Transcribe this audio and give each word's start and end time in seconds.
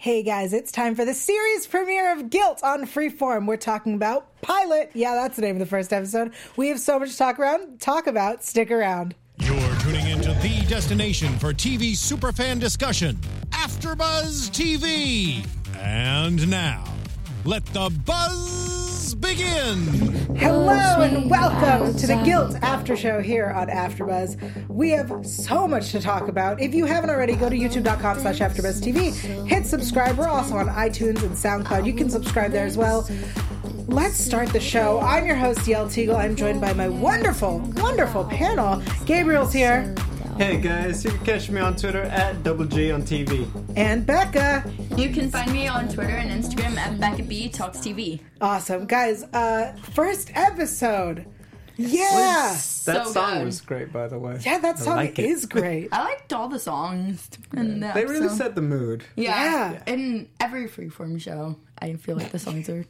Hey 0.00 0.22
guys, 0.22 0.52
it's 0.52 0.70
time 0.70 0.94
for 0.94 1.04
the 1.04 1.12
series 1.12 1.66
premiere 1.66 2.12
of 2.12 2.30
Guilt 2.30 2.62
on 2.62 2.84
Freeform. 2.84 3.48
We're 3.48 3.56
talking 3.56 3.94
about 3.94 4.40
Pilot. 4.42 4.92
Yeah, 4.94 5.16
that's 5.16 5.34
the 5.34 5.42
name 5.42 5.56
of 5.56 5.58
the 5.58 5.66
first 5.66 5.92
episode. 5.92 6.34
We 6.56 6.68
have 6.68 6.78
so 6.78 7.00
much 7.00 7.10
to 7.10 7.18
talk 7.18 7.40
around, 7.40 7.80
talk 7.80 8.06
about. 8.06 8.44
Stick 8.44 8.70
around. 8.70 9.16
You're 9.40 9.74
tuning 9.80 10.06
into 10.06 10.32
the 10.34 10.64
destination 10.68 11.36
for 11.40 11.52
TV 11.52 11.94
superfan 11.94 12.60
discussion, 12.60 13.16
AfterBuzz 13.50 14.50
TV. 14.52 15.44
And 15.76 16.48
now, 16.48 16.84
let 17.44 17.66
the 17.66 17.90
buzz 18.06 18.77
begin. 19.14 19.78
Hello 20.36 21.00
and 21.00 21.30
welcome 21.30 21.96
to 21.96 22.06
the 22.06 22.16
Guilt 22.24 22.56
After 22.62 22.96
Show 22.96 23.20
here 23.20 23.50
on 23.50 23.68
AfterBuzz. 23.68 24.68
We 24.68 24.90
have 24.90 25.26
so 25.26 25.66
much 25.66 25.92
to 25.92 26.00
talk 26.00 26.28
about. 26.28 26.60
If 26.60 26.74
you 26.74 26.84
haven't 26.84 27.10
already, 27.10 27.34
go 27.34 27.48
to 27.48 27.56
youtube.com 27.56 28.18
slash 28.18 28.40
AfterBuzzTV. 28.40 29.46
Hit 29.46 29.66
subscribe. 29.66 30.18
We're 30.18 30.28
also 30.28 30.56
on 30.56 30.68
iTunes 30.68 31.22
and 31.22 31.32
SoundCloud. 31.32 31.86
You 31.86 31.94
can 31.94 32.10
subscribe 32.10 32.52
there 32.52 32.66
as 32.66 32.76
well. 32.76 33.08
Let's 33.86 34.18
start 34.18 34.50
the 34.50 34.60
show. 34.60 35.00
I'm 35.00 35.26
your 35.26 35.36
host, 35.36 35.66
Yel 35.66 35.86
Teagle. 35.86 36.16
I'm 36.16 36.36
joined 36.36 36.60
by 36.60 36.72
my 36.74 36.88
wonderful, 36.88 37.60
wonderful 37.76 38.24
panel. 38.24 38.82
Gabriel's 39.06 39.52
here. 39.52 39.94
Hey 40.38 40.60
guys, 40.60 41.04
you 41.04 41.10
can 41.10 41.24
catch 41.26 41.50
me 41.50 41.60
on 41.60 41.74
Twitter 41.74 42.02
at 42.02 42.42
Double 42.44 42.64
G 42.64 42.92
on 42.92 43.02
TV. 43.02 43.46
And 43.76 44.06
Becca. 44.06 44.70
You 44.96 45.10
can 45.12 45.30
find 45.30 45.52
me 45.52 45.66
on 45.66 45.88
Twitter 45.88 46.14
and 46.14 46.30
Instagram 46.30 46.76
at 46.76 46.98
Becca 47.00 47.24
B 47.24 47.48
Talks 47.48 47.78
TV. 47.78 48.20
Awesome. 48.40 48.86
Guys, 48.86 49.24
uh 49.32 49.74
first 49.94 50.30
episode. 50.34 51.26
Yeah. 51.76 52.08
That 52.86 53.06
So 53.06 53.12
song 53.12 53.34
good. 53.38 53.44
was 53.46 53.60
great, 53.60 53.92
by 53.92 54.06
the 54.08 54.18
way. 54.18 54.38
Yeah, 54.40 54.58
that 54.58 54.78
song 54.78 54.96
like 54.96 55.18
it. 55.18 55.24
is 55.24 55.44
great. 55.46 55.88
I 55.92 56.04
liked 56.04 56.32
all 56.32 56.48
the 56.48 56.58
songs. 56.60 57.28
In 57.56 57.80
the 57.80 57.90
They 57.94 58.04
really 58.04 58.28
set 58.28 58.54
the 58.54 58.62
mood. 58.62 59.04
Yeah. 59.16 59.72
Yeah. 59.72 59.82
In 59.92 60.28
every 60.40 60.68
freeform 60.68 61.20
show, 61.20 61.56
I 61.80 61.94
feel 61.94 62.16
like 62.16 62.30
the 62.30 62.38
songs 62.38 62.68
are 62.68 62.84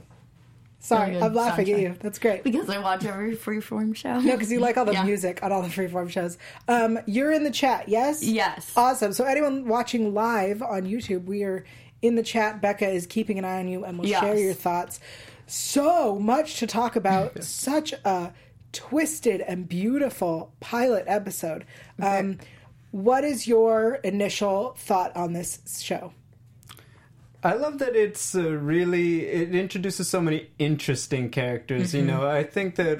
Sorry, 0.80 1.20
I'm 1.20 1.34
laughing 1.34 1.70
at 1.70 1.80
you. 1.80 1.96
That's 2.00 2.18
great. 2.18 2.44
because 2.44 2.70
I 2.70 2.78
watch 2.78 3.04
every 3.04 3.36
freeform 3.36 3.94
show. 3.96 4.20
No, 4.20 4.32
because 4.32 4.50
you 4.52 4.60
like 4.60 4.76
all 4.76 4.84
the 4.84 4.92
Yeah. 4.92 5.04
music 5.04 5.42
on 5.42 5.50
all 5.52 5.60
the 5.62 5.68
freeform 5.68 6.08
shows. 6.08 6.38
Um, 6.68 6.98
you're 7.06 7.32
in 7.32 7.42
the 7.44 7.50
chat, 7.50 7.88
yes? 7.88 8.22
Yes. 8.22 8.72
Awesome. 8.76 9.12
So 9.12 9.24
anyone 9.24 9.66
watching 9.66 10.14
live 10.14 10.62
on 10.62 10.82
YouTube, 10.84 11.24
we 11.24 11.42
are 11.42 11.64
in 12.00 12.14
the 12.14 12.22
chat. 12.22 12.60
Becca 12.62 12.88
is 12.88 13.06
keeping 13.06 13.38
an 13.38 13.44
eye 13.44 13.58
on 13.58 13.66
you 13.68 13.84
and 13.84 13.98
will 13.98 14.06
Yes. 14.06 14.20
share 14.20 14.36
your 14.38 14.54
thoughts. 14.54 15.00
So 15.46 16.18
much 16.18 16.58
to 16.60 16.66
talk 16.66 16.94
about. 16.94 17.42
Such 17.42 17.92
a 18.04 18.32
twisted 18.72 19.40
and 19.40 19.68
beautiful 19.68 20.52
pilot 20.60 21.04
episode. 21.08 21.64
Um, 22.00 22.38
what 22.92 23.24
is 23.24 23.46
your 23.48 23.94
initial 24.04 24.74
thought 24.78 25.14
on 25.16 25.32
this 25.32 25.58
show? 25.82 26.12
I 27.42 27.54
love 27.54 27.78
that 27.78 27.94
it's 27.94 28.34
uh, 28.34 28.50
really 28.50 29.26
it 29.26 29.54
introduces 29.54 30.08
so 30.08 30.20
many 30.20 30.50
interesting 30.58 31.30
characters. 31.30 31.94
You 31.94 32.02
know, 32.02 32.28
I 32.28 32.42
think 32.42 32.74
that 32.76 32.98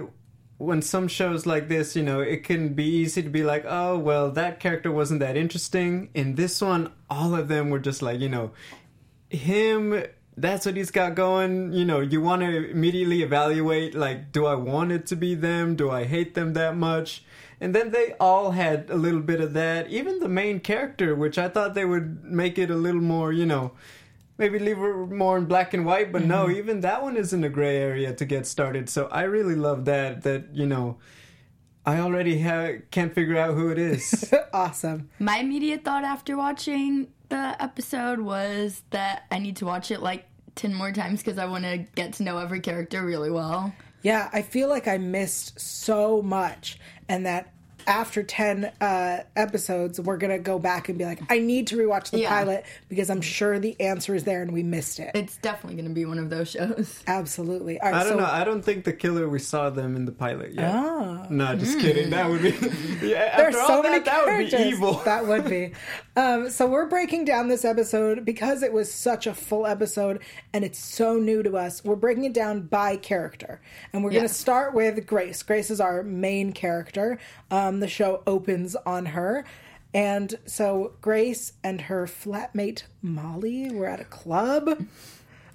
when 0.59 0.83
some 0.83 1.09
shows 1.09 1.45
like 1.45 1.69
this, 1.69 1.97
you 1.97 2.03
know, 2.03 2.21
it 2.21 2.45
can 2.45 2.75
be 2.75 2.85
easy 2.85 3.23
to 3.23 3.29
be 3.29 3.43
like, 3.43 3.65
oh 3.67 3.99
well, 3.99 4.31
that 4.33 4.61
character 4.61 4.93
wasn't 4.93 5.21
that 5.21 5.37
interesting. 5.37 6.11
In 6.15 6.37
this 6.37 6.61
one, 6.61 6.93
all 7.11 7.35
of 7.35 7.49
them 7.49 7.71
were 7.71 7.81
just 7.81 8.01
like, 8.03 8.21
you 8.21 8.29
know, 8.29 8.53
him. 9.29 10.05
That's 10.37 10.65
what 10.65 10.77
he's 10.77 10.93
got 10.93 11.17
going. 11.17 11.73
You 11.73 11.85
know, 11.85 11.99
you 11.99 12.21
want 12.21 12.43
to 12.43 12.71
immediately 12.71 13.25
evaluate 13.25 13.97
like, 13.97 14.31
do 14.31 14.47
I 14.47 14.55
want 14.55 14.93
it 14.93 15.05
to 15.07 15.17
be 15.17 15.35
them? 15.35 15.75
Do 15.75 15.91
I 15.91 16.05
hate 16.05 16.35
them 16.35 16.53
that 16.53 16.77
much? 16.77 17.25
And 17.61 17.75
then 17.75 17.91
they 17.91 18.15
all 18.21 18.53
had 18.53 18.89
a 18.89 18.95
little 18.95 19.21
bit 19.21 19.41
of 19.41 19.53
that. 19.55 19.89
Even 19.89 20.21
the 20.21 20.29
main 20.29 20.61
character, 20.61 21.17
which 21.17 21.39
I 21.39 21.49
thought 21.49 21.75
they 21.75 21.85
would 21.85 22.23
make 22.23 22.57
it 22.57 22.71
a 22.71 22.77
little 22.77 23.01
more, 23.01 23.33
you 23.33 23.47
know, 23.47 23.73
maybe 24.39 24.59
leave 24.59 24.79
her 24.79 25.07
more 25.07 25.37
in 25.37 25.45
black 25.45 25.75
and 25.75 25.85
white 25.85 26.11
but 26.11 26.25
no 26.25 26.47
mm-hmm. 26.47 26.57
even 26.57 26.81
that 26.81 27.03
one 27.03 27.17
is 27.17 27.33
in 27.33 27.45
a 27.45 27.49
gray 27.49 27.77
area 27.77 28.15
to 28.15 28.25
get 28.25 28.47
started 28.47 28.89
so 28.89 29.07
i 29.09 29.23
really 29.23 29.55
love 29.55 29.85
that 29.85 30.23
that 30.23 30.47
you 30.55 30.67
know 30.67 30.97
i 31.85 31.99
already 31.99 32.41
ha- 32.41 32.79
can't 32.91 33.15
figure 33.15 33.37
out 33.37 33.55
who 33.55 33.71
it 33.71 33.79
is 33.79 34.33
awesome. 34.53 35.09
My 35.19 35.39
immediate 35.39 35.85
thought 35.85 36.05
after 36.05 36.37
watching 36.37 37.09
the 37.29 37.57
episode 37.61 38.21
was 38.21 38.83
that 38.91 39.25
I 39.31 39.39
need 39.39 39.57
to 39.57 39.67
watch 39.67 39.91
it 39.91 40.01
like 40.01 40.27
10 40.57 40.75
more 40.75 40.93
times 40.93 41.23
because 41.23 41.39
I 41.39 41.47
want 41.47 41.65
to 41.65 41.79
get 41.95 42.15
to 42.15 42.23
know 42.23 42.39
every 42.39 42.61
character 42.61 43.05
really 43.05 43.31
well. 43.31 43.73
Yeah, 44.03 44.29
I 44.33 44.43
feel 44.43 44.69
like 44.69 44.87
I 44.87 44.99
missed 44.99 45.59
so 45.61 46.23
much, 46.23 46.79
and 47.09 47.27
that 47.27 47.53
after 47.89 48.23
10 48.23 48.71
uh, 48.81 49.23
episodes, 49.35 49.99
we're 50.01 50.19
going 50.19 50.31
to 50.31 50.39
go 50.39 50.59
back 50.59 50.89
and 50.89 50.99
be 50.99 51.05
like, 51.05 51.21
I 51.31 51.39
need 51.39 51.67
to 51.69 51.77
rewatch 51.77 52.11
the 52.11 52.21
Yeah. 52.21 52.29
pilot 52.29 52.65
because 52.89 53.11
I'm 53.11 53.21
sure 53.23 53.59
the 53.59 53.81
answer 53.81 54.15
is 54.15 54.25
there 54.25 54.43
and 54.43 54.53
we 54.53 54.63
missed 54.63 55.01
it. 55.01 55.11
It's 55.15 55.39
definitely 55.39 55.77
going 55.77 55.89
to 55.89 55.95
be 55.95 56.05
one 56.05 56.19
of 56.19 56.31
those 56.31 56.51
shows. 56.51 57.03
Absolutely. 57.07 57.81
All 57.81 57.91
right, 57.91 58.01
i 58.01 58.05
don't 58.05 58.13
so 58.13 58.19
know 58.19 58.27
i 58.31 58.45
don't 58.45 58.63
think 58.63 58.85
the 58.85 58.93
killer 58.93 59.29
we 59.29 59.39
saw 59.39 59.71
them 59.71 59.97
in 59.97 60.05
the 60.05 60.13
pilot 60.13 60.53
yet 60.55 60.73
Oh. 60.75 61.27
no 61.31 61.57
just 61.57 61.81
kidding 61.81 62.11
that 62.11 62.29
would 62.29 62.43
be 62.43 62.51
yeah 63.03 63.37
There's 63.37 63.55
after 63.55 63.67
so 63.67 63.75
all 63.77 63.83
many 63.83 63.97
that 63.99 64.05
that 64.05 64.25
would 64.27 64.39
be 64.45 64.51
characters. 64.51 64.61
evil 64.75 64.93
That 65.05 65.27
would 65.27 65.45
be. 65.49 65.73
Um, 66.17 66.51
so 66.51 66.67
we're 66.67 66.87
breaking 66.87 67.25
down 67.25 67.49
this 67.49 67.65
episode 67.65 68.25
because 68.25 68.63
it 68.63 68.73
was 68.73 68.93
such 68.93 69.27
a 69.27 69.33
full 69.35 69.67
episode 69.67 70.21
and 70.53 70.65
it's 70.65 70.79
so 70.79 71.15
new 71.17 71.43
to 71.43 71.57
us. 71.57 71.83
We're 71.85 71.97
breaking 71.97 72.25
it 72.25 72.35
down 72.35 72.63
by 72.63 72.97
character, 72.97 73.61
and 73.93 74.03
we're 74.05 74.11
going 74.11 74.23
to 74.27 74.29
start 74.29 74.75
with 74.75 75.07
Grace. 75.07 75.43
Grace 75.43 75.71
is 75.71 75.81
our 75.81 76.03
main 76.03 76.53
character. 76.53 77.19
Um, 77.51 77.78
the 77.81 77.89
show 77.89 78.23
opens 78.27 78.75
on 78.77 79.07
her. 79.07 79.45
And 79.95 80.35
so 80.47 80.93
Grace 81.01 81.55
and 81.65 81.83
her 81.83 82.07
flatmate 82.07 82.83
Molly 83.03 83.71
were 83.71 83.87
at 83.87 84.01
a 84.01 84.05
club, 84.05 84.85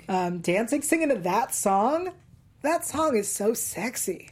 um, 0.09 0.39
dancing, 0.39 0.81
singing 0.81 1.09
to 1.09 1.16
that 1.16 1.53
song. 1.53 2.11
That 2.61 2.84
song 2.85 3.16
is 3.16 3.29
so 3.29 3.53
sexy. 3.53 4.29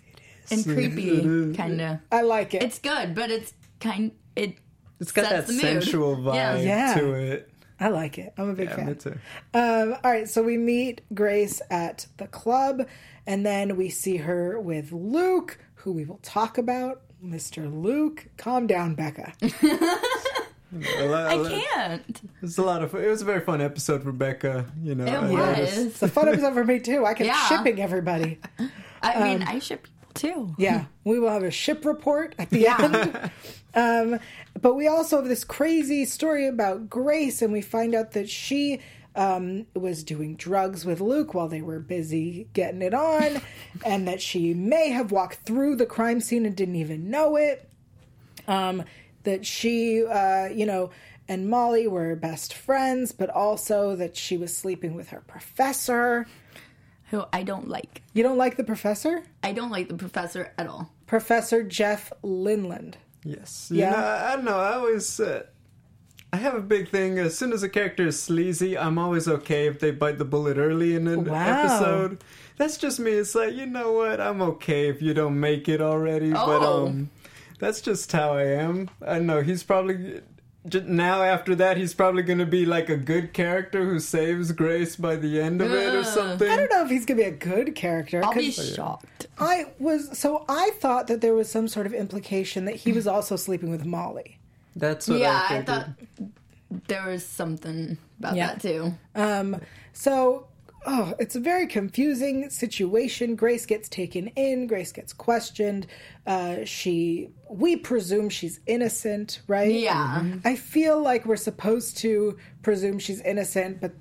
And 0.50 0.64
creepy, 0.66 1.54
kind 1.54 1.80
of. 1.80 2.00
I 2.12 2.24
like 2.24 2.54
it. 2.54 2.64
It's 2.64 2.80
good, 2.80 3.16
but 3.16 3.30
it's 3.32 3.54
kind 3.80 4.12
it 4.36 4.58
it's 5.00 5.12
got 5.12 5.24
that 5.24 5.46
sets 5.46 5.48
the 5.48 5.54
mood. 5.54 5.62
sensual 5.84 6.16
vibe 6.18 6.36
Yeah. 6.36 6.56
Yeah. 6.58 6.94
to 6.96 7.14
it 7.14 7.52
I 7.80 7.88
like 7.88 8.20
it. 8.20 8.34
I'm 8.38 8.50
a 8.50 8.54
big 8.54 8.70
yeah, 8.70 8.76
fan. 8.76 8.86
me 8.86 8.94
too. 8.94 9.18
Um, 9.56 9.96
all 10.04 10.12
right, 10.12 10.30
so 10.30 10.44
we 10.44 10.56
meet 10.56 11.02
Grace 11.16 11.64
at 11.72 12.06
the 12.18 12.28
club, 12.28 12.88
and 13.26 13.44
then 13.44 13.76
we 13.76 13.90
see 13.90 14.18
her 14.18 14.60
with 14.60 14.92
Luke, 14.92 15.58
who 15.76 15.92
we 15.92 16.06
will 16.06 16.20
talk 16.22 16.60
about. 16.60 17.02
Mr. 17.24 17.72
Luke, 17.72 18.28
calm 18.38 18.68
down, 18.68 18.96
Becca. 18.96 19.34
A 21.00 21.04
lot- 21.06 21.26
a 21.38 21.42
I 21.42 21.50
can't. 21.76 22.10
It 22.24 22.42
was 22.42 22.58
a 22.58 22.62
lot 22.62 22.82
of 22.82 22.92
fun. 22.92 23.04
It 23.04 23.08
was 23.08 23.22
a 23.22 23.26
very 23.26 23.42
fun 23.42 23.60
episode, 23.60 24.06
Rebecca. 24.06 24.66
You 24.82 24.96
know, 24.96 25.04
It 25.06 25.14
I 25.14 25.30
was. 25.60 25.78
It's 25.78 26.02
a 26.02 26.08
fun 26.08 26.30
episode 26.30 26.54
for 26.54 26.64
me 26.64 26.80
too. 26.80 27.06
I 27.06 27.14
kept 27.14 27.28
Yeah. 27.28 27.46
shipping 27.50 27.82
everybody. 27.82 28.40
I 29.02 29.22
mean, 29.22 29.44
I 29.44 29.60
ship 29.60 29.84
people 29.84 30.12
too. 30.14 30.56
Yeah, 30.58 30.86
we 31.04 31.20
will 31.20 31.30
have 31.30 31.44
a 31.44 31.52
ship 31.52 31.84
report 31.84 32.36
at 32.40 32.50
the 32.52 32.60
Yeah. 32.60 32.78
end. 32.80 33.32
Um, 33.74 34.20
but 34.62 34.74
we 34.76 34.90
also 34.90 35.16
have 35.18 35.30
this 35.30 35.46
crazy 35.46 36.04
story 36.04 36.46
about 36.46 36.90
Grace, 36.90 37.42
and 37.42 37.54
we 37.54 37.62
find 37.62 37.96
out 37.96 38.12
that 38.12 38.30
she 38.30 38.82
um, 39.16 39.66
was 39.76 40.04
doing 40.04 40.36
drugs 40.36 40.86
with 40.86 41.02
Luke 41.02 41.34
while 41.34 41.48
they 41.48 41.62
were 41.62 41.80
busy 41.80 42.48
getting 42.54 42.82
it 42.82 42.94
on, 42.94 43.42
and 43.86 44.08
that 44.08 44.22
she 44.22 44.54
may 44.54 44.90
have 44.90 45.12
walked 45.12 45.40
through 45.46 45.76
the 45.76 45.86
crime 45.86 46.22
scene 46.22 46.46
and 46.46 46.56
didn't 46.56 46.76
even 46.78 47.10
know 47.10 47.36
it. 47.36 47.70
Um, 48.48 48.84
that 49.24 49.46
she, 49.46 50.04
uh, 50.06 50.46
you 50.48 50.66
know, 50.66 50.90
and 51.28 51.48
Molly 51.50 51.88
were 51.88 52.16
best 52.16 52.54
friends, 52.54 53.12
but 53.12 53.30
also 53.30 53.96
that 53.96 54.18
she 54.18 54.36
was 54.38 54.56
sleeping 54.56 54.96
with 54.96 55.10
her 55.10 55.22
professor. 55.22 56.26
Who 57.12 57.24
I 57.34 57.44
don't 57.44 57.68
like. 57.68 58.02
You 58.14 58.24
don't 58.24 58.38
like 58.38 58.56
the 58.58 58.64
professor? 58.64 59.24
I 59.44 59.52
don't 59.52 59.70
like 59.70 59.90
the 59.90 59.96
professor 59.96 60.54
at 60.58 60.66
all. 60.68 60.92
Professor 61.08 61.62
Jeff 61.62 62.12
Linland. 62.24 62.96
Yes. 63.24 63.68
You 63.72 63.82
Yeah? 63.82 63.92
know, 63.92 63.98
I, 63.98 64.32
I 64.32 64.36
don't 64.38 64.46
know. 64.46 64.58
I 64.58 64.74
always. 64.76 65.20
Uh, 65.20 65.44
I 66.34 66.38
have 66.38 66.56
a 66.56 66.62
big 66.62 66.90
thing. 66.90 67.20
As 67.20 67.38
soon 67.38 67.52
as 67.52 67.62
a 67.62 67.70
character 67.70 68.08
is 68.08 68.22
sleazy, 68.22 68.78
I'm 68.78 68.98
always 68.98 69.28
okay 69.28 69.68
if 69.68 69.80
they 69.80 69.92
bite 69.92 70.18
the 70.18 70.26
bullet 70.26 70.58
early 70.58 70.96
in 70.96 71.08
an 71.08 71.26
Wow. 71.26 71.64
episode. 71.64 72.24
That's 72.58 72.78
just 72.78 73.00
me. 73.00 73.12
It's 73.12 73.36
like, 73.36 73.54
you 73.54 73.66
know 73.66 73.92
what? 73.92 74.22
I'm 74.22 74.42
okay 74.42 74.88
if 74.88 75.02
you 75.02 75.14
don't 75.14 75.40
make 75.40 75.68
it 75.68 75.82
already. 75.82 76.32
But 76.32 76.62
Oh. 76.64 76.88
um, 76.88 77.10
that's 77.60 77.82
just 77.82 78.12
how 78.14 78.34
I 78.34 78.44
am. 78.46 78.90
I 79.06 79.20
know 79.20 79.42
he's 79.42 79.64
probably. 79.64 80.22
j- 80.70 80.84
Now 80.86 81.22
after 81.24 81.54
that, 81.56 81.76
he's 81.76 81.94
probably 81.94 82.22
going 82.24 82.38
to 82.40 82.46
be 82.46 82.66
like 82.66 82.88
a 82.88 82.96
good 82.98 83.34
character 83.34 83.84
who 83.84 84.00
saves 84.00 84.52
Grace 84.54 84.96
by 84.96 85.16
the 85.18 85.42
end 85.42 85.62
of 85.62 85.72
it 85.74 85.94
or 85.94 86.04
something. 86.04 86.50
I 86.50 86.56
don't 86.56 86.72
know 86.72 86.84
if 86.86 86.90
he's 86.92 87.04
gonna 87.06 87.18
be 87.18 87.24
a 87.24 87.32
good 87.32 87.74
character. 87.76 88.24
I'll 88.24 88.34
be 88.34 88.54
'cause 88.54 88.74
shocked. 88.74 89.26
I 89.40 89.66
was 89.80 90.18
so 90.18 90.46
I 90.48 90.70
thought 90.80 91.08
that 91.08 91.20
there 91.22 91.34
was 91.34 91.50
some 91.50 91.68
sort 91.68 91.88
of 91.88 91.94
implication 91.94 92.66
that 92.66 92.76
he 92.76 92.92
was 92.94 93.06
also 93.08 93.36
sleeping 93.36 93.70
with 93.72 93.86
Molly. 93.86 94.38
That's 94.76 95.08
what 95.08 95.20
Yeah, 95.20 95.46
I 95.50 95.58
I 95.58 95.62
thought 95.64 95.90
there 96.88 97.08
was 97.08 97.26
something 97.26 97.98
about 98.20 98.36
Yeah. 98.36 98.48
that 98.48 98.62
too. 98.62 98.94
Um, 99.16 99.60
so 99.94 100.48
oh, 100.86 101.14
it's 101.20 101.36
a 101.36 101.40
very 101.40 101.68
confusing 101.68 102.50
situation. 102.50 103.36
Grace 103.36 103.66
gets 103.66 103.88
taken 103.90 104.28
in. 104.30 104.68
Grace 104.68 104.92
gets 104.92 105.14
questioned. 105.14 105.86
Uh, 106.26 106.64
she, 106.66 107.30
we 107.50 107.76
presume 107.76 108.30
she's 108.30 108.60
innocent, 108.66 109.42
right? 109.48 109.72
Yeah. 109.72 110.24
I 110.44 110.56
feel 110.56 111.00
like 111.02 111.26
we're 111.26 111.36
supposed 111.36 111.98
to 111.98 112.38
presume 112.64 112.98
she's 113.00 113.22
innocent, 113.22 113.80
but 113.80 113.92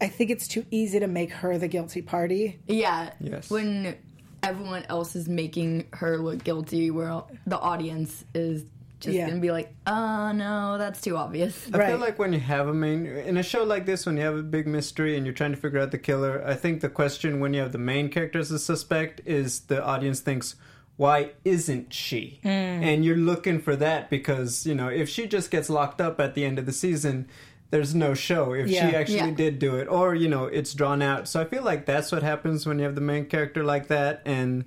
I 0.00 0.06
think 0.06 0.30
it's 0.30 0.46
too 0.46 0.64
easy 0.70 1.00
to 1.00 1.08
make 1.08 1.32
her 1.32 1.58
the 1.58 1.66
guilty 1.66 2.02
party. 2.02 2.60
Yeah. 2.68 3.10
Yes. 3.20 3.50
When 3.50 3.96
everyone 4.44 4.84
else 4.88 5.16
is 5.16 5.28
making 5.28 5.86
her 5.94 6.18
look 6.18 6.44
guilty, 6.44 6.92
where 6.92 7.22
the 7.48 7.58
audience 7.58 8.24
is 8.32 8.64
just 9.00 9.14
Yeah. 9.16 9.28
gonna 9.28 9.40
be 9.40 9.50
like, 9.52 9.72
"Oh 9.86 10.32
no, 10.32 10.76
that's 10.78 11.00
too 11.00 11.16
obvious." 11.16 11.68
I 11.72 11.78
Right. 11.78 11.88
feel 11.90 11.98
like 11.98 12.18
when 12.18 12.32
you 12.32 12.40
have 12.40 12.68
a 12.68 12.74
main 12.74 13.06
in 13.06 13.36
a 13.36 13.42
show 13.42 13.64
like 13.64 13.86
this, 13.86 14.06
when 14.06 14.16
you 14.16 14.22
have 14.24 14.36
a 14.36 14.42
big 14.42 14.66
mystery 14.66 15.16
and 15.16 15.24
you're 15.26 15.34
trying 15.34 15.52
to 15.52 15.56
figure 15.56 15.78
out 15.80 15.90
the 15.90 15.98
killer, 15.98 16.42
I 16.46 16.54
think 16.54 16.80
the 16.80 16.88
question 16.88 17.40
when 17.40 17.54
you 17.54 17.60
have 17.60 17.72
the 17.72 17.78
main 17.78 18.08
character 18.08 18.38
as 18.38 18.50
a 18.50 18.58
suspect 18.58 19.20
is 19.24 19.60
the 19.60 19.84
audience 19.84 20.20
thinks, 20.20 20.56
"Why 20.96 21.30
isn't 21.44 21.92
she?" 21.94 22.40
Mm. 22.44 22.48
And 22.48 23.04
you're 23.04 23.16
looking 23.16 23.60
for 23.60 23.76
that 23.76 24.10
because 24.10 24.66
you 24.66 24.74
know 24.74 24.88
if 24.88 25.08
she 25.08 25.26
just 25.26 25.50
gets 25.50 25.70
locked 25.70 26.00
up 26.00 26.20
at 26.20 26.34
the 26.34 26.44
end 26.44 26.58
of 26.58 26.66
the 26.66 26.72
season. 26.72 27.26
There's 27.70 27.94
no 27.94 28.14
show 28.14 28.54
if 28.54 28.66
Yeah. 28.68 28.88
she 28.88 28.96
actually 28.96 29.16
Yeah. 29.18 29.30
did 29.32 29.58
do 29.58 29.76
it, 29.76 29.88
or 29.88 30.14
you 30.14 30.26
know, 30.26 30.46
it's 30.46 30.72
drawn 30.72 31.02
out. 31.02 31.28
So 31.28 31.38
I 31.38 31.44
feel 31.44 31.62
like 31.62 31.84
that's 31.84 32.10
what 32.10 32.22
happens 32.22 32.64
when 32.64 32.78
you 32.78 32.86
have 32.86 32.94
the 32.94 33.02
main 33.02 33.26
character 33.26 33.62
like 33.62 33.88
that, 33.88 34.22
and 34.24 34.64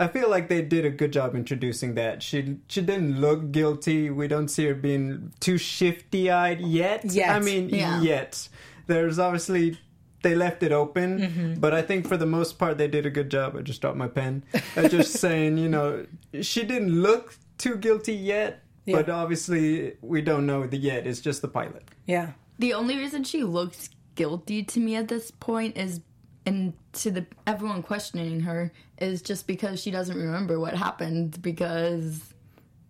I 0.00 0.08
feel 0.08 0.28
like 0.30 0.48
they 0.48 0.62
did 0.62 0.84
a 0.84 0.90
good 0.90 1.12
job 1.12 1.34
introducing 1.36 1.94
that. 1.94 2.22
She 2.22 2.56
she 2.68 2.80
didn't 2.80 3.20
look 3.20 3.52
guilty. 3.52 4.10
We 4.10 4.26
don't 4.28 4.48
see 4.48 4.64
her 4.66 4.74
being 4.74 5.32
too 5.40 5.58
shifty 5.58 6.30
eyed 6.30 6.60
yet. 6.60 7.04
Yet. 7.04 7.30
I 7.30 7.38
mean, 7.40 7.68
Yeah. 7.68 8.00
yet. 8.00 8.48
There's 8.86 9.18
obviously 9.18 9.78
they 10.22 10.34
left 10.34 10.62
it 10.62 10.72
open, 10.72 11.18
Mm-hmm. 11.20 11.60
but 11.60 11.72
I 11.74 11.82
think 11.82 12.06
for 12.08 12.16
the 12.16 12.26
most 12.26 12.58
part 12.58 12.76
they 12.78 12.88
did 12.88 13.04
a 13.06 13.10
good 13.10 13.30
job. 13.30 13.56
I 13.56 13.62
just 13.62 13.80
dropped 13.80 13.96
my 13.96 14.08
pen. 14.08 14.42
I 14.76 14.88
just 14.88 15.12
saying, 15.24 15.58
you 15.58 15.68
know, 15.68 16.06
she 16.42 16.64
didn't 16.64 16.92
look 17.02 17.34
too 17.58 17.76
guilty 17.76 18.14
yet, 18.14 18.62
but 18.86 19.08
obviously 19.08 19.94
we 20.02 20.22
don't 20.22 20.46
know 20.46 20.66
the 20.66 20.76
yet. 20.78 21.06
It's 21.06 21.20
just 21.20 21.42
the 21.42 21.48
pilot. 21.48 21.84
Yeah. 22.06 22.32
The 22.58 22.72
only 22.74 22.96
reason 22.96 23.24
she 23.24 23.44
looks 23.44 23.90
guilty 24.14 24.62
to 24.64 24.80
me 24.80 24.96
at 24.96 25.08
this 25.08 25.30
point 25.30 25.76
is, 25.76 26.00
and 26.44 26.72
to 26.92 27.10
the 27.10 27.26
everyone 27.46 27.82
questioning 27.82 28.40
her, 28.40 28.72
is 28.98 29.22
just 29.22 29.46
because 29.46 29.80
she 29.80 29.90
doesn't 29.90 30.16
remember 30.16 30.58
what 30.58 30.74
happened 30.74 31.40
because 31.42 32.34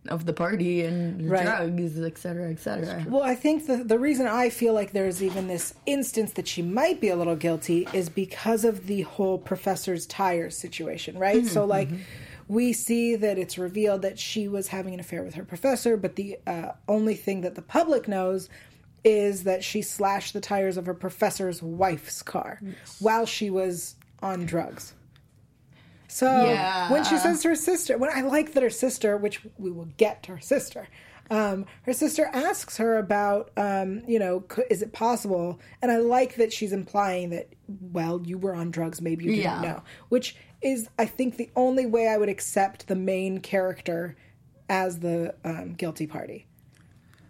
of 0.09 0.25
the 0.25 0.33
party 0.33 0.83
and 0.83 1.31
Right. 1.31 1.45
drugs, 1.45 2.01
et 2.01 2.17
cetera, 2.17 2.49
et 2.51 2.59
cetera. 2.59 3.05
Well, 3.07 3.23
I 3.23 3.35
think 3.35 3.67
the 3.67 3.85
the 3.85 3.99
reason 3.99 4.27
I 4.27 4.49
feel 4.49 4.73
like 4.73 4.93
there's 4.93 5.23
even 5.23 5.47
this 5.47 5.75
instance 5.85 6.33
that 6.33 6.49
she 6.49 6.63
might 6.63 7.01
be 7.03 7.09
a 7.11 7.17
little 7.17 7.37
guilty 7.37 7.87
is 7.93 8.09
because 8.09 8.65
of 8.65 8.87
the 8.87 9.03
whole 9.03 9.37
professor's 9.37 10.07
tires 10.07 10.57
situation, 10.57 11.19
right? 11.19 11.45
So 11.45 11.67
like 11.67 11.91
we 12.49 12.73
see 12.73 13.15
that 13.15 13.39
it's 13.39 13.59
revealed 13.59 14.03
that 14.03 14.19
she 14.19 14.49
was 14.49 14.69
having 14.69 14.95
an 14.95 15.01
affair 15.01 15.23
with 15.23 15.35
her 15.35 15.45
professor, 15.45 15.97
but 15.99 16.17
the 16.17 16.39
uh, 16.47 16.73
only 16.89 17.15
thing 17.15 17.43
that 17.43 17.55
the 17.55 17.63
public 17.63 18.09
knows 18.09 18.49
is 19.05 19.45
that 19.45 19.65
she 19.65 19.83
slashed 19.83 20.33
the 20.33 20.41
tires 20.41 20.77
of 20.77 20.87
her 20.87 20.95
professor's 20.95 21.63
wife's 21.63 22.23
car 22.23 22.61
while 22.99 23.27
she 23.27 23.51
was 23.51 23.97
on 24.23 24.45
drugs. 24.47 24.95
So 26.09 26.27
Yeah. 26.27 26.91
when 26.91 27.05
she 27.05 27.17
says 27.19 27.43
to 27.43 27.49
her 27.51 27.55
sister, 27.55 27.97
when 27.97 28.11
I 28.13 28.23
like 28.23 28.53
that 28.55 28.63
her 28.63 28.71
sister, 28.71 29.17
which 29.17 29.41
we 29.59 29.71
will 29.71 29.89
get 29.97 30.23
to 30.25 30.33
her 30.33 30.41
sister, 30.41 30.89
um, 31.31 31.67
her 31.83 31.93
sister 31.93 32.29
asks 32.33 32.77
her 32.79 32.99
about, 32.99 33.53
um, 33.57 34.03
you 34.09 34.19
know, 34.19 34.45
is 34.69 34.83
it 34.83 34.93
possible? 34.93 35.61
And 35.81 35.93
I 35.93 35.99
like 35.99 36.35
that 36.35 36.53
she's 36.53 36.73
implying 36.73 37.31
that, 37.31 37.49
well, 37.69 38.21
you 38.25 38.37
were 38.37 38.55
on 38.55 38.73
drugs, 38.73 39.01
maybe 39.01 39.25
you 39.25 39.31
didn't 39.31 39.45
Yeah. 39.45 39.61
know, 39.61 39.83
which 40.09 40.35
is, 40.61 40.89
I 40.99 41.07
think, 41.07 41.37
the 41.37 41.51
only 41.55 41.87
way 41.87 42.09
I 42.09 42.17
would 42.19 42.29
accept 42.29 42.89
the 42.89 42.97
main 42.97 43.39
character 43.39 44.17
as 44.69 44.99
the 44.99 45.35
um, 45.45 45.75
guilty 45.75 46.09
party. 46.09 46.47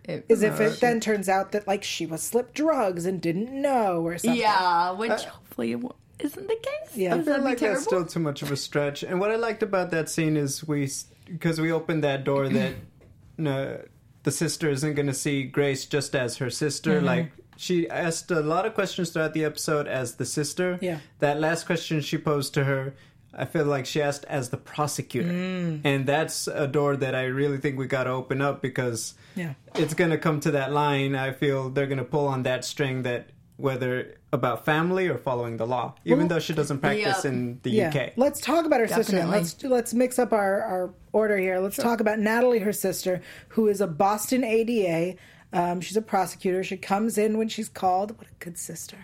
It- 0.05 0.25
Is 0.29 0.43
if 0.43 0.61
it 0.61 0.81
then 0.81 1.01
turns 1.01 1.29
out 1.29 1.53
that 1.53 1.67
like 1.67 1.85
she 1.85 2.07
was 2.07 2.23
slipped 2.23 2.55
drugs 2.55 3.05
and 3.07 3.21
didn't 3.21 3.53
know 3.53 4.03
or 4.07 4.19
something. 4.19 4.41
yeah, 4.41 4.91
which 4.93 5.25
hopefully 5.25 5.73
it 5.73 5.77
w- 5.83 5.95
isn't 6.19 6.49
the 6.49 6.57
case. 6.57 6.97
Yeah. 6.97 7.13
I 7.13 7.17
Would 7.17 7.25
feel 7.27 7.37
be 7.39 7.43
like 7.45 7.59
that's 7.59 7.83
still 7.85 8.05
too 8.05 8.21
much 8.21 8.43
of 8.43 8.51
a 8.51 8.57
stretch. 8.57 9.03
And 9.03 9.21
what 9.21 9.31
I 9.31 9.37
liked 9.37 9.63
about 9.63 9.91
that 9.93 10.09
scene 10.09 10.37
is 10.37 10.67
we, 10.67 10.91
because 11.27 11.61
we 11.61 11.71
opened 11.73 12.03
that 12.05 12.25
door 12.25 12.49
that 12.49 12.75
no, 13.39 13.81
the 14.23 14.31
sister 14.31 14.69
isn't 14.71 14.95
going 14.95 15.07
to 15.07 15.15
see 15.15 15.45
Grace 15.45 15.87
just 15.87 16.15
as 16.15 16.39
her 16.39 16.51
sister. 16.51 16.97
Mm-hmm. 16.97 17.07
Like 17.07 17.33
she 17.57 17.89
asked 17.89 18.31
a 18.31 18.41
lot 18.41 18.67
of 18.67 18.75
questions 18.75 19.11
throughout 19.11 19.33
the 19.35 19.45
episode 19.45 19.87
as 19.87 20.17
the 20.17 20.25
sister. 20.27 20.79
Yeah. 20.83 20.99
That 21.21 21.41
last 21.41 21.67
question 21.67 22.01
she 22.01 22.19
posed 22.19 22.53
to 22.55 22.65
her. 22.65 22.95
I 23.33 23.45
feel 23.45 23.65
like 23.65 23.87
she 23.87 24.03
asked 24.03 24.25
as 24.27 24.49
the 24.51 24.57
prosecutor, 24.57 25.29
Mm. 25.31 25.81
and 25.85 26.07
that's 26.07 26.49
a 26.49 26.67
door 26.67 26.97
that 26.97 27.15
I 27.15 27.25
really 27.25 27.59
think 27.59 27.79
we 27.79 27.87
got 27.87 28.05
to 28.05 28.11
open 28.11 28.41
up 28.43 28.61
because 28.61 29.15
Yeah. 29.37 29.55
it's 29.77 29.95
going 29.95 30.11
to 30.11 30.19
come 30.19 30.41
to 30.41 30.51
that 30.53 30.73
line. 30.73 31.15
I 31.15 31.33
feel 31.33 31.71
they're 31.71 31.87
going 31.87 31.99
to 31.99 32.05
pull 32.05 32.27
on 32.27 32.43
that 32.43 32.65
string 32.65 33.03
that 33.05 33.29
whether 33.57 34.15
about 34.33 34.65
family 34.65 35.07
or 35.07 35.19
following 35.19 35.59
the 35.59 35.67
law, 35.67 35.95
even 36.05 36.21
Well, 36.21 36.29
though 36.29 36.39
she 36.41 36.55
doesn't 36.55 36.79
practice 36.79 37.25
Yeah. 37.25 37.31
in 37.31 37.61
the 37.63 37.71
Yeah. 37.71 37.89
UK. 37.91 38.13
Let's 38.17 38.41
talk 38.41 38.65
about 38.65 38.81
her 38.81 38.89
sister. 38.89 39.25
Let's 39.27 39.63
let's 39.63 39.93
mix 39.95 40.19
up 40.19 40.33
our, 40.33 40.63
our 40.63 40.91
order 41.13 41.37
here. 41.37 41.59
Let's 41.59 41.77
talk 41.77 42.01
about 42.01 42.19
Natalie, 42.19 42.61
her 42.61 42.73
sister, 42.73 43.21
who 43.49 43.69
is 43.69 43.81
a 43.81 43.87
Boston 43.87 44.45
ADA. 44.45 45.17
Um, 45.53 45.81
she's 45.83 45.97
a 45.97 46.03
prosecutor. 46.03 46.65
She 46.65 46.77
comes 46.79 47.19
in 47.19 47.37
when 47.37 47.49
she's 47.49 47.69
called. 47.69 48.17
What 48.19 48.29
a 48.29 48.45
good 48.45 48.57
sister. 48.57 48.97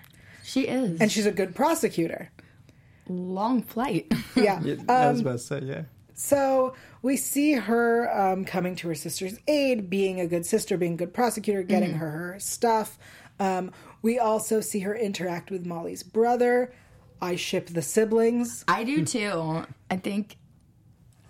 She 0.42 0.62
is. 0.62 1.00
And 1.00 1.12
she's 1.12 1.26
a 1.26 1.32
good 1.32 1.54
prosecutor. 1.54 2.30
Long 3.08 3.62
flight. 3.62 4.12
Yeah. 4.36 4.60
Yeah, 4.62 4.74
I 4.88 5.08
was 5.10 5.20
Um, 5.20 5.26
about 5.26 5.32
to 5.32 5.38
say, 5.38 5.60
yeah. 5.64 5.82
so 6.12 6.74
we 7.00 7.16
see 7.16 7.52
her 7.54 8.10
um, 8.14 8.44
coming 8.44 8.76
to 8.76 8.88
her 8.88 8.94
sister's 8.94 9.38
aid, 9.48 9.88
being 9.88 10.20
a 10.20 10.26
good 10.26 10.44
sister, 10.44 10.76
being 10.76 10.92
a 10.92 10.96
good 10.96 11.14
prosecutor, 11.14 11.62
getting 11.62 11.94
her 11.94 12.10
her 12.10 12.36
stuff. 12.38 12.98
Um, 13.40 13.70
we 14.02 14.18
also 14.18 14.60
see 14.60 14.80
her 14.80 14.94
interact 14.94 15.50
with 15.50 15.64
Molly's 15.64 16.02
brother. 16.02 16.72
I 17.22 17.36
ship 17.36 17.68
the 17.68 17.80
siblings. 17.80 18.62
I 18.68 18.84
do 18.84 19.04
too. 19.06 19.64
I 19.90 19.96
think, 19.96 20.36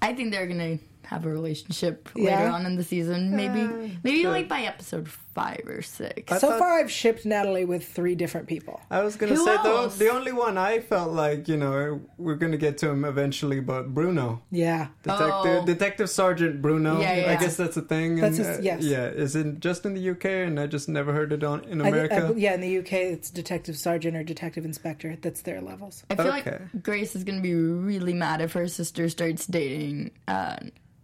I 0.03 0.13
think 0.13 0.33
they're 0.33 0.49
gonna 0.49 0.79
have 1.07 1.25
a 1.27 1.29
relationship 1.31 2.09
Yeah. 2.17 2.39
later 2.39 2.51
on 2.51 2.67
in 2.67 2.77
the 2.77 2.85
season. 2.85 3.35
Maybe, 3.37 3.99
maybe 4.03 4.27
like 4.27 4.49
by 4.49 4.63
episode 4.63 5.09
five 5.09 5.63
or 5.67 5.83
six. 5.83 6.33
so 6.33 6.39
thought- 6.49 6.59
far, 6.59 6.79
I've 6.81 6.91
shipped 6.91 7.25
Natalie 7.27 7.65
with 7.65 7.87
three 7.87 8.15
different 8.15 8.47
people. 8.49 8.81
I 8.91 9.03
was 9.03 9.17
gonna 9.17 9.35
Who 9.35 9.45
say 9.45 9.57
the 9.63 9.93
the 9.99 10.09
only 10.11 10.33
one 10.33 10.57
I 10.59 10.81
felt 10.81 11.13
like 11.13 11.47
you 11.47 11.57
know 11.59 12.01
we're 12.19 12.35
gonna 12.37 12.57
get 12.57 12.79
to 12.79 12.89
him 12.91 13.05
eventually, 13.05 13.61
but 13.61 13.95
Bruno, 13.95 14.43
Yeah. 14.51 14.89
Detective 15.03 15.63
Oh. 15.63 15.65
Detective 15.67 16.11
Sergeant 16.11 16.61
Bruno. 16.63 17.01
Yeah, 17.01 17.15
yeah. 17.17 17.33
I 17.33 17.37
guess 17.37 17.57
that's 17.57 17.77
a 17.77 17.83
thing. 17.83 18.17
That's 18.17 18.39
and, 18.39 18.47
his- 18.47 18.59
uh, 18.59 18.63
yes. 18.63 18.83
Yeah, 18.83 19.07
is 19.09 19.37
it 19.37 19.61
just 19.61 19.85
in 19.87 19.95
the 19.95 20.11
UK 20.11 20.25
and 20.47 20.59
I 20.59 20.67
just 20.67 20.89
never 20.89 21.13
heard 21.13 21.33
it 21.33 21.45
on 21.45 21.65
in 21.65 21.81
I 21.83 21.89
America? 21.89 22.33
I- 22.35 22.37
yeah, 22.39 22.55
in 22.55 22.61
the 22.61 22.79
UK, 22.79 22.93
it's 23.13 23.31
detective 23.31 23.77
sergeant 23.77 24.17
or 24.17 24.25
detective 24.25 24.65
inspector. 24.65 25.17
That's 25.21 25.43
their 25.43 25.61
levels. 25.61 26.03
I 26.11 26.15
feel 26.17 26.27
Okay. 26.29 26.59
like 26.73 26.83
Grace 26.83 27.15
is 27.15 27.23
gonna 27.25 27.41
be 27.43 27.55
really 27.55 28.15
mad 28.15 28.41
if 28.41 28.53
her 28.55 28.67
sister 28.69 29.09
starts 29.09 29.47
dating, 29.47 30.11
uh, 30.27 30.57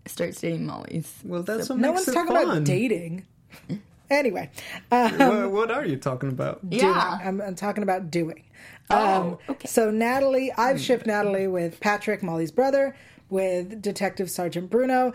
starts 0.06 0.40
dating 0.40 0.66
Molly's. 0.66 1.12
well, 1.24 1.42
that's 1.42 1.68
what 1.68 1.78
No 1.78 1.92
makes 1.92 2.06
one's 2.06 2.08
it 2.08 2.14
talking 2.14 2.34
fun. 2.36 2.44
about 2.44 2.64
dating. 2.64 3.26
Anyway, 4.10 4.50
uh, 4.90 5.08
What, 5.10 5.50
what 5.52 5.70
are 5.70 5.86
you 5.86 5.96
talking 5.96 6.28
about? 6.28 6.60
doing. 6.68 6.82
Yeah. 6.84 7.18
I'm, 7.24 7.40
I'm 7.40 7.54
talking 7.54 7.82
about 7.82 8.10
doing. 8.10 8.44
Um, 8.90 8.98
Oh, 8.98 9.38
okay. 9.48 9.66
So 9.66 9.90
Natalie, 9.90 10.52
I've 10.52 10.78
shipped 10.78 11.06
Natalie 11.06 11.46
with 11.46 11.80
Patrick, 11.80 12.22
Molly's 12.22 12.50
brother, 12.52 12.94
with 13.30 13.80
Detective 13.80 14.30
Sergeant 14.30 14.68
Bruno, 14.68 15.14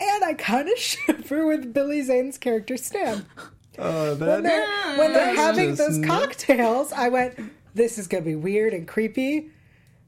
and 0.00 0.24
I 0.24 0.34
kind 0.34 0.68
of 0.68 0.78
ship 0.78 1.26
her 1.26 1.46
with 1.46 1.74
Billy 1.74 2.00
Zane's 2.02 2.38
character 2.38 2.76
Stan. 2.76 3.26
Oh, 3.80 4.14
When 4.16 4.42
they're, 4.44 4.66
when 4.98 5.12
they're 5.12 5.34
having 5.36 5.74
those 5.76 6.04
cocktails, 6.04 6.92
I 6.92 7.08
went, 7.10 7.38
"This 7.74 7.96
is 7.96 8.08
gonna 8.08 8.22
be 8.24 8.34
weird 8.34 8.72
and 8.72 8.88
creepy." 8.88 9.50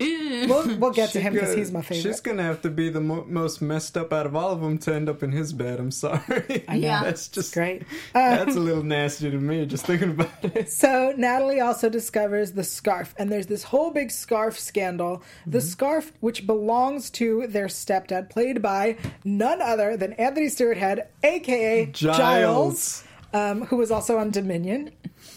We'll, 0.00 0.76
we'll 0.78 0.90
get 0.92 1.10
to 1.10 1.20
him 1.20 1.34
because 1.34 1.54
he's 1.54 1.70
my 1.70 1.82
favorite. 1.82 2.02
She's 2.02 2.20
gonna 2.20 2.42
have 2.42 2.62
to 2.62 2.70
be 2.70 2.88
the 2.88 3.00
mo- 3.00 3.26
most 3.28 3.60
messed 3.60 3.96
up 3.98 4.12
out 4.12 4.24
of 4.24 4.34
all 4.34 4.50
of 4.52 4.60
them 4.60 4.78
to 4.78 4.94
end 4.94 5.08
up 5.10 5.22
in 5.22 5.30
his 5.32 5.52
bed. 5.52 5.78
I'm 5.78 5.90
sorry. 5.90 6.64
Yeah. 6.72 7.02
that's 7.04 7.28
just 7.28 7.52
Great. 7.52 7.82
Uh, 8.14 8.36
That's 8.36 8.56
a 8.56 8.60
little 8.60 8.82
nasty 8.82 9.30
to 9.30 9.36
me 9.36 9.66
just 9.66 9.84
thinking 9.86 10.10
about 10.10 10.30
it. 10.42 10.68
So 10.80 11.12
Natalie 11.16 11.60
also 11.60 11.88
discovers 11.90 12.52
the 12.52 12.64
scarf, 12.64 13.14
and 13.18 13.30
there's 13.30 13.46
this 13.46 13.62
whole 13.64 13.90
big 13.90 14.10
scarf 14.10 14.58
scandal. 14.58 15.22
The 15.46 15.58
Mm-hmm. 15.58 15.68
scarf, 15.68 16.12
which 16.20 16.46
belongs 16.46 17.10
to 17.10 17.46
their 17.48 17.66
stepdad, 17.66 18.30
played 18.30 18.62
by 18.62 18.96
none 19.24 19.60
other 19.60 19.96
than 19.96 20.14
Anthony 20.14 20.48
Stewart 20.48 20.78
Head, 20.78 21.08
aka 21.22 21.86
Giles, 21.86 22.16
Giles. 22.16 23.04
um, 23.34 23.66
who 23.66 23.76
was 23.76 23.90
also 23.90 24.16
on 24.18 24.30
Dominion 24.30 24.90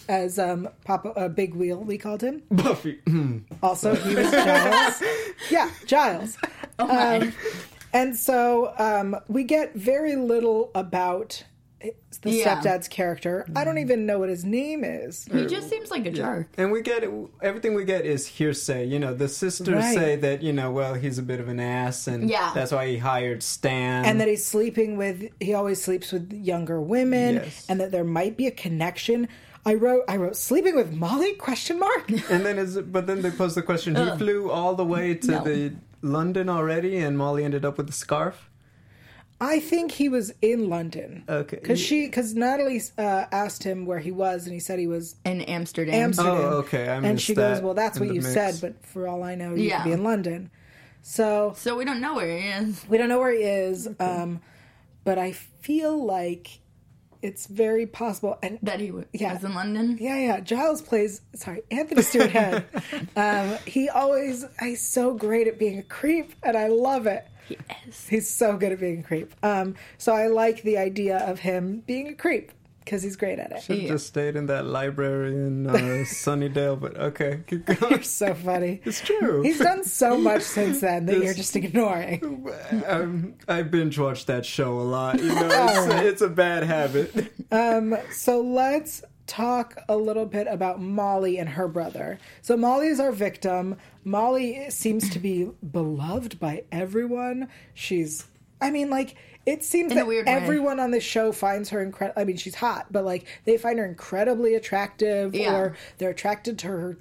as 0.07 0.39
um, 0.39 0.69
Papa 0.85 1.09
uh, 1.09 1.27
Big 1.29 1.55
Wheel. 1.55 1.79
We 1.79 1.97
called 1.97 2.21
him. 2.21 2.43
Buffy. 2.51 2.99
Also, 3.61 3.95
he 3.95 4.15
was 4.15 4.31
Giles. 4.31 5.03
yeah, 5.49 5.69
Giles. 5.85 6.37
Oh 6.79 6.87
my. 6.87 7.17
Um, 7.17 7.33
and 7.93 8.15
so 8.17 8.73
um, 8.77 9.15
we 9.27 9.43
get 9.43 9.75
very 9.75 10.15
little 10.15 10.71
about 10.73 11.43
the 12.21 12.31
Yeah. 12.31 12.61
stepdad's 12.61 12.87
character. 12.87 13.45
I 13.55 13.63
don't 13.63 13.77
even 13.77 14.05
know 14.05 14.19
what 14.19 14.29
his 14.29 14.45
name 14.45 14.83
is. 14.83 15.25
he 15.31 15.45
just 15.45 15.69
seems 15.69 15.91
like 15.91 16.05
a 16.05 16.11
jerk. 16.11 16.47
And 16.57 16.71
we 16.71 16.81
get 16.81 17.03
everything 17.41 17.73
we 17.75 17.83
get 17.85 18.05
is 18.05 18.25
hearsay. 18.27 18.85
You 18.85 18.99
know, 18.99 19.13
the 19.13 19.27
sisters 19.27 19.75
Right. 19.75 19.95
say 19.95 20.15
that 20.17 20.41
you 20.41 20.53
know, 20.53 20.71
well, 20.71 20.93
he's 20.93 21.17
a 21.17 21.23
bit 21.23 21.39
of 21.39 21.47
an 21.47 21.59
ass, 21.59 22.07
and 22.07 22.29
Yeah. 22.29 22.51
that's 22.53 22.71
why 22.71 22.87
he 22.87 22.97
hired 22.97 23.43
Stan. 23.43 24.05
and 24.05 24.19
that 24.21 24.27
he's 24.27 24.45
sleeping 24.45 24.97
with 24.97 25.23
he 25.39 25.53
always 25.53 25.81
sleeps 25.81 26.11
with 26.11 26.31
younger 26.31 26.79
women 26.81 27.35
Yes. 27.35 27.65
and 27.69 27.79
that 27.79 27.91
there 27.91 28.03
might 28.03 28.37
be 28.37 28.47
a 28.47 28.51
connection 28.51 29.27
I 29.65 29.75
wrote 29.75 30.03
I 30.09 30.17
wrote 30.17 30.35
sleeping 30.35 30.75
with 30.75 30.91
Molly 30.91 31.33
question 31.35 31.79
mark. 31.79 32.09
And 32.29 32.45
then 32.45 32.57
is 32.59 32.77
but 32.79 33.07
then 33.07 33.21
they 33.21 33.31
pose 33.31 33.55
the 33.55 33.61
question: 33.61 33.95
He 33.95 34.17
flew 34.17 34.51
all 34.51 34.75
the 34.75 34.83
way 34.85 35.15
to 35.15 35.31
No. 35.31 35.43
the 35.43 35.73
London 36.01 36.49
already, 36.49 36.97
and 36.97 37.17
Molly 37.17 37.45
ended 37.45 37.63
up 37.63 37.77
with 37.77 37.87
the 37.87 37.93
scarf. 37.93 38.49
I 39.41 39.59
think 39.59 39.91
he 39.91 40.07
was 40.09 40.33
in 40.41 40.69
London. 40.69 41.23
Okay. 41.27 41.57
Because 41.61 41.79
she, 41.79 42.05
because 42.05 42.33
Natalie 42.33 42.81
uh, 42.97 43.25
asked 43.31 43.63
him 43.63 43.85
where 43.85 43.99
he 43.99 44.11
was, 44.11 44.45
and 44.45 44.53
he 44.53 44.59
said 44.59 44.79
he 44.79 44.87
was 44.87 45.15
In 45.25 45.41
Amsterdam. 45.41 45.93
Amsterdam. 45.95 46.31
Oh, 46.35 46.57
okay, 46.59 46.87
I 46.87 46.95
and 46.95 47.13
missed 47.15 47.25
she 47.25 47.35
goes, 47.35 47.59
"Well, 47.61 47.73
that's 47.73 47.99
what 47.99 48.09
you 48.09 48.21
mix. 48.21 48.33
said, 48.33 48.59
but 48.61 48.85
for 48.85 49.07
all 49.07 49.21
I 49.23 49.35
know, 49.35 49.53
you 49.55 49.63
Yeah. 49.65 49.77
could 49.77 49.89
be 49.89 49.91
in 49.93 50.03
London." 50.03 50.49
So 51.01 51.53
So 51.57 51.75
we 51.77 51.83
don't 51.83 51.99
know 51.99 52.15
where 52.15 52.37
he 52.37 52.47
is. 52.47 52.85
we 52.87 52.97
don't 52.97 53.09
know 53.09 53.19
where 53.19 53.33
he 53.33 53.43
is, 53.43 53.89
um, 53.99 54.39
but 55.03 55.17
I 55.17 55.33
feel 55.33 56.01
like 56.05 56.59
it's 57.21 57.47
very 57.47 57.85
possible. 57.85 58.37
And 58.43 58.59
That 58.63 58.79
he 58.79 58.87
w- 58.87 59.05
Yeah. 59.13 59.33
was 59.33 59.43
in 59.43 59.53
London. 59.53 59.97
yeah, 59.99 60.17
yeah, 60.19 60.39
Giles 60.39 60.81
plays. 60.81 61.21
Sorry, 61.35 61.61
Anthony 61.71 62.01
Stewart 62.03 62.29
Head. 62.31 62.65
um, 63.17 63.57
he 63.65 63.89
always 63.89 64.45
he's 64.61 64.81
so 64.81 65.13
great 65.13 65.47
at 65.47 65.59
being 65.59 65.77
a 65.79 65.83
creep, 65.83 66.33
and 66.43 66.55
I 66.57 66.67
love 66.67 67.07
it. 67.07 67.25
He 67.47 67.57
is. 67.87 68.07
He's 68.07 68.29
so 68.29 68.57
good 68.57 68.71
at 68.71 68.79
being 68.79 68.99
a 68.99 69.03
creep. 69.03 69.33
Um, 69.43 69.75
so 69.97 70.13
I 70.13 70.27
like 70.27 70.63
the 70.63 70.77
idea 70.77 71.17
of 71.19 71.39
him 71.39 71.83
being 71.85 72.07
a 72.07 72.13
creep 72.13 72.51
because 72.83 73.01
he's 73.01 73.15
great 73.15 73.39
at 73.39 73.51
it. 73.53 73.61
Should 73.63 73.75
have 73.77 73.83
Yeah. 73.83 73.91
just 73.93 74.07
stayed 74.07 74.35
in 74.35 74.45
that 74.47 74.65
library 74.65 75.31
in 75.33 75.67
uh, 75.67 75.73
Sunnydale, 76.03 76.79
but 76.79 76.97
okay, 76.97 77.41
keep 77.47 77.65
going. 77.79 77.91
You're 77.93 78.03
so 78.03 78.33
funny. 78.33 78.81
It's 78.83 78.99
true. 79.01 79.41
He's 79.41 79.59
done 79.59 79.83
so 79.85 80.17
much 80.17 80.41
since 80.41 80.81
then 80.81 81.05
that 81.05 81.17
you're 81.17 81.33
just 81.33 81.55
ignoring. 81.55 82.49
um, 82.87 83.35
I 83.47 83.61
binge 83.63 83.97
watched 83.97 84.27
that 84.27 84.45
show 84.45 84.77
a 84.79 84.83
lot. 84.83 85.19
You 85.19 85.29
know, 85.33 85.47
it's, 85.49 85.93
it's 86.11 86.21
a 86.21 86.29
bad 86.29 86.63
habit. 86.63 87.33
Um, 87.51 87.95
So 88.11 88.41
let's 88.41 89.01
talk 89.27 89.77
a 89.87 89.95
little 89.95 90.25
bit 90.25 90.47
about 90.49 90.81
Molly 90.81 91.37
and 91.37 91.47
her 91.47 91.69
brother. 91.69 92.19
So 92.41 92.57
Molly 92.57 92.87
is 92.87 92.99
our 92.99 93.13
victim. 93.13 93.77
Molly 94.03 94.69
seems 94.69 95.09
to 95.11 95.19
be 95.19 95.49
beloved 95.71 96.39
by 96.39 96.63
everyone. 96.71 97.47
She's, 97.73 98.25
I 98.61 98.71
mean, 98.71 98.89
like, 98.89 99.15
it 99.45 99.63
seems 99.63 99.91
In 99.91 99.97
that 99.97 100.07
weird 100.07 100.25
way. 100.25 100.31
everyone 100.33 100.79
on 100.79 100.91
the 100.91 100.99
show 101.01 101.31
finds 101.31 101.69
her 101.69 101.81
incredible. 101.81 102.21
I 102.21 102.25
mean, 102.25 102.37
she's 102.37 102.55
hot, 102.55 102.87
but 102.91 103.03
like, 103.05 103.25
they 103.45 103.57
find 103.57 103.77
her 103.79 103.85
incredibly 103.85 104.55
attractive 104.55 105.35
Yeah. 105.35 105.53
or 105.55 105.75
they're 105.97 106.11
attracted 106.11 106.59
to 106.59 106.67
her 106.67 106.97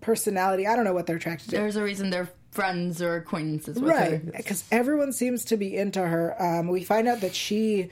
personality. 0.00 0.66
I 0.66 0.76
don't 0.76 0.84
know 0.84 0.92
what 0.94 1.06
they're 1.06 1.16
attracted 1.16 1.50
to. 1.50 1.56
There's 1.56 1.76
a 1.76 1.82
reason 1.82 2.10
they're 2.10 2.30
friends 2.52 3.02
or 3.02 3.16
acquaintances 3.16 3.80
with 3.80 3.90
right 3.90 4.10
her. 4.12 4.32
because 4.36 4.62
everyone 4.70 5.12
seems 5.12 5.44
to 5.46 5.56
be 5.56 5.76
into 5.76 6.00
her 6.00 6.40
um, 6.40 6.68
we 6.68 6.84
find 6.84 7.08
out 7.08 7.20
that 7.20 7.34
she 7.34 7.90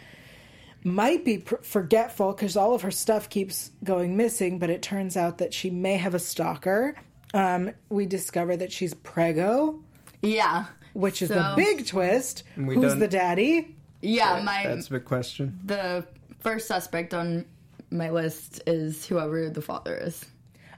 might 0.84 1.24
be 1.24 1.38
pr- 1.38 1.56
forgetful 1.62 2.32
because 2.32 2.56
all 2.56 2.72
of 2.72 2.82
her 2.82 2.90
stuff 2.92 3.28
keeps 3.28 3.72
going 3.82 4.16
missing 4.16 4.60
but 4.60 4.70
it 4.70 4.80
turns 4.80 5.16
out 5.16 5.38
that 5.38 5.52
she 5.52 5.68
may 5.68 5.96
have 5.96 6.14
a 6.14 6.18
stalker 6.20 6.94
um, 7.34 7.70
we 7.88 8.06
discover 8.06 8.56
that 8.56 8.72
she's 8.72 8.94
prego 8.94 9.80
Yeah. 10.22 10.66
which 10.92 11.22
is 11.22 11.28
the 11.30 11.50
So- 11.50 11.56
big 11.56 11.86
twist 11.86 12.42
we 12.56 12.74
who's 12.74 12.90
don't- 12.90 12.98
the 12.98 13.08
daddy 13.08 13.76
Yeah, 14.00 14.42
my 14.44 14.64
That's 14.66 14.88
a 14.88 14.92
big 14.92 15.04
question. 15.04 15.58
the 15.64 16.04
first 16.40 16.66
suspect 16.66 17.14
on 17.14 17.44
my 17.90 18.10
list 18.10 18.62
is 18.66 19.06
whoever 19.06 19.48
the 19.48 19.62
father 19.62 19.94
is. 19.96 20.24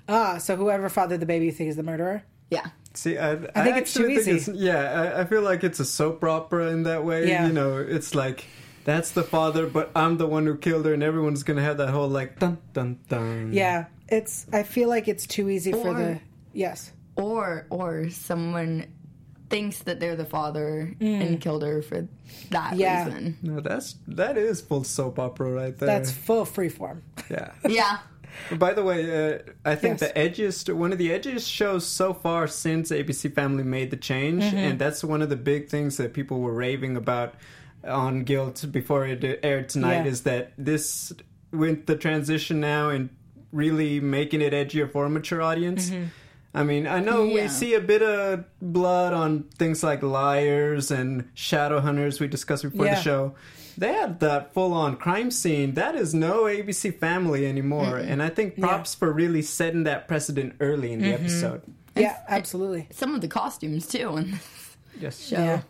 ah 0.08 0.38
so 0.38 0.56
whoever 0.56 0.88
fathered 0.88 1.20
the 1.20 1.26
baby 1.26 1.46
you 1.46 1.52
think 1.52 1.70
is 1.70 1.76
the 1.76 1.82
murderer 1.82 2.22
Yeah. 2.50 2.66
See, 2.96 3.18
I, 3.18 3.32
I, 3.32 3.64
think 3.64 3.76
it's 3.78 3.92
too 3.92 4.02
actually 4.04 4.16
think 4.22 4.36
easy. 4.36 4.50
it's- 4.52 4.62
yeah, 4.62 5.12
I, 5.16 5.22
I 5.22 5.24
feel 5.24 5.42
like 5.42 5.64
it's 5.64 5.80
a 5.80 5.84
soap 5.84 6.22
opera 6.22 6.68
in 6.68 6.84
that 6.84 7.04
way. 7.04 7.26
Yeah. 7.28 7.48
You 7.48 7.52
know, 7.52 7.78
it's 7.78 8.14
like 8.14 8.44
that's 8.84 9.10
the 9.10 9.24
father, 9.24 9.66
but 9.66 9.90
I'm 9.96 10.16
the 10.18 10.26
one 10.28 10.46
who 10.46 10.56
killed 10.56 10.84
her, 10.86 10.94
and 10.94 11.02
everyone's 11.02 11.42
gonna 11.42 11.62
have 11.62 11.78
that 11.78 11.88
whole 11.88 12.06
like 12.06 12.38
dun 12.38 12.58
dun 12.72 13.00
dun. 13.08 13.50
yeah 13.52 13.86
it's 14.08 14.46
i 14.52 14.62
feel 14.62 14.88
like 14.90 15.08
it's 15.08 15.26
too 15.26 15.48
easy 15.48 15.72
for 15.72 15.88
Or- 15.88 15.94
the 15.94 16.20
yes 16.54 16.92
Or 17.16 17.66
or 17.70 18.08
someone 18.10 18.86
thinks 19.50 19.80
that 19.80 20.00
they're 20.00 20.16
the 20.16 20.24
father 20.24 20.94
and 21.00 21.40
killed 21.40 21.62
her 21.62 21.82
for 21.82 22.08
that 22.50 22.72
Mm. 22.74 22.78
Yeah. 22.78 23.04
reason. 23.04 23.36
No, 23.42 23.60
that's 23.60 23.96
that 24.08 24.36
is 24.38 24.60
full 24.62 24.84
soap 24.84 25.18
opera 25.18 25.50
right 25.52 25.76
there. 25.78 25.86
that's 25.86 26.10
full 26.10 26.44
freeform 26.46 27.02
yeah. 27.30 27.50
Yeah. 27.68 27.98
By 28.58 28.72
the 28.74 28.82
way, 28.82 28.98
uh, 29.34 29.38
I 29.64 29.76
think 29.76 30.00
Yes. 30.00 30.10
the 30.12 30.18
edgiest, 30.18 30.74
one 30.74 30.90
of 30.90 30.98
the 30.98 31.10
edgiest 31.10 31.48
shows 31.48 31.86
so 31.86 32.12
far 32.12 32.48
since 32.48 32.90
ABC 32.90 33.32
Family 33.32 33.62
made 33.62 33.90
the 33.92 33.96
change, 33.96 34.42
Mm-hmm. 34.42 34.56
and 34.56 34.78
that's 34.78 35.04
one 35.04 35.22
of 35.22 35.28
the 35.28 35.36
big 35.36 35.68
things 35.68 35.98
that 35.98 36.14
people 36.14 36.40
were 36.40 36.52
raving 36.54 36.96
about 36.96 37.34
on 37.86 38.24
Guilt 38.24 38.64
before 38.72 39.06
it 39.06 39.22
aired 39.44 39.68
tonight, 39.68 40.02
Yeah. 40.04 40.10
is 40.12 40.22
that 40.22 40.52
this, 40.58 41.12
with 41.52 41.86
the 41.86 41.94
transition 41.96 42.58
now 42.58 42.88
and 42.88 43.08
really 43.52 44.00
making 44.00 44.40
it 44.40 44.52
edgier 44.52 44.90
for 44.90 45.04
a 45.06 45.10
mature 45.10 45.40
audience. 45.40 45.90
Mm-hmm. 45.90 46.06
I 46.54 46.62
mean, 46.62 46.86
I 46.86 47.00
know 47.00 47.24
we 47.26 47.48
see 47.48 47.74
a 47.74 47.80
bit 47.80 48.00
of 48.02 48.44
blood 48.62 49.12
on 49.12 49.42
things 49.58 49.82
like 49.82 50.02
Liars 50.04 50.90
and 50.92 51.28
Shadow 51.34 51.80
Hunters 51.80 52.20
we 52.20 52.28
discussed 52.28 52.62
before 52.62 52.86
Yeah. 52.86 52.94
the 52.94 53.00
show. 53.02 53.34
They 53.76 53.92
had 53.92 54.20
that 54.20 54.54
full 54.54 54.72
on 54.72 54.96
crime 54.96 55.32
scene. 55.32 55.74
That 55.74 55.96
is 55.96 56.14
no 56.14 56.44
ABC 56.44 56.92
family 56.96 57.44
anymore. 57.44 57.98
And 57.98 58.22
I 58.22 58.28
think 58.28 58.60
props 58.60 58.94
for 58.94 59.12
really 59.12 59.42
setting 59.42 59.82
that 59.82 60.06
precedent 60.06 60.54
early 60.60 60.92
in 60.92 61.00
the 61.00 61.06
Mm-hmm. 61.08 61.24
episode. 61.24 61.62
yeah 61.96 62.18
absolutely 62.28 62.86
Some 62.92 63.14
of 63.16 63.20
the 63.20 63.28
costumes 63.28 63.86
too 63.88 64.16
in 64.16 64.38
Yes. 65.00 65.26
show. 65.26 65.36
Yeah. 65.38 65.60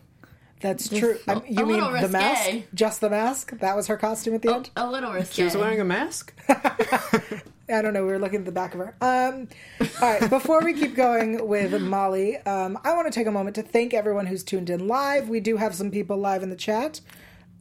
That's 0.61 0.87
true. 0.87 1.17
a- 1.27 1.31
Um, 1.37 1.43
you 1.47 1.63
a 1.63 1.65
mean 1.65 1.79
the 2.01 2.09
mask? 2.09 2.49
Just 2.75 3.01
the 3.01 3.09
mask? 3.09 3.57
That 3.59 3.75
was 3.75 3.87
her 3.87 3.97
costume 3.97 4.35
at 4.35 4.41
the 4.43 4.53
end? 4.53 4.69
A 4.75 4.89
little 4.89 5.11
risque. 5.11 5.33
She 5.33 5.43
was 5.43 5.57
wearing 5.57 5.79
a 5.81 5.85
mask? 5.85 6.31
I 7.67 7.81
don't 7.81 7.93
know. 7.93 8.05
We 8.05 8.11
were 8.11 8.19
looking 8.19 8.39
at 8.39 8.45
the 8.45 8.51
back 8.51 8.73
of 8.75 8.79
her. 8.79 8.95
Um, 9.01 9.47
all 10.01 10.11
right. 10.19 10.29
Before 10.29 10.61
we 10.63 10.73
keep 10.73 10.95
going 10.95 11.47
with 11.47 11.81
Molly, 11.81 12.37
um, 12.37 12.77
I 12.83 12.93
want 12.93 13.11
to 13.11 13.11
take 13.11 13.27
a 13.27 13.31
moment 13.31 13.55
to 13.55 13.63
thank 13.63 13.93
everyone 13.93 14.27
who's 14.27 14.43
tuned 14.43 14.69
in 14.69 14.87
live. 14.87 15.29
We 15.29 15.39
do 15.39 15.57
have 15.57 15.73
some 15.73 15.89
people 15.89 16.17
live 16.17 16.43
in 16.43 16.49
the 16.49 16.55
chat. 16.55 17.01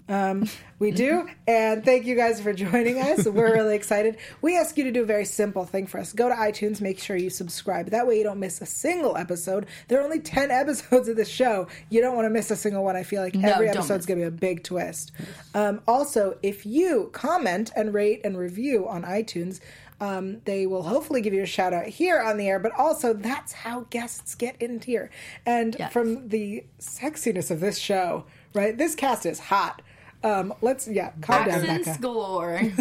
Um, 0.06 0.48
we 0.78 0.90
do. 0.90 1.26
And 1.46 1.82
thank 1.82 2.04
you 2.04 2.14
guys 2.14 2.38
for 2.38 2.52
joining 2.52 2.98
us. 2.98 3.24
We're 3.26 3.54
really 3.54 3.74
excited. 3.74 4.18
We 4.42 4.58
ask 4.58 4.76
you 4.76 4.84
to 4.84 4.92
do 4.92 5.02
a 5.02 5.06
very 5.06 5.24
simple 5.24 5.64
thing 5.64 5.86
for 5.86 5.98
us. 5.98 6.12
Go 6.12 6.28
to 6.28 6.34
iTunes, 6.34 6.82
make 6.82 6.98
sure 6.98 7.16
you 7.16 7.30
subscribe. 7.30 7.86
That 7.90 8.06
way 8.06 8.18
you 8.18 8.24
don't 8.24 8.38
miss 8.38 8.60
a 8.60 8.66
single 8.66 9.16
episode. 9.16 9.66
There 9.88 9.98
are 9.98 10.04
only 10.04 10.20
10 10.20 10.50
episodes 10.50 11.08
of 11.08 11.16
the 11.16 11.24
show. 11.24 11.68
You 11.88 12.02
don't 12.02 12.14
want 12.14 12.26
to 12.26 12.30
miss 12.30 12.50
a 12.50 12.56
single 12.56 12.84
one. 12.84 12.96
I 12.96 13.02
feel 13.02 13.22
like 13.22 13.34
No, 13.34 13.48
every 13.48 13.68
episode's 13.70 14.04
going 14.04 14.18
to 14.20 14.24
be 14.24 14.28
a 14.28 14.30
big 14.30 14.62
twist. 14.62 15.12
Um, 15.54 15.80
also, 15.88 16.36
if 16.42 16.66
you 16.66 17.08
comment 17.14 17.70
and 17.74 17.94
rate 17.94 18.20
and 18.24 18.36
review 18.36 18.86
on 18.86 19.04
iTunes, 19.04 19.60
um, 20.00 20.40
they 20.44 20.66
will 20.66 20.82
hopefully 20.82 21.20
give 21.20 21.32
you 21.34 21.42
a 21.42 21.46
shout 21.46 21.72
out 21.72 21.86
here 21.86 22.20
on 22.20 22.36
the 22.36 22.48
air, 22.48 22.58
but 22.58 22.72
also 22.78 23.12
that's 23.12 23.52
how 23.52 23.86
guests 23.90 24.34
get 24.34 24.60
in 24.60 24.80
here. 24.80 25.10
And 25.46 25.76
Yes. 25.78 25.92
from 25.92 26.28
the 26.28 26.64
sexiness 26.80 27.50
of 27.50 27.60
this 27.60 27.78
show, 27.78 28.24
right? 28.54 28.76
This 28.76 28.94
cast 28.94 29.24
is 29.26 29.38
hot. 29.38 29.82
Um, 30.22 30.54
let's, 30.62 30.88
yeah, 30.88 31.12
calm 31.20 31.46
down, 31.46 31.66
Becca. 31.66 31.98
galore. 32.00 32.60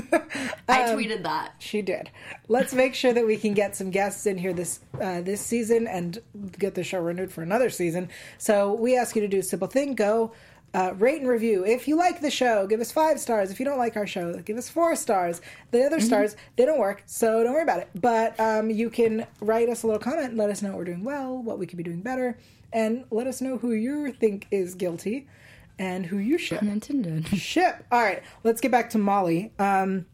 Um, 0.65 0.75
I 0.77 0.79
tweeted 0.93 1.23
that. 1.23 1.55
She 1.59 1.81
did. 1.81 2.09
Let's 2.47 2.73
make 2.73 2.95
sure 2.95 3.11
that 3.11 3.25
we 3.27 3.35
can 3.35 3.53
get 3.53 3.75
some 3.75 3.91
guests 3.91 4.25
in 4.25 4.37
here 4.37 4.53
this 4.53 4.79
uh, 4.99 5.19
this 5.21 5.41
season 5.41 5.87
and 5.87 6.19
get 6.57 6.73
the 6.73 6.83
show 6.85 6.99
renewed 7.01 7.33
for 7.33 7.41
another 7.43 7.69
season. 7.69 8.07
So 8.37 8.73
we 8.73 8.97
ask 8.97 9.13
you 9.15 9.21
to 9.21 9.27
do 9.27 9.39
a 9.39 9.43
simple 9.43 9.67
thing: 9.67 9.93
go 9.93 10.31
uh, 10.73 10.93
rate 10.97 11.21
and 11.21 11.29
review. 11.29 11.65
If 11.65 11.87
you 11.87 11.95
like 11.95 12.21
the 12.21 12.31
show, 12.31 12.65
give 12.65 12.79
us 12.79 12.91
five 12.91 13.19
stars. 13.19 13.51
If 13.51 13.59
you 13.59 13.65
don't 13.65 13.77
like 13.77 13.95
our 13.95 14.07
show, 14.07 14.33
give 14.39 14.57
us 14.57 14.69
four 14.69 14.95
stars. 14.95 15.41
The 15.71 15.85
other 15.85 15.99
stars 15.99 16.35
they 16.55 16.65
don't 16.65 16.79
work, 16.79 17.03
so 17.05 17.43
don't 17.43 17.53
worry 17.53 17.63
about 17.63 17.79
it. 17.79 17.89
But 17.95 18.39
um, 18.39 18.69
you 18.69 18.89
can 18.89 19.27
write 19.39 19.69
us 19.69 19.83
a 19.83 19.87
little 19.87 20.01
comment, 20.01 20.35
let 20.35 20.49
us 20.49 20.61
know 20.61 20.69
what 20.69 20.79
we're 20.79 20.85
doing 20.85 21.03
well, 21.03 21.37
what 21.37 21.59
we 21.59 21.67
could 21.67 21.77
be 21.77 21.83
doing 21.83 22.01
better, 22.01 22.37
and 22.71 23.05
let 23.11 23.27
us 23.27 23.41
know 23.41 23.57
who 23.57 23.73
you 23.73 24.11
think 24.13 24.47
is 24.49 24.73
guilty 24.75 25.27
and 25.77 26.05
who 26.05 26.17
you 26.17 26.37
should 26.37 26.59
Unintended. 26.59 27.27
ship. 27.39 27.85
All 27.91 28.01
right, 28.01 28.23
let's 28.43 28.61
get 28.61 28.71
back 28.71 28.89
to 28.91 28.97
Molly. 28.97 29.51
Um, 29.59 30.05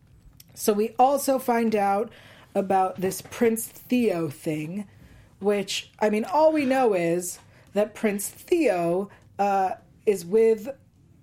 so 0.53 0.73
we 0.73 0.93
also 0.99 1.39
find 1.39 1.75
out 1.75 2.11
about 2.55 2.99
this 2.99 3.21
Prince 3.21 3.67
Theo 3.67 4.29
thing, 4.29 4.87
which 5.39 5.91
I 5.99 6.09
mean, 6.09 6.25
all 6.25 6.51
we 6.51 6.65
know 6.65 6.93
is 6.93 7.39
that 7.73 7.95
Prince 7.95 8.27
Theo 8.27 9.09
uh, 9.37 9.71
is 10.09 10.25
with 10.25 10.69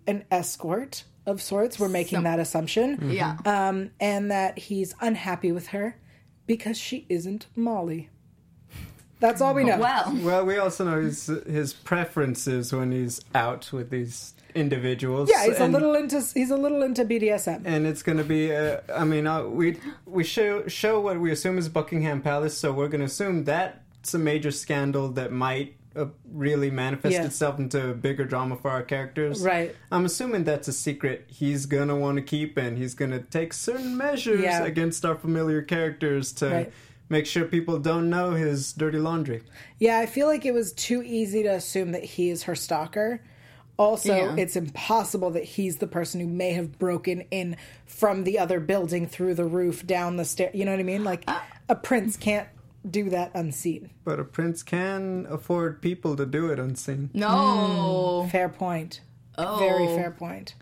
an 0.06 0.24
escort 0.30 1.04
of 1.26 1.42
sorts. 1.42 1.78
We're 1.78 1.88
making 1.88 2.16
Some- 2.18 2.24
that 2.24 2.38
assumption, 2.38 3.10
Yeah. 3.10 3.36
um, 3.44 3.90
and 4.00 4.30
that 4.30 4.58
he's 4.58 4.94
unhappy 5.00 5.50
with 5.52 5.68
her 5.68 5.96
because 6.46 6.78
she 6.78 7.04
isn't 7.08 7.46
Molly. 7.56 8.08
That's 9.18 9.40
all 9.40 9.54
we 9.54 9.64
know. 9.64 9.78
well, 9.78 10.14
Well, 10.22 10.44
we 10.44 10.58
also 10.58 10.84
know 10.84 11.00
his 11.00 11.26
his 11.46 11.72
preferences 11.72 12.70
when 12.72 12.92
he's 12.92 13.20
out 13.34 13.72
with 13.72 13.88
these 13.88 14.34
individuals. 14.54 15.30
yeah, 15.32 15.46
he's 15.46 15.56
and, 15.58 15.74
a 15.74 15.78
little 15.78 15.94
into 15.94 16.20
he's 16.34 16.50
a 16.50 16.56
little 16.56 16.82
into 16.82 17.02
BDSM. 17.04 17.62
and 17.64 17.86
it's 17.86 18.02
going 18.02 18.18
to 18.18 18.24
be. 18.24 18.54
Uh, 18.54 18.80
I 18.94 19.04
mean, 19.04 19.26
uh, 19.26 19.44
we 19.44 19.78
we 20.04 20.22
show 20.22 20.66
show 20.68 21.00
what 21.00 21.18
we 21.18 21.32
assume 21.32 21.56
is 21.56 21.70
Buckingham 21.70 22.20
Palace, 22.20 22.58
so 22.58 22.72
we're 22.74 22.88
going 22.88 23.00
to 23.00 23.06
assume 23.06 23.44
that's 23.44 24.12
a 24.12 24.18
major 24.18 24.50
scandal 24.50 25.08
that 25.12 25.32
might 25.32 25.76
uh, 25.96 26.06
really 26.30 26.70
manifest 26.70 27.14
Yeah. 27.14 27.24
itself 27.24 27.58
into 27.58 27.90
a 27.90 27.94
bigger 27.94 28.24
drama 28.24 28.56
for 28.56 28.70
our 28.70 28.82
characters. 28.82 29.42
Right. 29.42 29.74
I'm 29.90 30.04
assuming 30.04 30.44
that's 30.44 30.68
a 30.68 30.72
secret 30.72 31.24
he's 31.28 31.66
gonna 31.66 31.96
want 31.96 32.16
to 32.16 32.22
keep, 32.22 32.56
and 32.56 32.76
he's 32.78 32.94
gonna 32.94 33.20
take 33.20 33.52
certain 33.52 33.96
measures 33.96 34.40
Yeah. 34.42 34.64
against 34.64 35.04
our 35.04 35.14
familiar 35.16 35.62
characters 35.62 36.32
to 36.34 36.48
Right. 36.48 36.72
make 37.08 37.26
sure 37.26 37.44
people 37.44 37.78
don't 37.78 38.10
know 38.10 38.32
his 38.32 38.72
dirty 38.72 38.98
laundry. 38.98 39.42
Yeah, 39.78 39.98
I 39.98 40.06
feel 40.06 40.26
like 40.26 40.44
it 40.44 40.52
was 40.54 40.72
too 40.72 41.02
easy 41.02 41.42
to 41.44 41.50
assume 41.50 41.92
that 41.92 42.04
he 42.04 42.30
is 42.30 42.44
her 42.44 42.54
stalker. 42.54 43.20
Also, 43.78 44.14
Yeah. 44.16 44.34
it's 44.36 44.56
impossible 44.56 45.30
that 45.32 45.44
he's 45.44 45.76
the 45.76 45.86
person 45.86 46.18
who 46.20 46.26
may 46.26 46.52
have 46.52 46.78
broken 46.78 47.24
in 47.30 47.56
from 47.84 48.24
the 48.24 48.38
other 48.38 48.58
building 48.58 49.06
through 49.06 49.34
the 49.34 49.44
roof 49.44 49.86
down 49.86 50.16
the 50.16 50.24
stair. 50.24 50.50
You 50.54 50.64
know 50.64 50.70
what 50.70 50.80
I 50.80 50.84
mean? 50.84 51.04
Like 51.04 51.28
a 51.68 51.74
prince 51.74 52.16
can't 52.16 52.48
do 52.90 53.10
that 53.10 53.30
unseen. 53.34 53.90
But 54.04 54.20
a 54.20 54.24
prince 54.24 54.62
can 54.62 55.26
afford 55.28 55.82
people 55.82 56.16
to 56.16 56.26
do 56.26 56.50
it 56.50 56.58
unseen. 56.58 57.10
No. 57.14 58.28
Fair 58.30 58.48
point. 58.48 59.00
Oh. 59.38 59.58
Very 59.58 59.86
fair 59.88 60.10
point. 60.10 60.54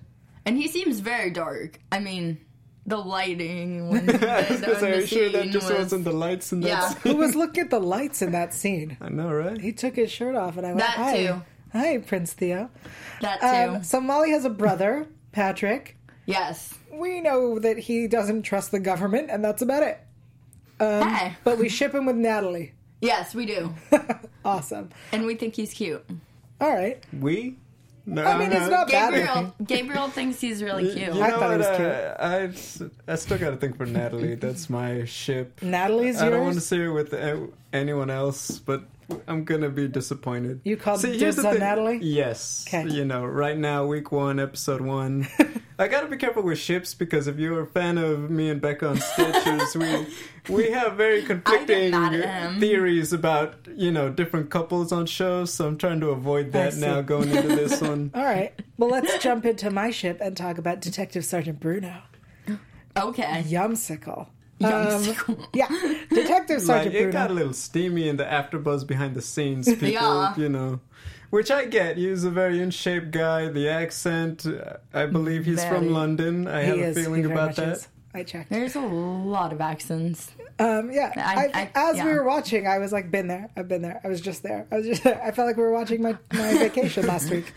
And 0.45 0.57
he 0.57 0.69
seems 0.69 1.01
very 1.01 1.31
dark. 1.31 1.79
I 1.93 2.01
mean, 2.01 2.39
the 2.87 2.97
lighting 2.99 3.89
when 3.91 4.07
the, 4.07 4.31
I 4.31 4.51
was 4.51 4.61
the, 4.61 4.87
are 4.93 5.01
you 5.01 5.07
sure 5.07 5.29
that 5.31 5.51
just 5.51 5.69
was, 5.71 5.79
wasn't 5.79 6.05
the 6.05 6.13
lights 6.13 6.53
in 6.53 6.61
that? 6.61 6.69
Yeah. 6.69 6.89
scene? 6.89 7.13
Who 7.13 7.17
was 7.17 7.35
looking 7.37 7.65
at 7.65 7.71
the 7.71 7.81
lights 7.81 8.21
in 8.23 8.33
that 8.33 8.53
scene? 8.53 8.97
I 9.01 9.09
know, 9.09 9.31
right? 9.33 9.61
He 9.61 9.73
took 9.73 9.97
his 9.97 10.11
shirt 10.11 10.35
off, 10.35 10.57
and 10.57 10.67
I 10.67 10.71
went, 10.71 10.81
That 10.81 10.97
"Hi, 10.97 11.17
too. 11.27 11.43
hi, 11.73 11.99
Prince 11.99 12.33
Theo." 12.35 12.69
that 13.23 13.41
too. 13.41 13.77
Um, 13.77 13.83
so 13.85 14.01
Molly 14.01 14.31
has 14.33 14.45
a 14.45 14.51
brother, 14.51 15.07
Patrick. 15.33 15.97
yes. 16.27 16.75
We 16.93 17.21
know 17.21 17.59
that 17.59 17.77
he 17.77 18.07
doesn't 18.07 18.43
trust 18.43 18.71
the 18.71 18.79
government, 18.79 19.29
and 19.31 19.43
that's 19.45 19.63
about 19.63 19.83
it. 19.83 19.99
Um, 20.81 21.09
hey. 21.09 21.37
But 21.45 21.59
we 21.59 21.69
ship 21.69 21.95
him 21.95 22.07
with 22.07 22.17
Natalie. 22.17 22.73
Yes, 23.01 23.35
we 23.35 23.45
do. 23.45 23.75
Awesome. 24.47 24.89
And 25.13 25.27
we 25.27 25.35
think 25.35 25.55
he's 25.57 25.75
cute. 25.75 26.03
All 26.61 26.71
right. 26.73 27.03
We? 27.21 27.57
No, 28.07 28.25
I 28.25 28.39
mean, 28.39 28.53
it's 28.53 28.71
not 28.71 28.89
bad. 28.89 29.13
Gabriel 29.13 29.55
Gabriel 29.65 30.09
thinks 30.09 30.41
he's 30.41 30.63
really 30.63 30.85
cute. 30.93 31.15
You 31.15 31.23
I 31.23 31.29
know 31.31 31.39
thought 31.39 31.55
it 31.55 31.61
what? 31.61 31.81
was 31.81 31.81
uh, 31.81 33.01
I 33.09 33.13
I 33.13 33.17
still 33.17 33.39
got 33.39 33.51
to 33.51 33.57
think 33.57 33.77
for 33.79 33.87
Natalie. 33.87 34.35
That's 34.35 34.69
my 34.71 35.05
ship. 35.07 35.63
Natalie's 35.63 36.21
I 36.21 36.29
don't 36.31 36.41
want 36.43 36.53
to 36.53 36.55
yours. 36.57 36.67
see 36.67 36.79
her 36.79 36.93
with 36.93 37.15
anyone 37.73 38.11
else, 38.11 38.59
but 38.59 38.85
I'm 39.29 39.45
gonna 39.45 39.69
be 39.71 39.89
disappointed. 39.89 40.61
You 40.65 40.77
called 40.77 41.01
See, 41.01 41.09
here's 41.19 41.21
dibs 41.21 41.37
the 41.37 41.47
on 41.49 41.55
thing. 41.55 41.61
Natalie? 41.61 41.99
Yes. 42.03 42.65
'Kay. 42.67 42.89
You 42.89 43.05
know, 43.05 43.25
right 43.25 43.57
now, 43.59 43.87
week 43.87 44.13
one, 44.13 44.39
episode 44.41 44.81
one. 44.81 45.27
I 45.79 45.89
gotta 45.89 46.07
be 46.07 46.17
careful 46.17 46.45
with 46.45 46.59
ships 46.59 46.95
because 46.95 47.27
if 47.27 47.37
you're 47.39 47.61
a 47.63 47.67
fan 47.67 47.99
of 47.99 48.31
me 48.31 48.49
and 48.49 48.61
Becca 48.61 48.89
on 48.91 48.97
Stitchers, 48.99 49.75
we 50.49 50.55
we 50.55 50.71
have 50.71 50.95
very 50.95 51.23
conflicting 51.23 51.91
mad 51.91 52.15
at 52.15 52.25
him. 52.53 52.61
theories 52.61 53.13
about 53.13 53.55
you 53.75 53.91
know 53.91 54.09
different 54.09 54.51
couples 54.51 54.93
on 54.93 55.07
shows. 55.07 55.53
So 55.53 55.67
I'm 55.67 55.77
trying 55.77 55.99
to 56.01 56.11
avoid 56.11 56.53
that 56.53 56.77
now 56.77 57.01
going 57.01 57.29
into 57.31 57.49
this 57.49 57.81
one. 57.81 58.13
All 58.15 58.23
right. 58.25 58.53
Well, 58.79 58.89
let's 58.91 59.19
jump 59.19 59.45
into 59.47 59.69
my 59.71 59.91
ship 59.91 60.19
and 60.21 60.37
talk 60.37 60.59
about 60.59 60.81
Detective 60.81 61.25
Sergeant 61.25 61.59
Bruno. 61.61 62.03
Okay. 62.97 63.43
Yumsicle. 63.49 64.29
Yumsicle. 64.61 65.39
Um, 65.39 65.47
yeah. 65.55 65.69
Detective 66.11 66.59
like 66.65 66.85
Sergeant 66.85 66.95
it 66.95 67.13
got 67.13 67.31
a 67.31 67.35
little 67.35 67.53
steamy 67.53 68.09
in 68.09 68.17
the 68.17 68.25
afterbuzz 68.25 68.87
behind 68.87 69.15
the 69.15 69.23
scenes 69.23 69.67
people 69.75 69.91
Yeah. 69.91 70.37
you 70.37 70.49
know 70.49 70.81
which 71.31 71.51
i 71.51 71.65
get 71.65 71.97
he's 71.97 72.23
a 72.23 72.31
very 72.31 72.61
in-shape 72.61 73.11
guy 73.11 73.49
the 73.49 73.69
accent 73.69 74.47
uh, 74.47 74.77
i 74.93 75.07
believe 75.07 75.45
he's 75.47 75.65
Very. 75.65 75.79
from 75.79 75.91
london 75.93 76.47
i 76.47 76.63
have 76.63 76.77
a 76.79 76.81
is. 76.91 76.97
Feeling 76.97 77.25
about 77.27 77.49
much 77.49 77.57
that 77.57 77.69
is. 77.79 77.89
I 78.15 78.23
checked. 78.23 78.49
There's 78.51 78.77
a 78.77 78.81
lot 78.81 79.53
of 79.53 79.61
accents. 79.61 80.31
Um, 80.61 80.93
yeah. 80.93 81.13
I- 81.17 81.51
I, 81.53 81.71
I- 81.75 81.91
as 81.91 81.97
we 82.03 82.13
were 82.13 82.23
watching, 82.25 82.67
I 82.69 82.79
was 82.79 82.93
like, 82.93 83.11
"Been 83.11 83.27
there. 83.27 83.51
I've 83.57 83.67
been 83.67 83.83
there. 83.83 84.01
I 84.05 84.09
was 84.09 84.21
just 84.21 84.43
there. 84.45 84.67
I 84.71 84.77
was 84.77 84.87
just. 84.87 85.05
I 85.05 85.33
felt 85.33 85.47
like 85.49 85.57
we 85.57 85.65
were 85.65 85.73
watching 85.73 86.01
my, 86.01 86.17
my 86.33 86.55
vacation 86.59 87.07
last 87.07 87.29
week. 87.31 87.53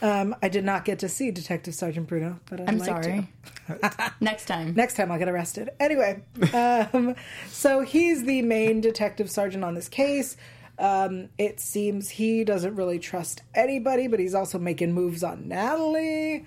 Um, 0.00 0.34
I 0.42 0.48
did 0.48 0.64
not 0.64 0.86
get 0.86 0.98
to 1.00 1.08
see 1.08 1.30
Detective 1.30 1.74
Sergeant 1.74 2.06
Bruno, 2.08 2.40
but 2.48 2.60
I'm 2.66 2.78
like 2.78 2.88
sorry. 3.04 3.28
Next 4.20 4.46
time. 4.46 4.74
Next 4.74 4.94
time 4.94 5.12
I'll 5.12 5.18
get 5.18 5.28
arrested. 5.28 5.68
Anyway, 5.78 6.22
um, 6.54 7.14
so 7.48 7.82
he's 7.82 8.24
the 8.24 8.40
main 8.42 8.80
detective 8.80 9.30
sergeant 9.30 9.62
on 9.64 9.74
this 9.74 9.88
case. 9.88 10.36
Um, 10.78 11.28
it 11.36 11.60
seems 11.60 12.08
he 12.08 12.42
doesn't 12.42 12.74
really 12.74 12.98
trust 12.98 13.42
anybody, 13.54 14.06
but 14.08 14.18
he's 14.18 14.34
also 14.34 14.58
making 14.58 14.94
moves 14.94 15.22
on 15.22 15.46
Natalie. 15.46 16.46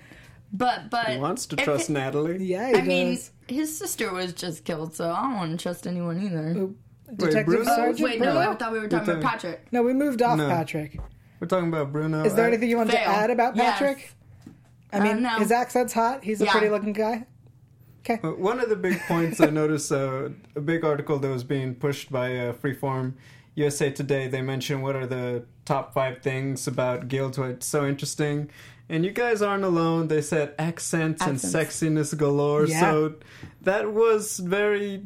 But 0.56 0.88
but 0.88 1.08
he 1.08 1.18
wants 1.18 1.46
to 1.46 1.56
trust 1.56 1.90
it- 1.90 1.92
natalie 1.94 2.44
Yeah, 2.44 2.68
he 2.68 2.74
I 2.76 2.82
mean, 2.82 3.18
his 3.48 3.76
sister 3.76 4.12
was 4.12 4.32
just 4.32 4.64
killed, 4.64 4.94
so 4.94 5.10
I 5.10 5.22
don't 5.22 5.34
want 5.36 5.50
to 5.58 5.62
trust 5.62 5.86
anyone 5.86 6.22
either. 6.22 6.70
Detective 7.16 7.46
Bruno? 7.46 7.60
Oh, 7.70 7.76
Sergeant 7.76 8.00
wait, 8.00 8.18
Bruno. 8.18 8.34
no, 8.34 8.50
I 8.52 8.54
thought 8.54 8.72
we 8.72 8.78
were 8.78 8.88
talking 8.88 9.06
You're 9.08 9.18
about 9.18 9.30
Patrick. 9.32 9.66
No, 9.72 9.82
we 9.82 9.92
moved 9.92 10.22
off 10.22 10.38
No. 10.38 10.48
Patrick. 10.48 10.98
we're 11.40 11.48
talking 11.48 11.68
about 11.68 11.92
bruno 11.92 12.24
Is 12.24 12.34
there 12.34 12.44
I- 12.44 12.48
anything 12.48 12.70
you 12.70 12.76
want 12.78 12.90
to 12.92 13.00
add 13.00 13.30
about 13.30 13.56
Yes. 13.56 13.78
Patrick? 13.78 14.12
I 14.92 15.00
mean, 15.00 15.22
no. 15.22 15.30
his 15.40 15.50
accent's 15.50 15.92
hot. 15.92 16.22
He's 16.22 16.40
a 16.40 16.44
Yeah. 16.44 16.52
pretty 16.52 16.68
looking 16.70 16.92
guy. 16.92 17.26
Okay. 18.08 18.16
One 18.28 18.60
of 18.60 18.68
the 18.68 18.76
big 18.76 19.00
points 19.08 19.40
I 19.40 19.46
noticed, 19.50 19.90
uh, 19.90 20.28
a 20.54 20.60
big 20.60 20.84
article 20.84 21.18
that 21.18 21.28
was 21.28 21.42
being 21.42 21.74
pushed 21.74 22.12
by 22.12 22.36
uh, 22.38 22.52
Freeform 22.52 23.14
USA 23.56 23.90
Today, 23.90 24.28
they 24.28 24.42
mentioned 24.42 24.82
what 24.82 24.96
are 24.96 25.06
the 25.06 25.44
top 25.64 25.94
five 25.94 26.22
things 26.22 26.66
about 26.66 27.08
Guilt 27.08 27.38
what's 27.38 27.66
so 27.66 27.86
interesting. 27.86 28.50
And 28.88 29.02
you 29.04 29.12
guys 29.12 29.40
aren't 29.40 29.64
alone. 29.64 30.08
They 30.08 30.20
said 30.20 30.54
accents, 30.58 31.22
Accents. 31.22 31.44
and 31.44 31.54
sexiness 31.96 32.16
galore. 32.16 32.66
Yeah. 32.66 32.80
So 32.80 33.14
that 33.62 33.92
was 33.92 34.38
very. 34.38 35.04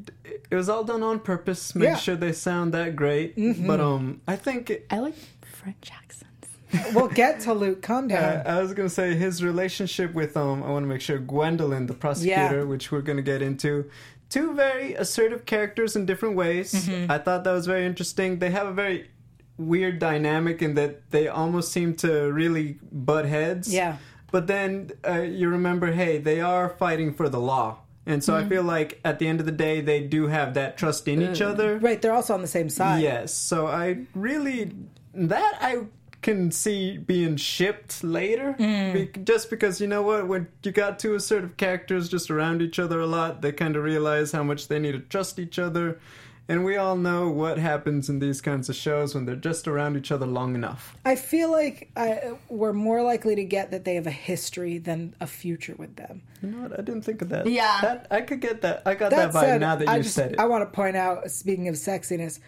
It 0.50 0.54
was 0.54 0.68
all 0.68 0.82
done 0.82 1.04
on 1.04 1.20
purpose. 1.20 1.74
Make 1.76 1.90
Yeah. 1.90 1.96
sure 1.96 2.16
they 2.16 2.32
sound 2.32 2.74
that 2.74 2.96
great. 2.96 3.34
But 3.66 3.80
um, 3.80 4.20
I 4.26 4.34
think 4.34 4.70
it, 4.70 4.86
I 4.90 4.98
like 4.98 5.14
French 5.42 5.90
accents. 5.92 6.24
We'll 6.94 7.08
get 7.08 7.40
to 7.40 7.54
Luke. 7.54 7.80
Calm 7.80 8.08
down. 8.08 8.22
uh, 8.22 8.42
I 8.46 8.60
was 8.60 8.74
gonna 8.74 8.88
say 8.90 9.14
his 9.14 9.42
relationship 9.44 10.12
with 10.12 10.36
um 10.36 10.62
I 10.62 10.70
want 10.70 10.82
to 10.82 10.86
make 10.88 11.00
sure 11.00 11.18
Gwendolyn 11.18 11.86
the 11.86 11.94
prosecutor, 11.94 12.58
Yeah. 12.58 12.62
which 12.64 12.90
we're 12.92 13.00
gonna 13.00 13.22
get 13.22 13.40
into. 13.42 13.88
Two 14.30 14.54
very 14.54 14.94
assertive 14.94 15.46
characters 15.46 15.96
in 15.96 16.04
different 16.06 16.36
ways. 16.36 16.72
Mm-hmm. 16.74 17.10
I 17.10 17.18
thought 17.18 17.44
that 17.44 17.52
was 17.52 17.66
very 17.66 17.86
interesting. 17.86 18.38
They 18.38 18.50
have 18.50 18.66
a 18.66 18.72
very 18.72 19.10
weird 19.56 19.98
dynamic 19.98 20.62
in 20.62 20.74
that 20.74 21.10
they 21.10 21.28
almost 21.28 21.72
seem 21.72 21.94
to 21.96 22.30
really 22.32 22.78
butt 22.92 23.24
heads. 23.24 23.72
Yeah. 23.72 23.96
But 24.30 24.46
then 24.46 24.90
uh, 25.06 25.22
you 25.22 25.48
remember, 25.48 25.92
hey, 25.92 26.18
they 26.18 26.40
are 26.40 26.68
fighting 26.68 27.14
for 27.14 27.28
the 27.28 27.40
law. 27.40 27.78
And 28.06 28.22
so 28.22 28.34
Mm-hmm. 28.34 28.46
I 28.46 28.48
feel 28.48 28.62
like 28.62 29.00
at 29.04 29.18
the 29.18 29.26
end 29.26 29.40
of 29.40 29.46
the 29.46 29.52
day, 29.52 29.80
they 29.80 30.00
do 30.02 30.26
have 30.28 30.54
that 30.54 30.76
trust 30.78 31.08
in 31.08 31.20
each 31.22 31.40
other. 31.42 31.78
right, 31.78 32.00
they're 32.00 32.12
also 32.14 32.34
on 32.34 32.42
the 32.42 32.48
same 32.48 32.68
side. 32.70 33.02
Yes, 33.02 33.34
so 33.34 33.66
I 33.66 34.06
really 34.14 34.72
that 35.14 35.58
I 35.60 35.86
can 36.20 36.50
see 36.50 36.98
being 36.98 37.36
shipped 37.36 38.02
later, 38.02 38.54
Be- 38.58 38.64
mm. 38.64 39.24
just 39.24 39.50
because 39.50 39.80
you 39.80 39.86
know 39.86 40.02
what, 40.02 40.26
when 40.26 40.48
you 40.64 40.72
got 40.72 40.98
two 40.98 41.14
assertive 41.14 41.56
characters 41.56 42.08
just 42.08 42.30
around 42.30 42.60
each 42.62 42.78
other 42.78 43.00
a 43.00 43.06
lot, 43.06 43.40
they 43.40 43.52
kind 43.52 43.76
of 43.76 43.84
realize 43.84 44.32
how 44.32 44.42
much 44.42 44.68
they 44.68 44.78
need 44.78 44.92
to 44.92 44.98
trust 45.00 45.38
each 45.38 45.58
other, 45.58 46.00
and 46.48 46.64
we 46.64 46.76
all 46.76 46.96
know 46.96 47.28
what 47.28 47.58
happens 47.58 48.08
in 48.08 48.18
these 48.20 48.40
kinds 48.40 48.68
of 48.68 48.74
shows 48.74 49.14
when 49.14 49.26
they're 49.26 49.36
just 49.36 49.68
around 49.68 49.96
each 49.96 50.10
other 50.10 50.26
long 50.26 50.54
enough. 50.54 50.96
I 51.04 51.14
feel 51.14 51.50
like 51.52 51.90
I, 51.94 52.32
we're 52.48 52.72
more 52.72 53.02
likely 53.02 53.34
to 53.36 53.44
get 53.44 53.70
that 53.70 53.84
they 53.84 53.94
have 53.96 54.06
a 54.06 54.10
history 54.10 54.78
than 54.78 55.14
a 55.20 55.26
future 55.26 55.74
with 55.76 55.94
them. 55.96 56.22
You 56.42 56.50
know 56.50 56.62
what? 56.62 56.72
I 56.72 56.82
didn't 56.82 57.02
think 57.02 57.20
of 57.20 57.28
that. 57.28 57.46
Yeah. 57.46 57.78
that 57.82 58.06
I 58.10 58.22
could 58.22 58.40
get 58.40 58.62
that. 58.62 58.82
I 58.86 58.94
got 58.94 59.10
That 59.10 59.32
that, 59.32 59.38
vibe 59.38 59.44
said, 59.46 59.60
now 59.60 59.76
that 59.76 59.94
you 59.96 60.02
just 60.02 60.14
said 60.14 60.32
it. 60.32 60.40
I 60.40 60.46
want 60.46 60.62
to 60.62 60.74
point 60.74 60.96
out. 60.96 61.30
Speaking 61.30 61.68
of 61.68 61.74
sexiness, 61.74 62.40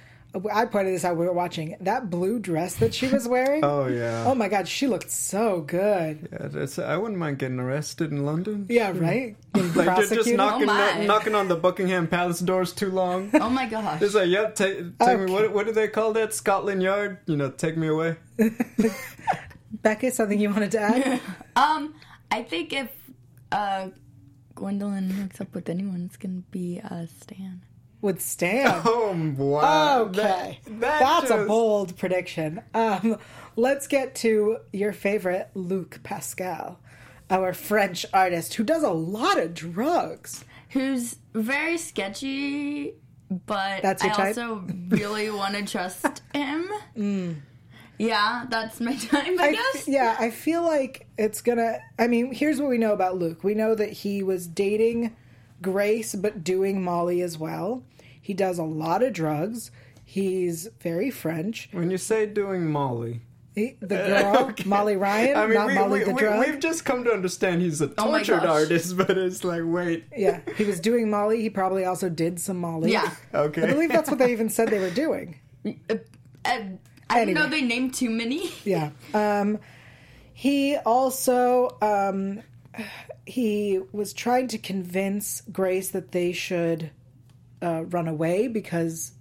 I 0.52 0.64
pointed 0.66 0.94
this 0.94 1.04
out. 1.04 1.16
We 1.16 1.26
were 1.26 1.32
watching 1.32 1.76
that 1.80 2.08
blue 2.08 2.38
dress 2.38 2.76
that 2.76 2.94
she 2.94 3.08
was 3.08 3.26
wearing. 3.26 3.64
oh 3.64 3.86
yeah. 3.88 4.24
Oh 4.26 4.34
my 4.34 4.48
god, 4.48 4.68
she 4.68 4.86
looked 4.86 5.10
so 5.10 5.62
good. 5.62 6.28
yeah 6.30 6.84
I 6.84 6.96
wouldn't 6.96 7.18
mind 7.18 7.38
getting 7.38 7.58
arrested 7.58 8.12
in 8.12 8.24
London. 8.24 8.66
Yeah, 8.68 8.92
right. 8.94 9.34
Being 9.52 9.74
Like 9.74 9.96
they're 9.96 10.18
just 10.18 10.32
knocking, 10.32 10.68
Oh, 10.68 10.72
my. 10.74 11.04
knocking 11.04 11.34
on 11.34 11.48
the 11.48 11.56
Buckingham 11.56 12.06
Palace 12.06 12.38
doors 12.40 12.72
too 12.72 12.90
long. 12.90 13.30
Oh 13.40 13.50
my 13.50 13.66
gosh. 13.66 14.02
It's 14.02 14.14
like, 14.14 14.28
yep, 14.28 14.54
ta- 14.54 14.64
take 14.66 14.92
Okay. 15.00 15.16
me. 15.16 15.32
What, 15.32 15.52
what 15.52 15.66
do 15.66 15.72
they 15.72 15.88
call 15.88 16.12
that? 16.12 16.32
Scotland 16.32 16.82
Yard? 16.82 17.18
You 17.26 17.36
know, 17.36 17.50
take 17.50 17.76
me 17.76 17.88
away. 17.88 18.16
Becca, 19.82 20.10
something 20.12 20.38
you 20.38 20.50
wanted 20.50 20.70
to 20.72 20.80
add? 20.80 21.20
Um, 21.56 21.94
I 22.30 22.42
think 22.42 22.72
if 22.72 22.90
uh 23.50 23.88
Gwendolyn 24.54 25.10
hooks 25.10 25.40
up 25.40 25.54
with 25.54 25.68
anyone, 25.68 26.04
it's 26.06 26.16
gonna 26.16 26.42
be 26.50 26.80
uh 26.84 27.06
Stan. 27.20 27.62
With 28.02 28.20
Stan. 28.22 28.80
Oh 28.86 29.34
wow! 29.36 30.00
Okay, 30.04 30.60
That- 30.64 30.80
that 30.80 31.00
that's 31.00 31.30
a 31.30 31.44
bold 31.44 31.96
prediction. 31.98 32.62
Um, 32.72 33.18
let's 33.56 33.86
get 33.86 34.14
to 34.16 34.58
your 34.72 34.92
favorite, 34.92 35.50
Luc 35.54 36.02
Pascal, 36.02 36.78
our 37.28 37.52
French 37.52 38.06
artist 38.14 38.54
who 38.54 38.64
does 38.64 38.82
a 38.82 38.90
lot 38.90 39.38
of 39.38 39.52
drugs. 39.54 40.44
Who's 40.70 41.16
very 41.34 41.76
sketchy, 41.76 42.94
but 43.46 43.82
That's 43.82 44.02
your 44.04 44.12
I 44.12 44.16
type? 44.16 44.26
also 44.38 44.64
really 44.88 45.28
want 45.40 45.54
to 45.56 45.64
trust 45.64 46.22
him. 46.32 47.42
Yeah, 47.98 48.46
that's 48.48 48.80
my 48.80 48.94
time, 48.96 49.38
I, 49.38 49.48
I 49.48 49.52
guess. 49.52 49.86
yeah, 49.86 50.16
I 50.18 50.30
feel 50.30 50.62
like 50.62 51.06
it's 51.18 51.42
gonna. 51.42 51.80
I 51.98 52.06
mean, 52.06 52.32
here's 52.32 52.58
what 52.60 52.70
we 52.70 52.78
know 52.78 52.92
about 52.94 53.18
Luke. 53.18 53.44
We 53.44 53.52
know 53.54 53.74
that 53.74 53.92
he 53.92 54.22
was 54.22 54.46
dating 54.46 55.14
Grace, 55.62 56.14
but 56.14 56.42
doing 56.44 56.82
Molly 56.82 57.20
as 57.22 57.38
well. 57.38 57.82
He 58.20 58.34
does 58.34 58.58
a 58.58 58.64
lot 58.64 59.02
of 59.02 59.12
drugs. 59.12 59.70
He's 60.04 60.68
very 60.80 61.10
French. 61.10 61.68
When 61.72 61.90
you 61.90 61.98
say 61.98 62.26
doing 62.26 62.66
Molly, 62.70 63.20
He, 63.54 63.76
the 63.80 63.86
girl, 63.96 64.36
Okay. 64.50 64.64
Molly 64.64 64.96
Ryan, 64.96 65.36
I 65.36 65.46
mean, 65.46 65.54
not 65.54 65.66
we, 65.68 65.74
Molly 65.74 65.98
we, 66.00 66.04
the 66.04 66.12
we, 66.14 66.20
drug. 66.20 66.46
we've 66.46 66.58
just 66.60 66.84
come 66.84 67.04
to 67.04 67.12
understand 67.12 67.62
he's 67.62 67.80
a 67.80 67.90
Oh 67.98 68.06
tortured 68.10 68.40
gosh. 68.40 68.48
artist, 68.62 68.96
but 68.98 69.16
it's 69.16 69.44
like, 69.44 69.62
wait, 69.64 70.04
Yeah, 70.16 70.40
he 70.56 70.64
was 70.64 70.80
doing 70.80 71.10
Molly. 71.10 71.40
He 71.42 71.50
probably 71.50 71.84
also 71.84 72.08
did 72.08 72.40
some 72.40 72.58
Molly. 72.58 72.92
Yeah. 72.92 73.12
okay. 73.34 73.62
I 73.62 73.66
believe 73.72 73.90
that's 73.90 74.10
what 74.10 74.18
they 74.18 74.32
even 74.32 74.48
said 74.48 74.68
they 74.68 74.78
were 74.80 74.90
doing. 74.90 75.38
Uh, 75.66 75.94
uh, 76.44 76.60
I 77.08 77.24
didn't 77.24 77.34
know 77.34 77.48
they 77.48 77.62
named 77.62 77.94
too 77.94 78.08
many. 78.10 78.50
Yeah. 78.64 78.90
Um, 79.14 79.58
he 80.32 80.76
also 80.76 81.76
um, 81.82 82.40
he 83.30 83.80
was 83.92 84.12
trying 84.12 84.48
to 84.48 84.58
convince 84.58 85.42
Grace 85.52 85.90
that 85.90 86.12
they 86.12 86.32
should 86.32 86.90
uh, 87.62 87.84
run 87.84 88.08
away 88.08 88.48
because 88.48 89.12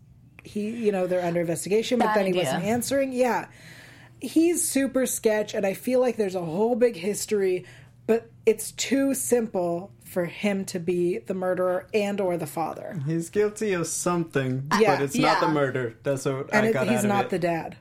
he, 0.43 0.69
you 0.69 0.91
know, 0.91 1.05
they're 1.07 1.23
under 1.25 1.41
investigation, 1.41 1.99
but 1.99 2.05
Bad 2.07 2.17
then 2.17 2.25
he 2.27 2.33
wasn't 2.33 2.63
answering. 2.63 3.13
Yeah. 3.13 3.47
He's 4.21 4.67
super 4.67 5.05
sketch, 5.05 5.53
and 5.53 5.65
I 5.65 5.73
feel 5.73 5.99
like 6.01 6.17
there's 6.17 6.35
a 6.35 6.43
whole 6.43 6.75
big 6.75 6.95
history, 6.95 7.65
but 8.07 8.29
it's 8.45 8.71
too 8.71 9.13
simple 9.13 9.91
for 10.03 10.25
him 10.25 10.65
to 10.65 10.79
be 10.79 11.19
the 11.19 11.33
murderer 11.35 11.87
and 11.93 12.19
or 12.19 12.35
the 12.35 12.47
father. 12.47 12.99
He's 13.05 13.29
guilty 13.29 13.73
of 13.73 13.85
something, 13.87 14.67
Yeah. 14.79 14.95
but 14.95 15.03
it's 15.03 15.15
not 15.15 15.39
the 15.39 15.47
murder. 15.49 15.95
That's 16.03 16.25
what 16.25 16.49
And 16.51 16.65
I 16.65 16.69
it, 16.69 16.73
got 16.73 16.87
he's 16.87 16.99
out 16.99 17.03
of 17.05 17.09
not 17.09 17.29
the 17.29 17.39
dad. 17.39 17.77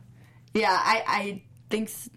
Yeah, 0.54 0.70
I, 0.78 1.02
I 1.06 1.42
think 1.70 1.88
s- 1.88 2.10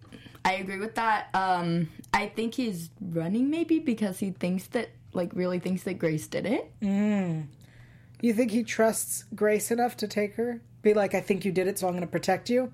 I 0.44 0.54
agree 0.54 0.80
with 0.80 0.96
that. 0.96 1.28
Um, 1.34 1.90
I 2.14 2.28
think 2.28 2.56
he's 2.56 2.90
running 3.00 3.50
maybe 3.50 3.80
because 3.80 4.20
he 4.20 4.32
thinks 4.32 4.66
that, 4.68 4.90
like, 5.14 5.32
really 5.34 5.60
thinks 5.60 5.84
that 5.84 5.96
Grace 6.00 6.28
did 6.28 6.46
it. 6.46 6.72
You 6.82 8.34
think 8.34 8.52
he 8.52 8.64
trusts 8.64 9.26
Grace 9.36 9.72
enough 9.72 9.98
to 9.98 10.08
take 10.08 10.36
her? 10.36 10.62
Be 10.82 10.94
like, 10.94 11.14
I 11.14 11.22
think 11.22 11.46
you 11.46 11.52
did 11.52 11.68
it, 11.68 11.80
so 11.80 11.88
I'm 11.88 11.94
going 11.94 12.02
to 12.02 12.08
protect 12.08 12.50
you. 12.50 12.72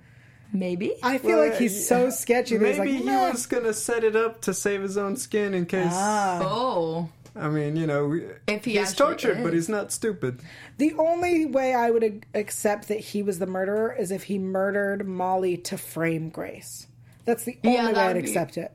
Maybe. 0.54 0.96
I 1.04 1.18
feel 1.18 1.38
Well, 1.40 1.50
like 1.50 1.58
he's 1.60 1.88
so 1.88 2.10
sketchy 2.10 2.56
that 2.58 2.66
he's 2.68 2.78
Maybe 2.80 2.92
like, 2.94 3.00
he 3.02 3.06
"Nah." 3.06 3.32
was 3.32 3.46
gonna 3.46 3.74
set 3.74 4.06
it 4.06 4.16
up 4.16 4.40
to 4.44 4.54
save 4.54 4.82
his 4.82 4.98
own 4.98 5.18
skin 5.18 5.54
in 5.54 5.66
case. 5.66 5.92
Ah. 5.92 6.40
oh, 6.42 7.10
I 7.36 7.50
mean, 7.50 7.76
you 7.76 7.86
know, 7.86 8.18
If 8.48 8.64
he 8.64 8.72
he's 8.78 8.92
actually 8.92 8.96
tortured, 9.08 9.44
but 9.44 9.52
he's 9.54 9.68
not 9.68 9.92
stupid. 9.92 10.40
The 10.78 10.94
only 10.98 11.46
way 11.46 11.74
I 11.74 11.92
would 11.92 12.26
accept 12.34 12.88
that 12.88 13.00
he 13.02 13.22
was 13.22 13.40
the 13.40 13.46
murderer 13.46 13.94
is 13.94 14.10
if 14.10 14.24
he 14.24 14.40
murdered 14.40 15.06
Molly 15.06 15.58
to 15.58 15.78
frame 15.78 16.30
Grace. 16.30 16.87
That's 17.28 17.44
the 17.44 17.58
Yeah, 17.62 17.82
only 17.82 17.94
way 17.94 18.00
I'd 18.00 18.13
be- 18.13 18.20
accept 18.22 18.58
it. 18.58 18.72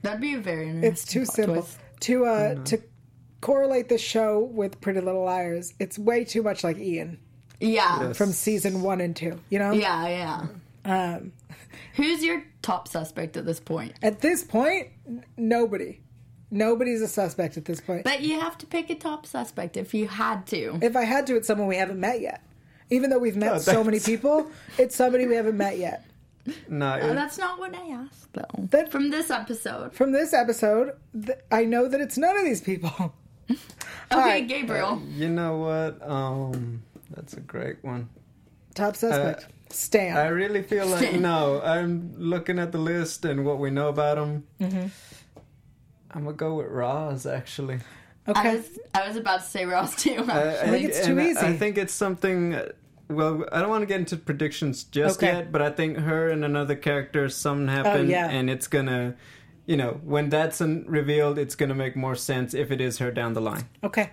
that'd 0.00 0.20
be 0.22 0.32
a 0.34 0.38
very 0.38 0.70
It's 0.70 1.04
too 1.04 1.26
simple 1.26 1.56
twist. 1.56 1.78
to 2.00 2.24
uh 2.24 2.54
to 2.64 2.80
correlate 3.42 3.88
the 3.90 3.98
show 3.98 4.38
with 4.40 4.80
Pretty 4.80 5.00
Little 5.00 5.24
Liars. 5.24 5.74
It's 5.78 5.98
way 5.98 6.24
too 6.24 6.42
much 6.42 6.64
like 6.64 6.78
Ian 6.78 7.18
Yeah. 7.60 8.08
Yes. 8.08 8.16
from 8.16 8.32
season 8.32 8.80
one 8.82 9.00
and 9.02 9.14
two. 9.14 9.38
You 9.50 9.58
know, 9.58 9.72
Yeah, 9.72 10.08
yeah. 10.08 10.46
Um, 10.84 11.32
Who's 11.94 12.24
your 12.24 12.42
top 12.62 12.88
suspect 12.88 13.36
at 13.36 13.44
this 13.44 13.60
point? 13.60 13.92
at 14.02 14.20
this 14.20 14.42
point, 14.42 14.88
n- 15.06 15.24
nobody, 15.36 16.00
nobody's 16.50 17.02
a 17.02 17.08
suspect 17.08 17.56
at 17.56 17.64
this 17.66 17.80
point. 17.80 18.04
But 18.04 18.22
you 18.22 18.40
have 18.40 18.56
to 18.58 18.66
pick 18.66 18.88
a 18.90 18.94
top 18.94 19.26
suspect 19.26 19.76
if 19.76 19.92
you 19.92 20.06
had 20.08 20.46
to. 20.48 20.78
If 20.80 20.96
I 20.96 21.02
had 21.04 21.26
to, 21.26 21.36
it's 21.36 21.46
someone 21.46 21.66
we 21.68 21.76
haven't 21.76 22.00
met 22.00 22.20
yet. 22.20 22.42
Even 22.90 23.10
though 23.10 23.18
we've 23.18 23.36
met 23.36 23.52
Oh, 23.52 23.58
so 23.58 23.84
many 23.84 24.00
people, 24.00 24.50
it's 24.78 24.96
somebody 24.96 25.26
we 25.26 25.34
haven't 25.34 25.56
met 25.58 25.76
yet. 25.78 26.04
No, 26.68 26.98
Oh, 27.02 27.14
that's 27.14 27.38
not 27.38 27.58
what 27.58 27.74
I 27.74 27.88
asked, 27.90 28.32
though. 28.32 28.66
That- 28.70 28.90
From 28.90 29.10
this 29.10 29.30
episode. 29.30 29.92
From 29.94 30.12
this 30.12 30.32
episode, 30.32 30.92
th- 31.14 31.38
I 31.50 31.64
know 31.64 31.88
that 31.88 32.00
it's 32.00 32.16
none 32.18 32.36
of 32.36 32.44
these 32.44 32.60
people. 32.60 33.14
Okay, 34.10 34.20
right. 34.20 34.48
Gabriel. 34.48 35.02
you 35.10 35.28
know 35.28 35.58
what? 35.58 36.00
Um, 36.08 36.82
that's 37.10 37.34
a 37.34 37.40
great 37.40 37.76
one. 37.82 38.08
Top 38.74 38.96
suspect, 38.96 39.46
Stan. 39.68 40.16
I 40.16 40.28
really 40.28 40.62
feel 40.62 40.86
like 40.86 41.12
no. 41.20 41.60
I'm 41.62 42.14
looking 42.16 42.58
at 42.58 42.72
the 42.72 42.78
list 42.78 43.26
and 43.26 43.44
what 43.44 43.58
we 43.58 43.68
know 43.70 43.88
about 43.88 44.16
him. 44.16 44.44
Mm-hmm. 44.60 44.86
I'm 46.12 46.24
gonna 46.24 46.36
go 46.36 46.54
with 46.54 46.68
Roz. 46.68 47.26
Actually, 47.26 47.80
I 48.26 48.30
okay, 48.30 48.56
was, 48.56 48.78
I 48.94 49.06
was 49.06 49.16
about 49.16 49.40
to 49.40 49.46
say 49.46 49.66
Ross, 49.66 49.94
too. 50.02 50.24
I, 50.26 50.52
think 50.68 50.88
it's 50.88 51.04
too 51.04 51.12
and 51.12 51.20
I- 51.20 51.26
easy. 51.28 51.40
I 51.40 51.52
think 51.56 51.76
it's 51.76 51.92
something. 51.92 52.58
Well, 53.08 53.46
I 53.50 53.60
don't 53.60 53.70
want 53.70 53.82
to 53.82 53.86
get 53.86 54.00
into 54.00 54.16
predictions 54.16 54.84
just 54.84 55.22
Okay. 55.22 55.32
yet, 55.32 55.52
but 55.52 55.62
I 55.62 55.70
think 55.70 55.96
her 55.98 56.28
and 56.28 56.44
another 56.44 56.76
character, 56.76 57.28
something 57.28 57.68
happened, 57.68 58.08
Oh, 58.08 58.12
yeah. 58.12 58.28
and 58.28 58.50
it's 58.50 58.66
gonna, 58.66 59.14
you 59.66 59.76
know, 59.76 60.00
when 60.04 60.28
that's 60.28 60.60
un- 60.60 60.84
revealed, 60.86 61.38
it's 61.38 61.54
gonna 61.54 61.74
make 61.74 61.96
more 61.96 62.14
sense 62.14 62.52
if 62.54 62.70
it 62.70 62.80
is 62.80 62.98
her 62.98 63.10
down 63.10 63.32
the 63.32 63.40
line. 63.40 63.64
okay. 63.82 64.10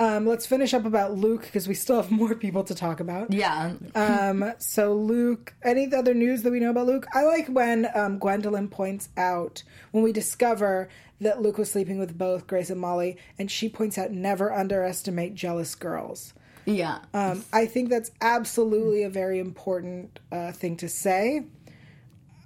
Um, 0.00 0.26
let's 0.26 0.46
finish 0.46 0.72
up 0.72 0.86
about 0.86 1.12
Luke 1.18 1.42
because 1.42 1.68
we 1.68 1.74
still 1.74 1.96
have 1.96 2.10
more 2.22 2.34
people 2.34 2.64
to 2.64 2.74
talk 2.74 2.98
about. 2.98 3.30
yeah. 3.32 3.74
Um, 3.94 4.52
so 4.58 4.94
Luke, 4.94 5.54
any 5.62 5.92
other 5.94 6.14
news 6.14 6.42
that 6.42 6.50
we 6.50 6.60
know 6.60 6.70
about 6.70 6.86
Luke? 6.86 7.06
I 7.14 7.24
like 7.24 7.46
when 7.48 7.86
um, 7.94 8.18
Gwendolyn 8.18 8.68
points 8.68 9.10
out 9.18 9.62
when 9.92 10.02
we 10.02 10.10
discover 10.10 10.88
that 11.20 11.42
Luke 11.42 11.58
was 11.58 11.70
sleeping 11.70 11.98
with 11.98 12.16
both 12.16 12.46
Grace 12.46 12.70
and 12.70 12.80
Molly, 12.80 13.18
and 13.38 13.50
she 13.50 13.68
points 13.68 13.98
out 13.98 14.10
never 14.10 14.50
underestimate 14.52 15.34
jealous 15.34 15.74
girls. 15.74 16.32
Yeah. 16.64 16.98
Um, 17.12 17.44
I 17.52 17.66
think 17.66 17.90
that's 17.90 18.10
absolutely 18.20 19.02
a 19.02 19.10
very 19.10 19.38
important 19.38 20.20
uh, 20.30 20.52
thing 20.52 20.76
to 20.78 20.88
say. 20.88 21.44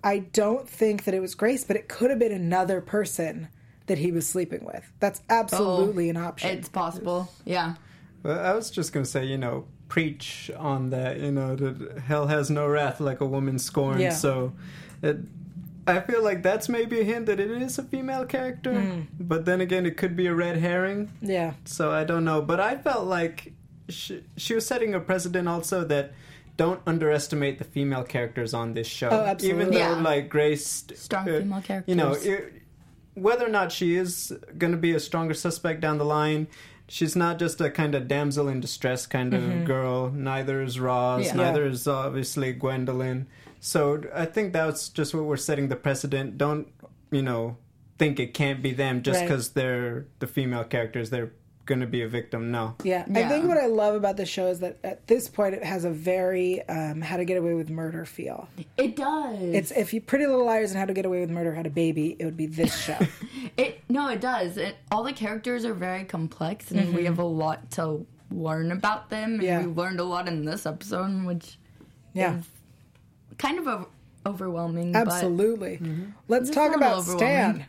I 0.02 0.18
don't 0.18 0.68
think 0.68 1.04
that 1.04 1.14
it 1.14 1.20
was 1.20 1.34
Grace, 1.34 1.64
but 1.64 1.76
it 1.76 1.88
could 1.88 2.10
have 2.10 2.18
been 2.18 2.32
another 2.32 2.80
person 2.80 3.48
that 3.86 3.98
he 3.98 4.12
was 4.12 4.26
sleeping 4.28 4.64
with. 4.64 4.90
That's 5.00 5.20
absolutely 5.28 6.10
an 6.10 6.16
option. 6.16 6.50
it's 6.56 6.68
possible. 6.68 7.32
Yeah. 7.44 7.74
Well, 8.22 8.38
I 8.38 8.52
was 8.54 8.70
just 8.70 8.92
gonna 8.92 9.04
say, 9.06 9.24
you 9.24 9.38
know, 9.38 9.66
preach 9.88 10.50
on 10.56 10.90
that. 10.90 11.20
You 11.20 11.30
know, 11.32 11.56
that 11.56 11.98
hell 12.00 12.26
has 12.26 12.50
no 12.50 12.66
wrath 12.66 13.00
like 13.00 13.20
a 13.20 13.26
woman 13.26 13.58
scorned. 13.58 14.00
Yeah. 14.00 14.10
So, 14.10 14.52
it, 15.02 15.18
I 15.86 16.00
feel 16.00 16.22
like 16.22 16.42
that's 16.42 16.68
maybe 16.68 17.00
a 17.00 17.04
hint 17.04 17.26
that 17.26 17.38
it 17.38 17.50
is 17.50 17.78
a 17.78 17.82
female 17.84 18.24
character. 18.26 18.80
Hmm. 18.80 19.00
But 19.20 19.44
then 19.44 19.60
again, 19.60 19.86
it 19.86 19.96
could 19.96 20.16
be 20.16 20.26
a 20.26 20.34
red 20.34 20.56
herring. 20.56 21.12
yeah. 21.20 21.54
So 21.64 21.92
I 21.92 22.02
don't 22.04 22.24
know. 22.24 22.42
But 22.42 22.58
I 22.58 22.76
felt 22.76 23.06
like 23.06 23.52
she, 23.88 24.22
she 24.36 24.54
was 24.54 24.66
setting 24.66 24.94
a 24.94 25.00
precedent 25.00 25.48
also 25.48 25.84
that 25.84 26.12
don't 26.56 26.80
underestimate 26.86 27.58
the 27.58 27.64
female 27.64 28.02
characters 28.02 28.54
on 28.54 28.72
this 28.74 28.86
show. 28.86 29.08
Oh, 29.10 29.24
absolutely. 29.24 29.62
Even 29.62 29.74
though 29.74 29.78
Yeah. 29.78 30.00
like 30.00 30.28
Grace, 30.28 30.84
Strong 30.94 31.28
uh, 31.28 31.38
female 31.40 31.60
characters. 31.62 31.88
You 31.90 31.96
know, 31.96 32.12
it, 32.12 32.62
whether 33.14 33.44
or 33.46 33.50
not 33.50 33.72
she 33.72 33.96
is 33.96 34.32
going 34.58 34.72
to 34.72 34.78
be 34.78 34.92
a 34.94 35.00
stronger 35.00 35.34
suspect 35.34 35.80
down 35.80 35.98
the 35.98 36.04
line. 36.04 36.48
She's 36.88 37.16
not 37.16 37.38
just 37.38 37.60
a 37.60 37.68
kind 37.70 37.94
of 37.94 38.06
damsel 38.06 38.48
in 38.48 38.60
distress 38.60 39.06
kind 39.06 39.34
of 39.34 39.64
girl. 39.64 40.10
Neither 40.12 40.62
is 40.62 40.78
Roz. 40.78 41.26
Yeah. 41.26 41.34
Neither 41.34 41.66
is 41.66 41.88
obviously 41.88 42.52
Gwendolyn. 42.52 43.26
So 43.60 44.02
I 44.14 44.24
think 44.24 44.52
that's 44.52 44.88
just 44.88 45.12
what 45.12 45.24
we're 45.24 45.36
setting 45.36 45.68
the 45.68 45.76
precedent. 45.76 46.38
Don't 46.38 46.68
you 47.10 47.22
know 47.22 47.56
think 47.98 48.20
it 48.20 48.34
can't 48.34 48.62
be 48.62 48.72
them 48.72 49.02
just 49.02 49.18
Right. 49.20 49.26
because 49.28 49.50
they're 49.50 50.06
the 50.20 50.26
female 50.26 50.62
characters. 50.64 51.10
They're 51.10 51.32
going 51.66 51.80
to 51.80 51.86
be 51.86 52.02
a 52.02 52.08
victim. 52.08 52.50
No. 52.50 52.76
Yeah. 52.84 53.04
I 53.12 53.28
think 53.28 53.46
what 53.46 53.58
I 53.58 53.66
love 53.66 53.94
about 53.94 54.16
the 54.16 54.24
show 54.24 54.46
is 54.46 54.60
that 54.60 54.78
at 54.84 55.06
this 55.06 55.28
point 55.28 55.54
it 55.54 55.64
has 55.64 55.84
a 55.84 55.90
very 55.90 56.62
um, 56.68 57.00
How 57.02 57.16
to 57.16 57.24
Get 57.24 57.36
Away 57.36 57.54
with 57.54 57.68
Murder 57.70 58.04
feel. 58.04 58.48
It 58.76 58.96
does. 58.96 59.38
It's 59.42 59.70
if 59.72 59.92
you 59.92 60.00
Pretty 60.00 60.26
Little 60.26 60.46
Liars 60.46 60.70
and 60.70 60.78
How 60.78 60.86
to 60.86 60.94
Get 60.94 61.04
Away 61.04 61.20
with 61.20 61.30
Murder 61.30 61.52
had 61.54 61.66
a 61.66 61.70
baby, 61.70 62.16
it 62.18 62.24
would 62.24 62.36
be 62.36 62.46
this 62.46 62.76
show. 62.78 62.98
It 63.56 63.80
no, 63.88 64.08
it 64.10 64.20
does. 64.20 64.58
It, 64.58 64.76
all 64.90 65.02
the 65.02 65.14
characters 65.14 65.64
are 65.64 65.72
very 65.72 66.04
complex, 66.04 66.70
and 66.72 66.94
we 66.94 67.04
have 67.06 67.18
a 67.18 67.24
lot 67.24 67.70
to 67.72 68.04
learn 68.30 68.70
about 68.70 69.08
them. 69.08 69.34
And 69.34 69.40
Mm-hmm. 69.40 69.46
Yeah. 69.46 69.66
we 69.66 69.72
learned 69.72 69.98
a 69.98 70.04
lot 70.04 70.28
in 70.28 70.44
this 70.44 70.66
episode, 70.66 71.24
which 71.24 71.58
yeah. 72.12 72.40
kind 73.38 73.58
of 73.58 73.66
o- 73.66 73.88
overwhelming. 74.26 74.92
but- 74.92 75.08
Absolutely. 75.08 75.80
Let's 76.28 76.50
talk 76.50 76.74
about 76.76 76.98
little 76.98 77.16
Stan. 77.16 77.66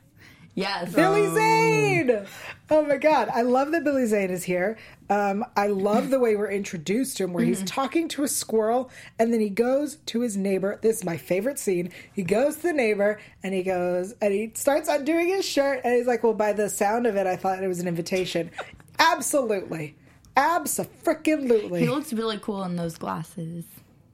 Yes, 0.57 0.93
Billy 0.93 1.27
Zane! 1.33 2.25
Oh 2.69 2.81
my 2.83 2.97
god, 2.97 3.29
I 3.33 3.43
love 3.43 3.71
that 3.71 3.85
Billy 3.85 4.05
Zane 4.05 4.29
is 4.29 4.43
here. 4.43 4.77
Um, 5.09 5.45
I 5.55 5.67
love 5.67 6.09
the 6.09 6.19
way 6.19 6.35
we're 6.35 6.51
introduced 6.51 7.15
to 7.17 7.23
him, 7.23 7.31
where 7.31 7.45
he's 7.45 7.63
talking 7.63 8.09
to 8.09 8.23
a 8.23 8.27
squirrel 8.27 8.91
and 9.17 9.31
then 9.31 9.39
he 9.39 9.49
goes 9.49 9.95
to 10.07 10.19
his 10.19 10.35
neighbor. 10.35 10.77
This 10.81 10.97
is 10.97 11.03
my 11.05 11.15
favorite 11.15 11.59
scene. 11.59 11.91
He 12.11 12.23
goes 12.23 12.57
to 12.57 12.63
the 12.63 12.73
neighbor 12.73 13.19
and 13.41 13.53
he 13.53 13.63
goes 13.63 14.13
and 14.21 14.33
he 14.33 14.51
starts 14.55 14.89
undoing 14.89 15.29
his 15.29 15.45
shirt 15.45 15.79
and 15.85 15.93
he's 15.95 16.07
like, 16.07 16.23
Well, 16.23 16.33
by 16.33 16.51
the 16.51 16.69
sound 16.69 17.07
of 17.07 17.15
it, 17.15 17.25
I 17.25 17.37
thought 17.37 17.63
it 17.63 17.67
was 17.67 17.79
an 17.79 17.87
invitation. 17.87 18.51
Absolutely. 18.99 19.95
Abso-freaking-lutely. 20.35 21.79
he 21.81 21.87
looks 21.89 22.11
really 22.11 22.37
cool 22.39 22.63
in 22.63 22.75
those 22.75 22.97
glasses. 22.97 23.63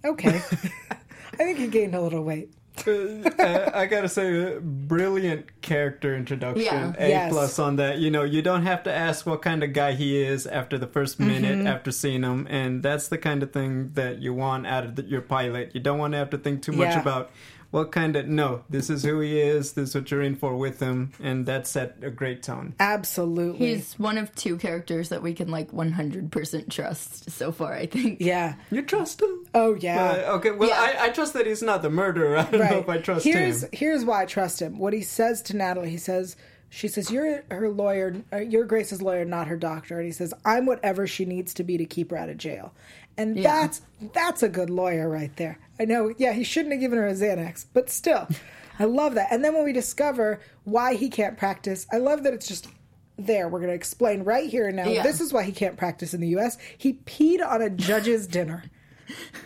Okay. 0.06 0.42
I 1.34 1.38
think 1.38 1.58
he 1.58 1.68
gained 1.68 1.96
a 1.96 2.02
little 2.02 2.24
weight. 2.24 2.54
Uh, 2.88 3.72
I 3.74 3.86
gotta 3.86 4.10
say, 4.10 4.56
uh, 4.56 4.60
brilliant 4.60 5.62
character 5.62 6.16
introduction. 6.16 6.66
Yeah. 6.66 6.94
A 6.98 7.10
Yes. 7.10 7.32
plus 7.32 7.60
on 7.60 7.76
that. 7.78 8.00
You 8.00 8.10
know, 8.12 8.24
you 8.24 8.42
don't 8.42 8.64
have 8.64 8.84
to 8.84 8.94
ask 8.94 9.26
what 9.26 9.42
kind 9.42 9.64
of 9.64 9.74
guy 9.74 9.94
he 9.94 10.22
is 10.22 10.46
after 10.48 10.78
the 10.78 10.88
first 10.88 11.20
minute 11.20 11.58
Mm-hmm. 11.60 11.68
after 11.68 11.92
seeing 11.92 12.24
him, 12.24 12.48
and 12.50 12.82
that's 12.84 13.08
the 13.10 13.18
kind 13.18 13.44
of 13.44 13.52
thing 13.52 13.92
that 13.94 14.20
you 14.20 14.34
want 14.34 14.66
out 14.68 14.86
of 14.86 14.96
the, 14.96 15.04
your 15.04 15.22
pilot. 15.22 15.72
You 15.74 15.82
don't 15.82 16.00
want 16.00 16.14
to 16.14 16.18
have 16.18 16.30
to 16.32 16.38
think 16.38 16.62
too 16.64 16.72
much 16.74 16.90
Yeah. 16.90 17.02
about 17.02 17.32
what 17.74 17.92
kind 17.92 18.16
of. 18.16 18.28
No, 18.28 18.64
this 18.70 18.92
is 18.92 19.04
who 19.04 19.20
he 19.20 19.40
is. 19.42 19.74
This 19.74 19.90
is 19.90 19.96
what 19.96 20.12
you're 20.12 20.22
in 20.22 20.36
for 20.36 20.56
with 20.56 20.80
him, 20.80 21.12
and 21.20 21.48
that 21.48 21.66
set 21.66 21.98
a 22.04 22.12
great 22.12 22.44
tone. 22.44 22.76
Absolutely. 22.80 23.74
He's 23.74 23.98
one 23.98 24.20
of 24.20 24.34
two 24.36 24.58
characters 24.58 25.10
that 25.10 25.24
we 25.24 25.34
can 25.34 25.50
like 25.50 25.72
100% 25.72 26.70
trust 26.70 27.32
so 27.32 27.52
far. 27.52 27.74
I 27.74 27.88
think. 27.88 28.20
yeah. 28.22 28.56
You 28.70 28.84
trust 28.84 29.22
him? 29.24 29.46
Oh 29.56 29.74
yeah. 29.74 30.24
Uh, 30.28 30.36
okay, 30.36 30.52
well, 30.52 30.70
Yeah. 30.70 30.80
I, 31.02 31.06
I 31.06 31.10
trust 31.10 31.34
that 31.34 31.48
he's 31.48 31.64
not 31.64 31.82
the 31.82 31.90
murderer. 31.90 32.38
I 32.38 32.44
don't 32.52 32.60
know 32.60 32.78
if 32.78 32.90
I 32.90 33.00
trust 33.00 33.26
here's 33.26 33.64
him. 33.64 33.70
here's 33.74 34.06
why 34.06 34.22
I 34.22 34.26
trust 34.26 34.62
him. 34.62 34.78
What 34.78 34.94
he 34.94 35.02
says 35.02 35.42
to 35.44 35.58
Natalie, 35.58 35.90
he 35.90 35.98
says, 35.98 36.36
she 36.74 36.88
says, 36.88 37.12
"You're 37.12 37.44
her 37.52 37.70
lawyer. 37.70 38.16
Uh, 38.32 38.38
you're 38.38 38.66
Grace's 38.66 39.02
lawyer, 39.02 39.26
not 39.26 39.48
her 39.48 39.58
doctor." 39.58 39.98
And 39.98 40.06
he 40.06 40.12
says, 40.12 40.34
"I'm 40.44 40.66
whatever 40.66 41.06
she 41.08 41.26
needs 41.26 41.54
to 41.56 41.64
be 41.64 41.78
to 41.78 41.86
keep 41.86 42.12
her 42.12 42.18
out 42.18 42.30
of 42.30 42.38
jail." 42.38 42.74
And 43.18 43.38
Yeah. 43.38 43.44
that's 43.62 43.82
that's 44.14 44.42
a 44.44 44.50
good 44.50 44.70
lawyer 44.70 45.08
right 45.08 45.36
there. 45.38 45.60
I 45.80 45.86
know. 45.86 46.14
Yeah, 46.18 46.34
he 46.34 46.44
shouldn't 46.44 46.72
have 46.74 46.82
given 46.82 46.98
her 46.98 47.08
a 47.08 47.14
Xanax, 47.14 47.66
but 47.74 47.90
still, 47.90 48.28
I 48.80 48.86
love 48.86 49.14
that. 49.16 49.28
And 49.32 49.44
then 49.46 49.54
when 49.54 49.64
we 49.66 49.74
discover 49.74 50.40
why 50.64 50.96
he 50.96 51.10
can't 51.10 51.38
practice, 51.38 51.86
I 51.92 51.98
love 51.98 52.24
that 52.24 52.34
it's 52.34 52.48
just. 52.48 52.68
There, 53.16 53.48
we're 53.48 53.60
going 53.60 53.70
to 53.70 53.76
explain 53.76 54.24
right 54.24 54.50
here 54.50 54.66
and 54.70 54.76
now. 54.76 54.88
Yeah. 54.88 55.04
This 55.04 55.22
is 55.22 55.32
why 55.32 55.44
he 55.44 55.52
can't 55.52 55.78
practice 55.78 56.16
in 56.16 56.20
the 56.20 56.30
U.S. 56.30 56.58
He 56.80 56.94
peed 56.94 57.48
on 57.48 57.62
a 57.62 57.70
judge's 57.70 58.26
dinner. 58.26 58.64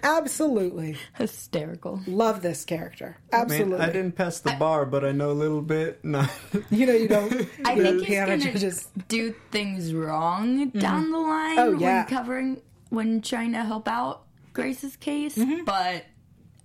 Absolutely 0.03 0.97
Hysterical. 1.17 2.01
love 2.07 2.41
this 2.41 2.63
character. 2.65 3.17
I 3.31 3.37
Absolutely. 3.37 3.73
mean, 3.73 3.81
I 3.81 3.87
didn't 3.87 4.13
pass 4.15 4.39
the 4.39 4.53
bar, 4.53 4.85
but 4.85 5.03
I 5.03 5.11
know 5.11 5.31
a 5.31 5.33
little 5.33 5.61
bit. 5.61 5.99
No. 6.07 6.25
You 6.69 6.85
know, 6.85 6.93
you 6.93 7.07
don't. 7.07 7.47
I 7.65 7.73
you 7.73 7.83
think 7.83 8.03
he's 8.05 8.17
gonna 8.19 8.37
judges. 8.37 8.87
do 9.07 9.33
things 9.51 9.93
wrong 9.93 10.69
down 10.69 11.11
the 11.11 11.17
line 11.17 11.59
Oh, 11.59 11.71
yeah. 11.73 11.99
when 12.03 12.05
covering 12.07 12.61
when 12.89 13.21
trying 13.21 13.51
to 13.53 13.63
help 13.63 13.87
out 13.87 14.23
Grace's 14.53 14.95
case, 14.95 15.35
Mm-hmm. 15.37 15.65
but 15.65 16.05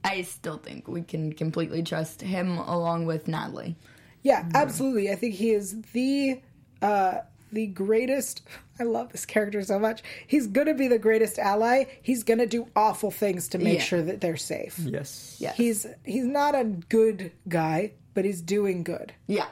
I 0.05 0.23
still 0.23 0.59
think 0.59 0.87
we 0.89 1.03
can 1.03 1.33
completely 1.33 1.83
trust 1.83 2.21
him 2.23 2.59
along 2.59 3.07
with 3.07 3.27
Natalie. 3.29 3.77
Yeah, 4.23 4.49
absolutely. 4.55 5.11
I 5.11 5.17
think 5.17 5.35
he 5.35 5.51
is 5.51 5.81
the 5.93 6.41
uh, 6.81 7.19
the 7.53 7.67
greatest. 7.67 8.43
I 8.81 8.85
love 8.85 9.13
this 9.13 9.25
character 9.27 9.63
so 9.63 9.79
much. 9.79 10.03
He's 10.27 10.47
gonna 10.47 10.75
be 10.75 10.89
the 10.89 10.99
greatest 10.99 11.39
ally. 11.39 11.85
He's 12.03 12.23
gonna 12.25 12.47
do 12.47 12.67
awful 12.75 13.11
things 13.11 13.49
to 13.49 13.59
make 13.59 13.79
Yeah. 13.79 13.85
sure 13.85 14.03
that 14.03 14.21
they're 14.21 14.37
safe. 14.37 14.79
yes. 14.79 15.37
Yes. 15.39 15.57
He's 15.57 15.87
he's 16.05 16.25
not 16.25 16.55
a 16.55 16.65
good 16.65 17.33
guy, 17.49 17.93
but 18.15 18.25
he's 18.25 18.41
doing 18.41 18.83
good. 18.83 19.13
Yeah. 19.27 19.47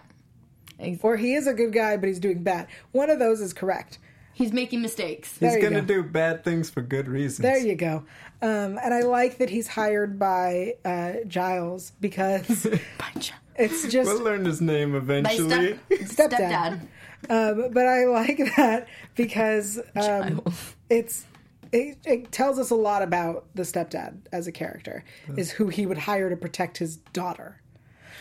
Ex- 0.79 0.99
Or 1.03 1.17
he 1.17 1.35
is 1.35 1.47
a 1.47 1.53
good 1.55 1.73
guy, 1.73 1.97
but 1.97 2.09
he's 2.09 2.19
doing 2.21 2.43
bad. 2.43 2.67
One 2.93 3.11
of 3.11 3.19
those 3.19 3.41
is 3.41 3.53
correct. 3.53 3.99
He's 4.33 4.53
making 4.55 4.81
mistakes. 4.81 5.37
There 5.37 5.55
He's 5.55 5.63
gonna 5.63 5.83
do 5.83 6.03
bad 6.03 6.43
things 6.45 6.71
for 6.71 6.81
good 6.81 7.07
reasons. 7.09 7.41
There 7.41 7.59
you 7.59 7.75
go. 7.75 8.05
Um, 8.41 8.79
and 8.83 8.95
I 8.95 9.03
like 9.03 9.37
that 9.37 9.51
he's 9.51 9.69
hired 9.69 10.19
by 10.19 10.77
uh, 10.83 11.13
Giles 11.29 11.93
because 12.01 12.67
it's 13.57 13.89
just 13.89 14.09
We'll 14.11 14.23
learn 14.25 14.47
his 14.47 14.63
name 14.63 14.93
My 14.93 14.99
eventually. 14.99 15.79
step, 16.07 16.31
Stepdad. 16.31 16.31
stepdad. 16.41 16.81
Um, 17.29 17.71
but 17.73 17.87
I 17.87 18.05
like 18.07 18.39
that 18.57 18.89
because 19.15 19.79
um, 19.97 20.43
it's 20.89 21.25
it, 21.73 21.99
it 22.05 22.33
tells 22.33 22.59
us 22.59 22.71
a 22.71 22.75
lot 22.75 23.03
about 23.03 23.47
the 23.55 23.63
stepdad 23.63 24.19
as 24.33 24.47
a 24.47 24.53
character 24.53 25.05
is 25.37 25.51
who 25.53 25.69
he 25.69 25.87
would 25.87 25.99
hire 25.99 26.29
to 26.31 26.37
protect 26.37 26.79
his 26.79 26.97
daughter. 26.97 27.61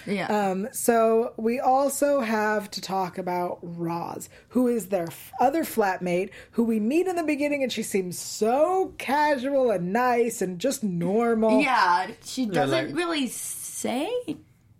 Yeah. 0.05 0.27
Um, 0.27 0.67
so 0.71 1.33
we 1.38 1.59
also 1.59 2.21
have 2.21 2.69
to 2.71 2.81
talk 2.81 3.17
about 3.17 3.59
Roz, 3.62 4.29
who 4.49 4.67
is 4.67 4.88
their 4.88 5.07
f- 5.07 5.31
other 5.39 5.63
flatmate, 5.63 6.29
who 6.51 6.63
we 6.63 6.79
meet 6.79 7.07
in 7.07 7.15
the 7.15 7.23
beginning, 7.23 7.63
and 7.63 7.71
she 7.71 7.83
seems 7.83 8.17
so 8.17 8.93
casual 8.97 9.71
and 9.71 9.91
nice 9.91 10.41
and 10.41 10.57
just 10.59 10.83
normal. 10.83 11.59
yeah. 11.62 12.12
She 12.23 12.45
doesn't 12.45 12.88
like- 12.89 12.95
really 12.95 13.27
say 13.27 14.09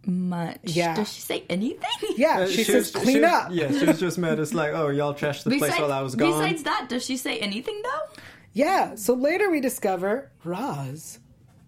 much. 0.06 0.58
Yeah. 0.64 0.96
Does 0.96 1.12
she 1.14 1.22
say 1.22 1.44
anything? 1.50 1.90
Yeah, 2.18 2.40
Uh, 2.42 2.48
she, 2.48 2.60
was- 2.60 2.68
says 2.68 2.92
clean 2.92 3.16
she 3.18 3.22
was- 3.22 3.32
up. 3.32 3.50
Yeah, 3.52 3.72
she 3.72 3.86
was 3.86 4.00
just 4.00 4.18
mad. 4.18 4.40
It's 4.40 4.54
like, 4.54 4.72
oh, 4.74 4.90
y'all 4.90 5.14
trashed 5.14 5.44
the 5.44 5.58
place 5.58 5.78
while 5.80 5.92
I 5.92 6.02
was 6.02 6.16
gone. 6.16 6.32
besides 6.42 6.64
that, 6.64 6.88
does 6.90 7.06
she 7.06 7.18
say 7.18 7.40
anything 7.40 7.82
though? 7.84 8.22
Yeah, 8.54 8.96
so 8.96 9.14
later 9.14 9.50
we 9.52 9.60
discover 9.62 10.32
Roz 10.44 11.20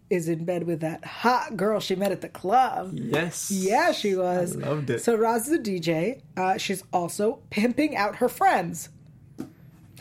is 0.10 0.28
in 0.28 0.44
bed 0.44 0.64
with 0.64 0.82
that 0.82 1.06
hot 1.06 1.56
girl 1.56 1.80
she 1.80 1.96
met 1.96 2.12
at 2.12 2.20
the 2.22 2.28
club. 2.30 2.92
yes. 2.94 3.50
Yeah, 3.52 3.92
she 3.94 4.16
was. 4.16 4.58
I 4.58 4.60
loved 4.68 4.90
it. 4.90 5.00
So 5.02 5.16
Roz 5.16 5.48
is 5.48 5.54
a 5.54 5.60
DJ. 5.60 6.22
Uh, 6.36 6.58
she's 6.58 6.84
also 6.92 7.40
pimping 7.50 7.96
out 7.96 8.18
her 8.18 8.28
friends. 8.28 8.90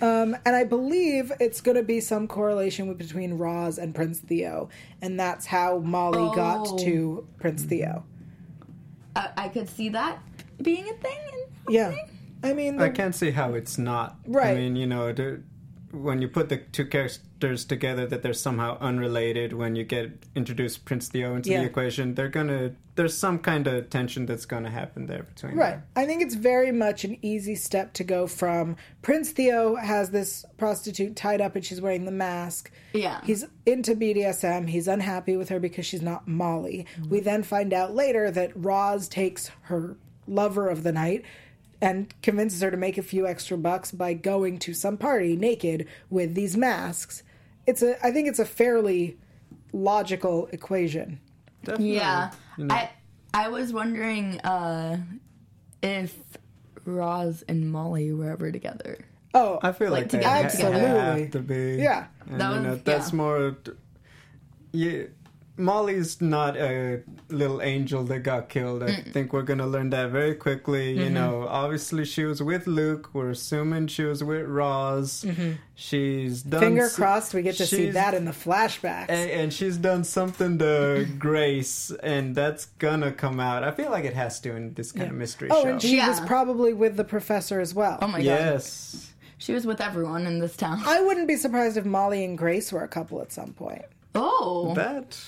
Um, 0.03 0.35
and 0.47 0.57
I 0.57 0.65
believe 0.65 1.31
it's 1.41 1.61
going 1.61 1.77
to 1.77 1.83
be 1.83 2.01
some 2.01 2.27
correlation 2.27 2.89
with, 2.89 2.97
between 2.97 3.35
Roz 3.35 3.77
and 3.79 3.95
Prince 3.95 4.19
Theo, 4.21 4.71
and 5.03 5.21
that's 5.21 5.45
how 5.45 5.79
Molly 5.79 6.35
got 6.35 6.67
Oh. 6.71 6.79
to 6.79 7.29
Prince 7.39 7.65
Theo. 7.65 8.05
I, 9.21 9.45
I 9.45 9.49
could 9.49 9.69
see 9.69 9.91
that 9.91 10.19
being 10.63 10.89
a 10.89 10.95
thing. 10.95 11.19
and 11.33 11.43
Yeah, 11.69 11.91
happening. 11.91 12.11
I 12.43 12.53
mean, 12.55 12.81
I 12.81 12.89
can't 12.89 13.15
see 13.15 13.31
how 13.31 13.55
it's 13.55 13.77
not. 13.77 14.17
Right. 14.27 14.53
I 14.53 14.55
mean, 14.55 14.77
you 14.77 14.87
know, 14.87 15.13
the, 15.13 15.43
when 15.93 16.23
you 16.23 16.29
put 16.29 16.49
the 16.49 16.59
two 16.59 16.87
characters 17.41 17.65
together, 17.65 18.07
that 18.07 18.23
they're 18.23 18.33
somehow 18.33 18.79
unrelated. 18.81 19.53
When 19.53 19.77
you 19.77 19.85
get 19.85 20.11
introduced 20.35 20.85
Prince 20.85 21.09
Theo 21.09 21.35
into 21.35 21.51
Yeah. 21.51 21.61
the 21.61 21.67
equation, 21.67 22.15
they're 22.15 22.29
gonna. 22.29 22.73
There's 22.97 23.17
some 23.17 23.39
kind 23.39 23.67
of 23.67 23.89
tension 23.89 24.27
that's 24.27 24.45
gonna 24.45 24.71
happen 24.71 25.07
there 25.07 25.23
between. 25.23 25.53
Them. 25.53 25.61
Right. 25.61 25.71
them. 25.71 25.83
I 25.97 26.07
think 26.07 26.23
it's 26.23 26.35
very 26.35 26.71
much 26.71 27.05
an 27.05 27.17
easy 27.23 27.55
step 27.55 27.95
to 27.95 28.05
go 28.05 28.27
from 28.27 28.77
Prince 29.01 29.31
Theo 29.31 29.77
has 29.77 30.11
this 30.11 30.45
prostitute 30.59 31.17
tied 31.17 31.41
up 31.41 31.57
and 31.57 31.65
she's 31.65 31.81
wearing 31.81 32.05
the 32.05 32.13
mask. 32.13 32.71
Yeah. 32.93 33.21
He's 33.25 33.47
into 33.65 33.95
BDSM. 33.95 34.69
He's 34.69 34.87
unhappy 34.87 35.37
with 35.37 35.49
her 35.49 35.61
because 35.61 35.87
she's 35.87 36.03
not 36.03 36.29
Molly. 36.29 36.87
We 37.09 37.19
mm-hmm. 37.19 37.25
then 37.25 37.43
find 37.43 37.73
out 37.73 37.95
later 37.95 38.31
that 38.31 38.53
Roz 38.55 39.09
takes 39.09 39.51
her 39.63 39.97
lover 40.27 40.69
of 40.69 40.83
the 40.83 40.93
night 40.93 41.25
and 41.81 42.13
convinces 42.23 42.61
her 42.61 42.71
to 42.71 42.77
make 42.77 42.99
a 42.99 43.03
few 43.03 43.27
extra 43.27 43.57
bucks 43.57 43.91
by 43.91 44.13
going 44.13 44.59
to 44.59 44.75
some 44.75 44.99
party 44.99 45.35
naked 45.37 45.87
with 46.11 46.35
these 46.35 46.55
masks. 46.55 47.23
It's 47.67 47.83
a 47.83 48.05
I 48.05 48.11
think 48.11 48.29
it's 48.29 48.39
a 48.39 48.45
fairly 48.45 49.19
logical 49.73 50.49
equation. 50.53 51.21
Definitely. 51.65 51.95
Yeah. 51.97 52.31
You 52.57 52.65
know, 52.65 52.75
I 52.75 52.91
I 53.33 53.49
was 53.49 53.73
wondering 53.73 54.41
uh, 54.41 54.99
if 55.83 56.17
Roz 56.85 57.45
and 57.49 57.71
Molly 57.71 58.13
were 58.13 58.31
ever 58.31 58.51
together. 58.51 58.99
Oh, 59.33 59.61
I 59.63 59.71
feel 59.73 59.91
like, 59.93 60.03
Like 60.05 60.11
they 60.11 60.19
together, 60.19 60.43
ha- 60.43 60.49
together. 60.49 60.71
they 60.81 60.87
Absolutely. 60.87 61.23
have 61.23 61.31
to 61.33 61.39
be. 61.77 61.83
Yeah. 61.83 62.07
And, 62.29 62.41
That 62.41 62.55
you 62.55 62.61
know, 62.63 62.75
that's 62.77 63.11
yeah. 63.13 63.17
more. 63.17 63.57
Yeah, 64.73 65.03
Molly's 65.61 66.21
not 66.21 66.57
a 66.57 67.03
little 67.29 67.63
angel 67.63 68.03
that 68.05 68.21
got 68.21 68.49
killed. 68.49 68.83
I 68.83 69.03
think 69.03 69.33
we're 69.33 69.43
gonna 69.43 69.67
learn 69.67 69.91
that 69.91 70.11
very 70.11 70.35
quickly. 70.35 70.95
Mm-hmm. 70.95 71.03
You 71.03 71.11
know, 71.11 71.47
obviously 71.49 72.05
she 72.05 72.25
was 72.25 72.43
with 72.43 72.67
Luke. 72.67 73.11
We're 73.13 73.31
assuming 73.31 73.89
she 73.89 74.05
was 74.05 74.25
with 74.25 74.47
Roz. 74.47 75.25
She's 75.75 76.43
done. 76.43 76.61
Mm-hmm. 76.61 76.69
Finger 76.69 76.85
s- 76.85 76.97
crossed 76.97 77.35
we 77.35 77.43
get 77.43 77.57
to 77.57 77.67
see 77.67 77.91
that 77.91 78.15
in 78.15 78.25
the 78.25 78.33
flashbacks. 78.33 79.07
And, 79.09 79.31
and 79.31 79.53
she's 79.53 79.77
done 79.77 80.05
something 80.05 80.59
to 80.59 81.07
Grace, 81.19 81.91
and 82.03 82.35
that's 82.35 82.67
gonna 82.79 83.13
come 83.13 83.39
out. 83.39 83.63
I 83.63 83.71
feel 83.71 83.91
like 83.91 84.05
it 84.05 84.15
has 84.15 84.41
to 84.41 84.57
in 84.57 84.75
this 84.75 84.93
kind 84.93 85.11
of 85.11 85.17
mystery 85.17 85.49
oh, 85.51 85.63
show. 85.63 85.69
and 85.71 85.83
she 85.83 85.99
was 85.99 86.21
probably 86.21 86.73
with 86.73 86.97
the 86.97 87.05
professor 87.05 87.61
as 87.61 87.75
well. 87.75 87.99
Oh 88.03 88.09
my 88.09 88.19
god. 88.19 88.25
yes. 88.25 89.07
She 89.39 89.55
was 89.55 89.67
with 89.67 89.81
everyone 89.81 90.27
in 90.27 90.39
this 90.39 90.55
town. 90.55 90.83
I 90.85 91.01
wouldn't 91.01 91.27
be 91.27 91.37
surprised 91.37 91.79
if 91.79 91.87
Molly 91.87 92.27
and 92.27 92.37
Grace 92.37 92.71
were 92.73 92.85
a 92.85 92.89
couple 92.89 93.23
at 93.23 93.33
some 93.33 93.55
point. 93.55 93.87
Oh. 94.15 94.75
That. 94.75 95.19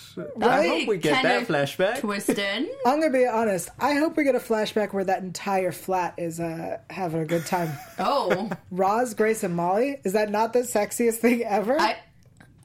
I 0.40 0.66
hope 0.66 0.88
we 0.88 0.98
get 0.98 1.22
that 1.22 1.46
flashback. 1.46 2.00
Twisted. 2.00 2.38
I'm 2.86 3.00
gonna 3.00 3.12
be 3.12 3.26
honest. 3.26 3.68
I 3.78 3.94
hope 3.94 4.16
we 4.16 4.24
get 4.24 4.34
a 4.34 4.40
flashback 4.40 4.92
where 4.92 5.04
that 5.04 5.22
entire 5.22 5.72
flat 5.72 6.14
is 6.18 6.40
uh, 6.40 6.78
having 6.90 7.20
a 7.20 7.26
good 7.26 7.46
time. 7.46 7.70
Oh. 7.98 8.50
Roz, 8.70 9.14
Grace, 9.14 9.44
and 9.44 9.54
Molly. 9.54 10.00
Is 10.02 10.14
that 10.14 10.30
not 10.30 10.52
the 10.52 10.60
sexiest 10.60 11.16
thing 11.16 11.44
ever? 11.44 11.78
I 11.80 11.96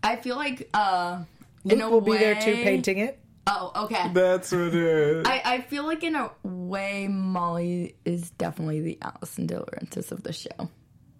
I 0.01 0.15
feel 0.15 0.35
like 0.35 0.67
uh 0.73 1.23
in 1.63 1.79
Luke 1.79 1.87
a 1.87 1.89
will 1.89 2.01
be 2.01 2.17
there 2.17 2.35
too, 2.35 2.53
painting 2.53 2.97
it. 2.97 3.19
Oh, 3.45 3.71
okay. 3.83 4.09
That's 4.13 4.51
what 4.51 4.73
it. 4.73 5.25
I, 5.25 5.41
I 5.45 5.61
feel 5.61 5.85
like 5.85 6.03
in 6.03 6.15
a 6.15 6.31
way 6.43 7.07
Molly 7.07 7.95
is 8.03 8.31
definitely 8.31 8.81
the 8.81 8.97
Alison 9.01 9.47
DiLaurentis 9.47 10.11
of 10.11 10.23
the 10.23 10.33
show. 10.33 10.69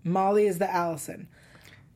Molly 0.04 0.46
is 0.46 0.58
the 0.58 0.70
Alison. 0.70 1.28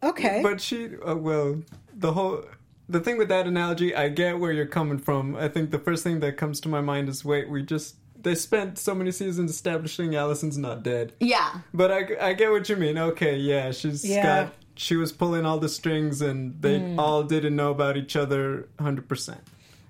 Okay. 0.01 0.39
But 0.41 0.61
she, 0.61 0.89
uh, 1.05 1.15
well, 1.15 1.61
the 1.93 2.13
whole, 2.13 2.45
the 2.91 2.99
thing 2.99 3.17
with 3.17 3.29
that 3.29 3.47
analogy, 3.47 3.95
I 3.95 4.09
get 4.09 4.39
where 4.39 4.51
you're 4.51 4.65
coming 4.65 4.99
from. 4.99 5.35
I 5.35 5.47
think 5.47 5.71
the 5.71 5.79
first 5.79 6.03
thing 6.03 6.19
that 6.19 6.37
comes 6.37 6.59
to 6.61 6.69
my 6.69 6.81
mind 6.81 7.09
is, 7.09 7.23
wait, 7.25 7.49
we 7.49 7.63
just 7.63 7.95
they 8.23 8.35
spent 8.35 8.77
so 8.77 8.93
many 8.93 9.11
seasons 9.11 9.49
establishing 9.51 10.15
Alison's 10.15 10.57
not 10.57 10.83
dead. 10.83 11.13
Yeah. 11.19 11.61
But 11.73 11.91
I, 11.91 12.29
I 12.29 12.33
get 12.33 12.51
what 12.51 12.69
you 12.69 12.75
mean. 12.75 12.97
Okay, 12.97 13.37
yeah, 13.37 13.71
she's 13.71 14.05
Yeah. 14.07 14.43
got, 14.43 14.53
she 14.75 14.95
was 14.95 15.11
pulling 15.11 15.45
all 15.45 15.57
the 15.57 15.69
strings, 15.69 16.21
and 16.21 16.61
they 16.61 16.79
hmm. 16.79 16.99
all 16.99 17.23
didn't 17.23 17.55
know 17.55 17.71
about 17.71 17.97
each 17.97 18.15
other 18.15 18.69
100. 18.77 19.07
percent 19.07 19.41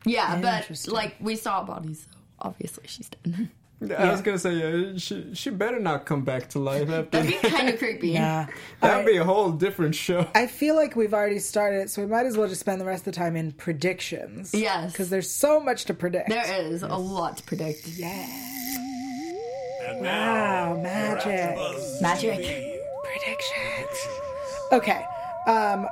Yeah, 0.05 0.39
but 0.41 0.87
like 0.87 1.15
we 1.19 1.35
saw 1.35 1.63
bodies, 1.63 2.07
so 2.09 2.17
obviously 2.39 2.85
she's 2.87 3.09
dead. 3.09 3.49
I 3.97 4.11
was 4.11 4.21
gonna 4.21 4.37
say, 4.37 4.53
yeah, 4.53 4.97
she 4.97 5.33
she 5.33 5.49
better 5.49 5.79
not 5.79 6.05
come 6.05 6.23
back 6.23 6.49
to 6.49 6.59
life 6.59 6.89
after. 6.89 7.09
That'd 7.21 7.41
be 7.41 7.49
kind 7.49 7.69
of 7.69 7.79
creepy. 7.79 8.09
yeah. 8.09 8.45
That'd 8.79 9.05
be 9.07 9.17
a 9.17 9.23
whole 9.23 9.51
different 9.51 9.95
show. 9.95 10.27
I 10.35 10.45
feel 10.47 10.75
like 10.75 10.95
we've 10.95 11.13
already 11.15 11.39
started, 11.39 11.89
so 11.89 12.01
we 12.03 12.07
might 12.07 12.27
as 12.27 12.37
well 12.37 12.47
just 12.47 12.59
spend 12.59 12.79
the 12.79 12.85
rest 12.85 13.01
of 13.01 13.13
the 13.13 13.19
time 13.19 13.35
in 13.35 13.51
predictions. 13.53 14.53
Yes. 14.53 14.91
Because 14.91 15.09
there's 15.09 15.31
so 15.31 15.59
much 15.59 15.85
to 15.85 15.93
predict. 15.95 16.29
There 16.29 16.61
is 16.63 16.83
a 16.83 16.95
lot 16.95 17.37
to 17.37 17.43
predict. 17.43 17.87
Yeah. 17.87 18.27
wow, 19.95 20.79
magic. 20.81 21.57
Magic. 22.01 22.81
Predictions. 23.03 24.07
Okay. 24.71 25.03
Um 25.47 25.87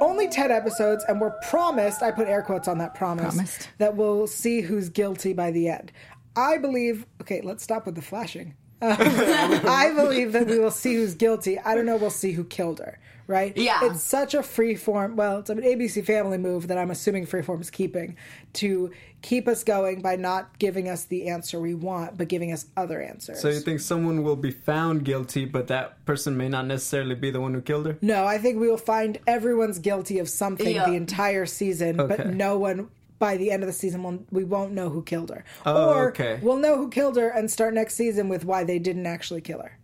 only 0.00 0.26
10 0.26 0.50
episodes, 0.50 1.04
and 1.06 1.20
we're 1.20 1.30
promised, 1.48 2.02
I 2.02 2.10
put 2.10 2.26
air 2.26 2.42
quotes 2.42 2.66
on 2.66 2.78
that 2.78 2.92
promise, 2.92 3.34
Promised. 3.36 3.68
that 3.78 3.94
we'll 3.94 4.26
see 4.26 4.60
who's 4.60 4.88
guilty 4.88 5.32
by 5.32 5.52
the 5.52 5.68
end. 5.68 5.92
I 6.36 6.58
believe, 6.58 7.06
okay, 7.20 7.40
let's 7.42 7.62
stop 7.62 7.86
with 7.86 7.94
the 7.94 8.02
flashing. 8.02 8.54
Um, 8.80 8.96
I 8.98 9.92
believe 9.94 10.32
that 10.32 10.46
we 10.48 10.58
will 10.58 10.70
see 10.70 10.94
who's 10.94 11.14
guilty. 11.14 11.58
I 11.58 11.74
don't 11.74 11.86
know, 11.86 11.96
we'll 11.96 12.10
see 12.10 12.32
who 12.32 12.42
killed 12.42 12.80
her, 12.80 12.98
right? 13.28 13.56
Yeah. 13.56 13.78
It's 13.84 14.02
such 14.02 14.34
a 14.34 14.42
free 14.42 14.74
form. 14.74 15.14
well, 15.14 15.38
it's 15.38 15.50
an 15.50 15.60
ABC 15.60 16.04
family 16.04 16.36
move 16.38 16.66
that 16.66 16.78
I'm 16.78 16.90
assuming 16.90 17.26
Freeform 17.26 17.60
is 17.60 17.70
keeping 17.70 18.16
to 18.54 18.90
keep 19.20 19.46
us 19.46 19.62
going 19.62 20.02
by 20.02 20.16
not 20.16 20.58
giving 20.58 20.88
us 20.88 21.04
the 21.04 21.28
answer 21.28 21.60
we 21.60 21.74
want, 21.74 22.18
but 22.18 22.26
giving 22.26 22.50
us 22.50 22.66
other 22.76 23.00
answers. 23.00 23.40
So 23.40 23.50
you 23.50 23.60
think 23.60 23.78
someone 23.78 24.24
will 24.24 24.34
be 24.34 24.50
found 24.50 25.04
guilty, 25.04 25.44
but 25.44 25.68
that 25.68 26.04
person 26.04 26.36
may 26.36 26.48
not 26.48 26.66
necessarily 26.66 27.14
be 27.14 27.30
the 27.30 27.40
one 27.40 27.54
who 27.54 27.60
killed 27.60 27.86
her? 27.86 27.96
No, 28.02 28.26
I 28.26 28.38
think 28.38 28.58
we 28.58 28.68
will 28.68 28.76
find 28.78 29.16
everyone's 29.28 29.78
guilty 29.78 30.18
of 30.18 30.28
something 30.28 30.74
Yeah. 30.74 30.86
the 30.86 30.94
entire 30.96 31.46
season, 31.46 31.98
but 31.98 32.26
no 32.26 32.58
one 32.58 32.88
by 33.22 33.36
the 33.36 33.52
end 33.52 33.62
of 33.62 33.68
the 33.68 33.72
season 33.72 34.02
will, 34.02 34.18
we 34.32 34.42
won't 34.42 34.72
know 34.72 34.88
who 34.90 35.00
killed 35.04 35.30
her. 35.30 35.44
Oh, 35.64 35.90
or 35.94 36.08
okay. 36.08 36.40
we'll 36.42 36.56
know 36.56 36.76
who 36.76 36.88
killed 36.90 37.16
her 37.16 37.28
and 37.28 37.48
start 37.48 37.72
next 37.72 37.94
season 37.94 38.28
with 38.28 38.44
why 38.44 38.64
they 38.64 38.80
didn't 38.80 39.06
actually 39.06 39.40
kill 39.42 39.60
her. 39.60 39.78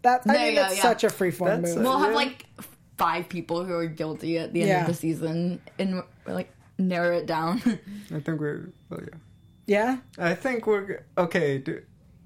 That 0.00 0.22
I 0.24 0.32
There 0.32 0.34
think 0.36 0.50
you 0.50 0.56
go, 0.56 0.62
that's 0.62 0.76
yeah. 0.76 0.82
such 0.82 1.04
a 1.04 1.08
freeform 1.08 1.60
That's 1.62 1.74
move. 1.76 1.84
a- 1.84 1.88
We'll 1.88 1.98
have 1.98 2.14
like 2.14 2.46
five 2.96 3.28
people 3.28 3.64
who 3.64 3.74
are 3.74 3.86
guilty 3.86 4.38
at 4.38 4.54
the 4.54 4.62
end 4.62 4.68
Yeah. 4.70 4.80
of 4.80 4.86
the 4.86 4.94
season 4.94 5.60
and 5.78 6.02
like 6.26 6.50
narrow 6.78 7.18
it 7.18 7.26
down. 7.26 7.60
I 8.14 8.20
think 8.20 8.40
we're. 8.40 8.70
Well, 8.88 9.00
yeah. 9.66 9.98
yeah? 10.16 10.26
I 10.30 10.34
think 10.34 10.66
we're 10.66 11.04
okay. 11.18 11.58
Do, 11.58 11.82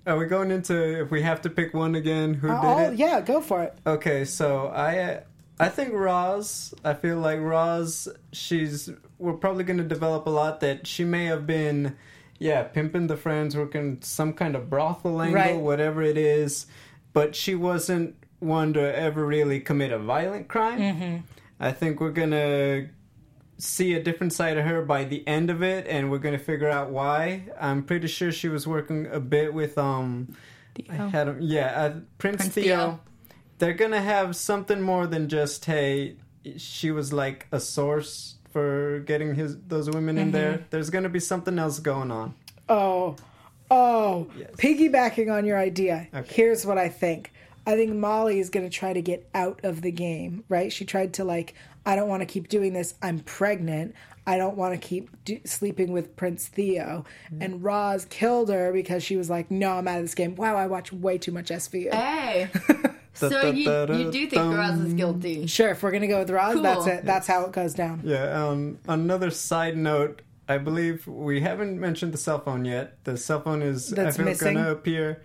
are 0.06 0.16
we 0.16 0.26
going 0.26 0.52
into 0.52 1.00
if 1.02 1.10
we 1.10 1.22
have 1.22 1.40
to 1.42 1.50
pick 1.50 1.74
one 1.74 1.96
again? 1.96 2.34
Who 2.34 2.46
did 2.46 2.56
Oh, 2.62 2.78
it? 2.92 2.94
yeah, 2.98 3.20
go 3.20 3.40
for 3.40 3.62
it. 3.64 3.76
Okay, 3.86 4.24
so 4.24 4.66
I 4.68 4.98
uh, 4.98 5.20
I 5.58 5.68
think 5.68 5.92
Roz. 5.94 6.74
I 6.84 6.94
feel 6.94 7.18
like 7.18 7.40
Roz. 7.40 8.08
She's 8.32 8.88
we're 9.22 9.32
probably 9.34 9.64
going 9.64 9.78
to 9.78 9.84
develop 9.84 10.26
a 10.26 10.30
lot 10.30 10.60
that 10.60 10.86
she 10.86 11.04
may 11.04 11.26
have 11.26 11.46
been, 11.46 11.96
yeah, 12.38 12.62
pimping 12.64 13.06
the 13.06 13.16
friends, 13.16 13.56
working 13.56 13.98
some 14.02 14.32
kind 14.32 14.56
of 14.56 14.68
brothel 14.68 15.22
angle, 15.22 15.34
Right. 15.40 15.56
whatever 15.56 16.02
it 16.02 16.18
is, 16.18 16.66
but 17.12 17.36
she 17.36 17.54
wasn't 17.54 18.16
one 18.40 18.72
to 18.72 18.80
ever 18.98 19.24
really 19.24 19.60
commit 19.60 19.92
a 19.92 19.98
violent 19.98 20.48
crime. 20.48 20.80
Mm-hmm. 20.80 21.16
I 21.60 21.70
think 21.70 22.00
we're 22.00 22.10
gonna 22.10 22.88
see 23.58 23.94
a 23.94 24.02
different 24.02 24.32
side 24.32 24.58
of 24.58 24.64
her 24.64 24.82
by 24.82 25.04
the 25.04 25.26
end 25.28 25.48
of 25.50 25.62
it, 25.62 25.86
and 25.86 26.10
we're 26.10 26.18
gonna 26.18 26.38
figure 26.38 26.68
out 26.68 26.90
why. 26.90 27.44
I'm 27.60 27.84
pretty 27.84 28.08
sure 28.08 28.32
she 28.32 28.48
was 28.48 28.66
working 28.66 29.06
a 29.06 29.20
bit 29.20 29.54
with 29.54 29.78
um. 29.78 30.34
I 30.90 30.94
had 30.94 31.28
him, 31.28 31.38
yeah, 31.40 31.66
uh, 31.66 31.90
Prince, 32.18 32.38
Prince 32.38 32.54
Theo. 32.54 32.64
Theo. 32.64 33.00
They're 33.58 33.74
gonna 33.74 34.00
have 34.00 34.34
something 34.34 34.80
more 34.82 35.06
than 35.06 35.28
just 35.28 35.66
hey, 35.66 36.16
she 36.56 36.90
was 36.90 37.12
like 37.12 37.46
a 37.52 37.60
source 37.60 38.36
for 38.52 39.00
getting 39.00 39.34
his 39.34 39.56
those 39.68 39.90
women 39.90 40.18
in 40.18 40.30
there. 40.32 40.52
Mm-hmm. 40.54 40.62
There's 40.70 40.90
gonna 40.90 41.08
be 41.08 41.20
something 41.20 41.58
else 41.58 41.78
going 41.80 42.10
on. 42.10 42.34
Oh, 42.68 43.16
oh, 43.70 44.28
Yes. 44.38 44.50
piggybacking 44.56 45.32
on 45.32 45.44
your 45.44 45.58
idea. 45.58 46.08
Okay. 46.14 46.34
Here's 46.34 46.64
what 46.64 46.78
I 46.78 46.88
think. 46.88 47.32
I 47.66 47.74
think 47.76 47.94
Molly 47.94 48.40
is 48.40 48.50
going 48.50 48.68
to 48.68 48.76
try 48.76 48.92
to 48.92 49.00
get 49.00 49.28
out 49.34 49.60
of 49.62 49.82
the 49.82 49.92
game, 49.92 50.42
right? 50.48 50.72
She 50.72 50.84
tried 50.84 51.12
to 51.14 51.24
like, 51.24 51.54
I 51.86 51.94
don't 51.94 52.08
want 52.08 52.20
to 52.20 52.26
keep 52.26 52.48
doing 52.48 52.72
this. 52.72 52.94
I'm 53.02 53.20
pregnant. 53.20 53.94
I 54.26 54.36
don't 54.36 54.56
want 54.56 54.74
to 54.74 54.78
keep 54.84 55.10
do- 55.24 55.40
sleeping 55.44 55.92
with 55.92 56.16
Prince 56.16 56.48
Theo. 56.48 57.04
Mm-hmm. 57.32 57.42
And 57.42 57.62
Roz 57.62 58.04
killed 58.06 58.48
her 58.48 58.72
because 58.72 59.04
she 59.04 59.16
was 59.16 59.30
like, 59.30 59.48
No, 59.50 59.74
I'm 59.74 59.86
out 59.86 59.98
of 59.98 60.02
this 60.04 60.14
game. 60.16 60.34
Wow, 60.34 60.56
I 60.56 60.66
watch 60.66 60.92
way 60.92 61.18
too 61.18 61.30
much 61.32 61.50
SVU. 61.50 61.92
hey. 61.94 62.48
So 63.14 63.50
you, 63.50 63.70
you 63.70 64.10
do 64.10 64.26
think 64.26 64.54
Roz 64.56 64.78
is 64.80 64.94
guilty? 64.94 65.46
Sure, 65.46 65.70
if 65.70 65.82
we're 65.82 65.90
gonna 65.92 66.06
go 66.08 66.20
with 66.20 66.30
Roz, 66.30 66.54
Cool. 66.54 66.62
that's 66.62 66.86
it. 66.86 67.04
That's 67.04 67.26
how 67.26 67.44
it 67.44 67.52
goes 67.52 67.74
down. 67.74 68.00
Yeah. 68.04 68.46
Um. 68.48 68.78
Another 68.88 69.30
side 69.30 69.76
note. 69.76 70.22
I 70.48 70.58
believe 70.58 71.06
we 71.06 71.40
haven't 71.40 71.78
mentioned 71.78 72.12
the 72.12 72.18
cell 72.18 72.40
phone 72.40 72.64
yet. 72.64 73.02
The 73.04 73.16
cell 73.16 73.40
phone 73.42 73.62
is 73.62 73.88
That's 73.90 74.14
I 74.14 74.18
feel 74.18 74.24
missing. 74.26 74.54
gonna 74.54 74.72
appear. 74.72 75.22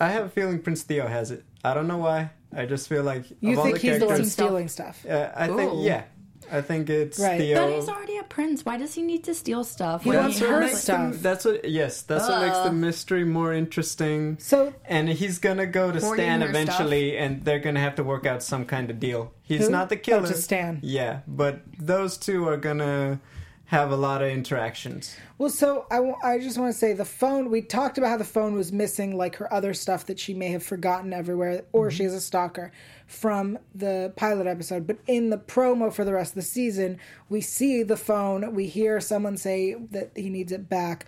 I 0.00 0.08
have 0.08 0.24
a 0.24 0.28
feeling 0.28 0.60
Prince 0.62 0.82
Theo 0.82 1.06
has 1.06 1.30
it. 1.30 1.44
I 1.62 1.74
don't 1.74 1.86
know 1.86 1.98
why. 1.98 2.30
I 2.56 2.66
just 2.66 2.88
feel 2.88 3.02
like 3.02 3.24
You 3.40 3.52
of 3.52 3.58
all 3.58 3.64
think 3.64 3.80
the 3.80 3.88
he's 3.90 3.98
the 3.98 4.06
one 4.06 4.14
characters, 4.14 4.32
stealing 4.32 4.68
stuff? 4.68 5.04
Uh, 5.08 5.30
I 5.34 5.48
think 5.48 5.72
Ooh. 5.72 5.82
yeah. 5.82 6.04
I 6.52 6.60
think 6.60 6.88
it's 6.90 7.18
Right. 7.18 7.40
Theo. 7.40 7.66
But 7.68 7.74
he's 7.76 7.88
already 7.88 8.18
a 8.18 8.22
prince. 8.24 8.64
Why 8.64 8.76
does 8.76 8.94
he 8.94 9.02
need 9.02 9.24
to 9.24 9.34
steal 9.34 9.64
stuff? 9.64 10.02
He 10.04 10.10
when 10.10 10.18
wants 10.18 10.38
her 10.38 10.68
stuff. 10.68 11.12
the- 11.12 11.18
that's 11.18 11.44
what. 11.44 11.68
Yes, 11.68 12.02
that's 12.02 12.28
what 12.28 12.40
makes 12.42 12.58
the 12.58 12.68
Uh. 12.68 12.72
mystery 12.72 13.24
more 13.24 13.52
interesting. 13.52 14.36
So 14.40 14.72
And 14.86 15.08
he's 15.08 15.38
gonna 15.38 15.66
go 15.66 15.90
to 15.92 16.00
Hoarding 16.00 16.24
Stan 16.24 16.40
her 16.42 16.48
eventually, 16.48 17.16
and 17.16 17.44
they're 17.44 17.58
gonna 17.58 17.80
have 17.80 17.94
to 17.96 18.04
work 18.04 18.26
out 18.26 18.42
some 18.42 18.64
kind 18.64 18.90
of 18.90 19.00
deal. 19.00 19.32
He's 19.42 19.66
Who? 19.66 19.70
not 19.70 19.88
the 19.88 19.96
Oh, 19.96 19.98
killer. 19.98 20.26
to 20.28 20.34
Stan. 20.34 20.78
Yeah, 20.82 21.20
but 21.26 21.60
those 21.78 22.16
two 22.16 22.48
are 22.48 22.56
gonna 22.56 23.20
have 23.66 23.90
a 23.90 23.96
lot 23.96 24.20
of 24.22 24.28
interactions. 24.28 25.16
Well, 25.38 25.48
so 25.48 25.86
I, 25.90 25.96
w- 25.96 26.16
I 26.22 26.38
just 26.38 26.58
want 26.58 26.72
to 26.72 26.78
say 26.78 26.92
the 26.92 27.04
phone, 27.04 27.50
we 27.50 27.62
talked 27.62 27.96
about 27.98 28.10
how 28.10 28.16
the 28.18 28.24
phone 28.24 28.54
was 28.54 28.72
missing, 28.72 29.16
like 29.16 29.36
her 29.36 29.52
other 29.52 29.72
stuff 29.74 30.04
that 30.06 30.18
she 30.18 30.34
may 30.34 30.48
have 30.48 30.62
forgotten 30.62 31.12
everywhere, 31.12 31.64
or 31.72 31.88
Mm-hmm. 31.88 31.96
she 31.96 32.04
is 32.04 32.12
a 32.14 32.20
stalker 32.20 32.72
from 33.06 33.58
the 33.74 34.12
pilot 34.16 34.46
episode. 34.46 34.86
But 34.86 34.98
in 35.06 35.30
the 35.30 35.38
promo 35.38 35.92
for 35.92 36.04
the 36.04 36.12
rest 36.12 36.32
of 36.32 36.36
the 36.36 36.42
season, 36.42 36.98
we 37.30 37.40
see 37.40 37.82
the 37.82 37.96
phone, 37.96 38.54
we 38.54 38.66
hear 38.66 39.00
someone 39.00 39.36
say 39.38 39.74
that 39.90 40.12
he 40.14 40.28
needs 40.28 40.52
it 40.52 40.68
back. 40.68 41.06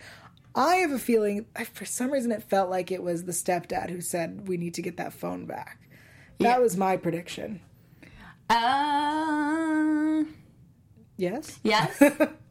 I 0.54 0.76
have 0.76 0.92
a 0.92 0.98
feeling, 0.98 1.44
for 1.74 1.84
some 1.84 2.10
reason, 2.10 2.32
it 2.32 2.42
felt 2.42 2.70
like 2.70 2.90
it 2.90 3.02
was 3.02 3.24
the 3.24 3.32
stepdad 3.32 3.90
who 3.90 4.00
said, 4.00 4.48
We 4.48 4.56
need 4.56 4.72
to 4.74 4.82
get 4.82 4.96
that 4.96 5.12
phone 5.12 5.44
back. 5.44 5.78
That 6.38 6.44
Yeah. 6.48 6.58
was 6.58 6.76
my 6.78 6.96
prediction. 6.96 7.60
Uh, 8.48 10.24
Yes? 11.18 11.60
yes. 11.62 12.02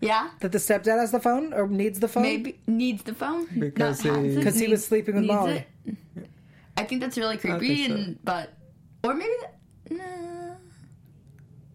yeah. 0.00 0.30
That 0.40 0.52
the 0.52 0.58
stepdad 0.58 0.98
has 0.98 1.10
the 1.10 1.20
phone 1.20 1.52
or 1.52 1.66
needs 1.68 1.98
the 2.00 2.08
phone? 2.08 2.22
Maybe 2.22 2.60
needs 2.66 3.02
the 3.02 3.14
phone 3.14 3.46
Because 3.58 4.04
Not 4.04 4.16
he- 4.16 4.26
has 4.28 4.36
it, 4.36 4.44
'Cause 4.44 4.58
he 4.58 4.68
was 4.68 4.84
sleeping 4.86 5.14
with 5.16 5.24
needs 5.24 5.34
Molly. 5.34 5.66
it. 5.86 5.96
I 6.76 6.84
think 6.84 7.00
that's 7.00 7.18
really 7.18 7.36
creepy, 7.36 7.86
so. 7.88 7.94
and 7.94 8.18
but 8.24 8.54
or 9.02 9.14
maybe 9.14 9.32
that, 9.42 9.54
nah. 9.90 10.54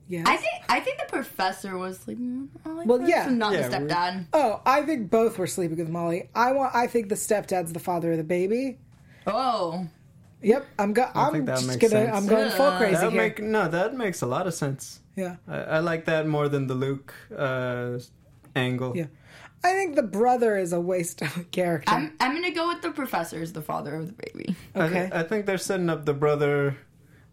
Yes. 0.07 0.25
I 0.27 0.35
think 0.37 0.53
I 0.69 0.79
think 0.81 0.97
the 0.99 1.05
professor 1.07 1.77
was 1.77 1.97
sleeping. 1.99 2.49
with 2.53 2.65
Molly 2.65 2.85
Well, 2.85 3.01
yeah. 3.09 3.27
and 3.27 3.39
not 3.39 3.53
Yeah, 3.53 3.67
the 3.67 3.79
we- 3.79 3.85
stepdad. 3.85 4.25
Oh, 4.33 4.61
I 4.65 4.81
think 4.83 5.09
both 5.09 5.37
were 5.39 5.47
sleeping 5.47 5.77
with 5.77 5.89
Molly. 5.89 6.29
I 6.35 6.51
want. 6.51 6.75
I 6.75 6.87
think 6.87 7.09
the 7.09 7.15
stepdad's 7.15 7.73
the 7.73 7.79
father 7.79 8.11
of 8.11 8.17
the 8.17 8.23
baby. 8.23 8.77
Oh, 9.25 9.87
Yep, 10.41 10.65
I'm 10.77 10.91
go- 10.91 11.09
I'm 11.15 11.45
just 11.45 11.79
gonna. 11.79 11.89
sense. 11.89 12.11
I'm 12.17 12.27
going 12.27 12.51
full 12.51 12.71
crazy 12.73 12.95
That 12.95 13.11
here. 13.13 13.21
make 13.21 13.41
no, 13.41 13.69
that 13.69 13.95
makes 13.95 14.21
a 14.21 14.25
lot 14.27 14.45
of 14.45 14.53
sense. 14.53 14.99
Yeah, 15.15 15.35
I, 15.47 15.57
I 15.57 15.79
like 15.79 16.05
that 16.05 16.27
more 16.27 16.49
than 16.49 16.67
the 16.67 16.75
Luke 16.75 17.13
uh, 17.35 17.99
angle. 18.55 18.95
yeah. 18.95 19.07
I 19.65 19.71
think 19.71 19.95
the 19.95 20.03
brother 20.03 20.57
is 20.57 20.73
a 20.73 20.81
waste 20.81 21.21
of 21.21 21.37
a 21.37 21.43
character. 21.45 21.89
I'm 21.93 22.13
I'm 22.19 22.33
gonna 22.35 22.51
go 22.51 22.67
with 22.67 22.81
the 22.81 22.91
professor 22.91 23.41
as 23.41 23.53
the 23.53 23.61
father 23.61 23.95
of 23.95 24.07
the 24.07 24.13
baby. 24.13 24.55
I, 24.75 24.79
Okay. 24.81 25.09
I 25.13 25.23
think 25.23 25.45
they're 25.45 25.57
setting 25.57 25.89
up 25.89 26.05
the 26.05 26.13
brother. 26.13 26.77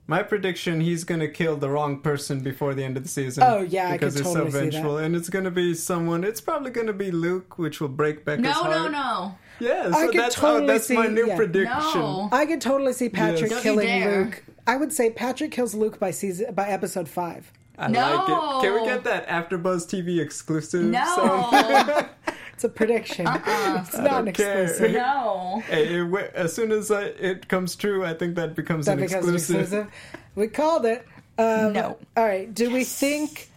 My 0.07 0.23
prediction: 0.23 0.81
he's 0.81 1.03
gonna 1.05 1.27
kill 1.29 1.57
the 1.57 1.69
wrong 1.69 2.01
person 2.01 2.39
before 2.41 2.73
the 2.75 2.85
end 2.85 2.97
of 2.97 3.03
the 3.03 3.09
season. 3.09 3.43
Oh, 3.45 3.61
yeah, 3.63 3.89
I 3.89 3.93
because 3.93 4.15
could 4.15 4.21
it's 4.23 4.33
totally 4.33 4.51
so 4.53 4.59
vengeful, 4.61 4.99
and 4.99 5.17
it's 5.17 5.29
gonna 5.29 5.51
be 5.51 5.75
someone. 5.75 6.23
It's 6.23 6.41
probably 6.41 6.71
gonna 6.71 6.93
be 6.93 7.11
Luke, 7.11 7.59
which 7.59 7.81
will 7.81 7.89
break 7.89 8.25
Becca's 8.25 8.43
No, 8.45 8.53
heart. 8.53 8.71
no, 8.77 8.89
no, 8.89 9.35
Yeah, 9.61 9.89
I 9.93 10.07
so 10.07 10.11
could 10.13 10.21
that's 10.21 10.35
totally 10.37 10.65
oh, 10.65 10.67
that's 10.69 10.91
my 10.91 11.07
new 11.09 11.27
yeah. 11.29 11.37
prediction. 11.37 12.01
no. 12.01 12.29
I 12.33 12.47
could 12.47 12.61
totally 12.61 12.93
see 12.93 13.09
Patrick 13.09 13.51
Yes. 13.51 13.63
Killing. 13.63 14.05
Luke. 14.05 14.45
I 14.69 14.77
would 14.77 14.93
say 14.93 15.11
Patrick 15.11 15.51
kills 15.51 15.75
Luke 15.75 15.99
by 15.99 16.13
season 16.13 16.55
by 16.55 16.69
episode 16.69 17.09
five. 17.09 17.53
I 17.81 17.89
No. 17.89 18.01
like 18.01 18.29
it. 18.29 18.67
Can 18.67 18.81
we 18.83 18.87
get 18.89 19.05
that 19.05 19.27
AfterBuzz 19.29 19.87
TV 19.89 20.21
exclusive? 20.21 20.85
No. 20.85 22.07
It's 22.53 22.65
a 22.65 22.69
prediction. 22.69 23.27
Uh-uh. 23.27 23.85
It's 23.87 23.97
not 23.97 24.19
an 24.19 24.25
don't 24.27 24.35
care. 24.35 24.65
exclusive. 24.65 24.93
no. 24.93 25.63
Hey, 25.67 25.95
it, 25.95 25.99
wi- 26.01 26.31
as 26.35 26.53
soon 26.53 26.73
as 26.73 26.91
I, 26.91 27.05
it 27.05 27.49
comes 27.49 27.75
true, 27.75 28.05
I 28.05 28.13
think 28.13 28.35
that 28.35 28.55
becomes 28.55 28.85
That 28.85 28.99
an 28.99 29.05
becomes 29.07 29.27
exclusive. 29.29 29.61
exclusive. 29.63 29.87
We 30.35 30.49
called 30.49 30.85
it. 30.85 31.07
Um, 31.39 31.73
No. 31.73 31.97
All 32.19 32.25
right. 32.27 32.53
Do 32.53 32.71
we 32.71 32.85
think? 32.85 33.49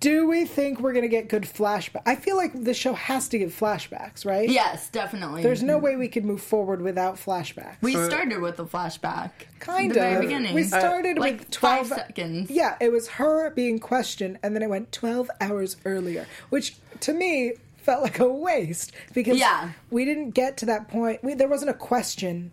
Do 0.00 0.26
we 0.26 0.46
think 0.46 0.80
we're 0.80 0.94
gonna 0.94 1.08
get 1.08 1.28
good 1.28 1.42
flashback? 1.42 2.00
I 2.06 2.14
feel 2.16 2.36
like 2.38 2.64
the 2.64 2.72
show 2.72 2.94
has 2.94 3.28
to 3.28 3.38
give 3.38 3.50
flashbacks, 3.52 4.24
right? 4.24 4.48
Yes, 4.48 4.88
definitely. 4.88 5.42
There's 5.42 5.62
no 5.62 5.76
way 5.76 5.96
we 5.96 6.08
could 6.08 6.24
move 6.24 6.40
forward 6.40 6.80
without 6.80 7.16
flashbacks. 7.16 7.76
We 7.82 7.94
Uh, 7.96 8.06
started 8.08 8.40
with 8.40 8.58
a 8.58 8.64
flashback. 8.64 9.30
kind 9.58 9.92
the 9.92 10.00
of. 10.00 10.10
very 10.12 10.20
beginning. 10.26 10.54
We 10.54 10.62
started 10.64 11.18
like 11.18 11.40
with 11.40 11.50
twelve 11.50 11.88
five 11.88 11.98
seconds. 11.98 12.50
Yeah, 12.50 12.76
it 12.80 12.90
was 12.90 13.08
her 13.08 13.50
being 13.50 13.78
questioned, 13.78 14.38
and 14.42 14.54
then 14.54 14.62
it 14.62 14.70
went 14.70 14.90
twelve 14.90 15.30
hours 15.38 15.76
earlier, 15.84 16.26
which 16.48 16.76
to 17.00 17.12
me 17.12 17.52
felt 17.76 18.02
like 18.02 18.18
a 18.18 18.28
waste 18.28 18.92
because 19.12 19.38
Yeah. 19.38 19.70
we 19.90 20.06
didn't 20.06 20.30
get 20.30 20.56
to 20.58 20.66
that 20.66 20.88
point. 20.88 21.22
We, 21.22 21.34
there 21.34 21.48
wasn't 21.48 21.70
a 21.72 21.74
question 21.74 22.52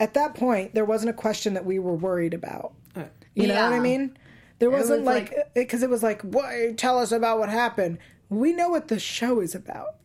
at 0.00 0.14
that 0.14 0.34
point. 0.34 0.74
There 0.74 0.84
wasn't 0.84 1.10
a 1.10 1.14
question 1.14 1.54
that 1.54 1.64
we 1.64 1.78
were 1.78 1.94
worried 1.94 2.34
about. 2.34 2.72
You 3.36 3.48
know 3.48 3.54
what 3.54 3.72
I 3.72 3.76
Yeah. 3.76 3.80
mean? 3.82 4.16
There 4.58 4.70
wasn't 4.70 5.00
was 5.00 5.06
like 5.06 5.32
like- 5.32 5.54
because 5.54 5.82
it 5.82 5.90
was 5.90 6.02
like, 6.02 6.22
"What? 6.22 6.76
Tell 6.78 6.98
us 6.98 7.12
about 7.12 7.38
what 7.38 7.48
happened." 7.48 7.98
We 8.28 8.52
know 8.52 8.70
what 8.70 8.88
the 8.88 8.98
show 8.98 9.40
is 9.40 9.54
about. 9.54 9.96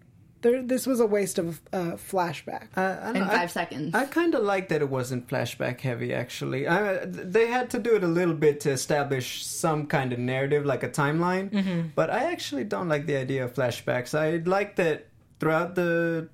There, 0.42 0.62
this 0.64 0.88
was 0.88 1.02
a 1.02 1.06
waste 1.06 1.38
of 1.38 1.60
uh, 1.74 1.98
flashback. 2.12 2.68
I, 2.78 2.82
I, 2.84 3.10
In 3.12 3.24
I- 3.24 3.28
five 3.28 3.52
seconds. 3.52 3.94
I 3.94 4.06
kind 4.06 4.34
of 4.34 4.44
like 4.44 4.70
that 4.70 4.82
it 4.82 4.90
wasn't 4.90 5.28
flashback 5.28 5.82
heavy. 5.82 6.14
Actually, 6.14 6.66
I, 6.68 7.04
they 7.06 7.48
had 7.48 7.70
to 7.72 7.80
do 7.80 7.96
it 7.96 8.04
a 8.04 8.08
little 8.08 8.34
bit 8.34 8.62
to 8.62 8.72
establish 8.72 9.46
some 9.46 9.86
kind 9.88 10.14
of 10.14 10.20
narrative, 10.20 10.66
like 10.66 10.84
a 10.84 10.90
timeline. 10.90 11.50
Mm-hmm. 11.52 11.82
But 11.94 12.10
I 12.10 12.32
actually 12.32 12.64
don't 12.64 12.88
like 12.88 13.06
the 13.06 13.18
idea 13.18 13.44
of 13.44 13.54
flashbacks. 13.54 14.18
I 14.18 14.38
like 14.50 14.78
that 14.78 15.08
throughout 15.42 15.76
the 15.76 16.30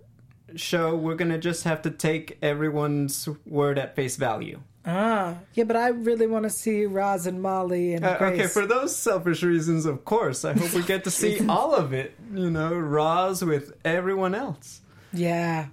show, 0.55 0.95
we're 0.95 1.15
gonna 1.15 1.39
just 1.39 1.63
have 1.63 1.81
to 1.83 1.89
take 1.91 2.37
everyone's 2.43 3.27
word 3.45 3.79
at 3.79 3.95
face 3.95 4.15
value. 4.17 4.61
Ah, 4.87 5.35
yeah, 5.55 5.63
but 5.63 5.75
I 5.75 5.87
really 5.89 6.27
want 6.27 6.43
to 6.43 6.49
see 6.49 6.85
Roz 6.85 7.25
and 7.25 7.41
Molly 7.41 7.93
and 7.95 8.05
Uh, 8.05 8.17
Grace. 8.19 8.33
okay, 8.39 8.47
for 8.47 8.67
those 8.67 8.95
selfish 8.95 9.41
reasons, 9.41 9.85
of 9.87 10.05
course. 10.05 10.45
I 10.45 10.53
hope 10.53 10.73
we 10.73 10.83
get 10.83 11.03
to 11.05 11.11
see 11.11 11.39
all 11.49 11.73
of 11.73 11.91
it. 11.93 12.13
You 12.33 12.51
know, 12.51 12.73
Roz 12.75 13.43
with 13.43 13.73
everyone 13.83 14.35
else. 14.35 14.81
yeah. 15.13 15.67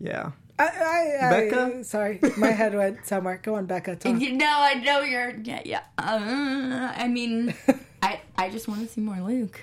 Yeah. 0.00 0.32
I, 0.58 0.64
I, 1.20 1.26
I, 1.26 1.30
Becca? 1.30 1.84
Sorry, 1.84 2.20
my 2.36 2.50
head 2.52 2.74
went 2.76 3.04
somewhere. 3.06 3.40
Go 3.42 3.56
on, 3.56 3.66
Becca. 3.66 3.96
Talk. 3.96 4.20
You 4.20 4.32
know, 4.32 4.46
I 4.56 4.74
know 4.74 5.00
you're. 5.00 5.34
Yeah, 5.42 5.62
yeah. 5.64 5.80
Uh, 5.98 6.92
I 6.94 7.08
mean, 7.08 7.54
I 8.02 8.20
I 8.38 8.50
just 8.50 8.68
want 8.68 8.80
to 8.82 8.86
see 8.86 9.00
more 9.00 9.20
Luke. 9.20 9.60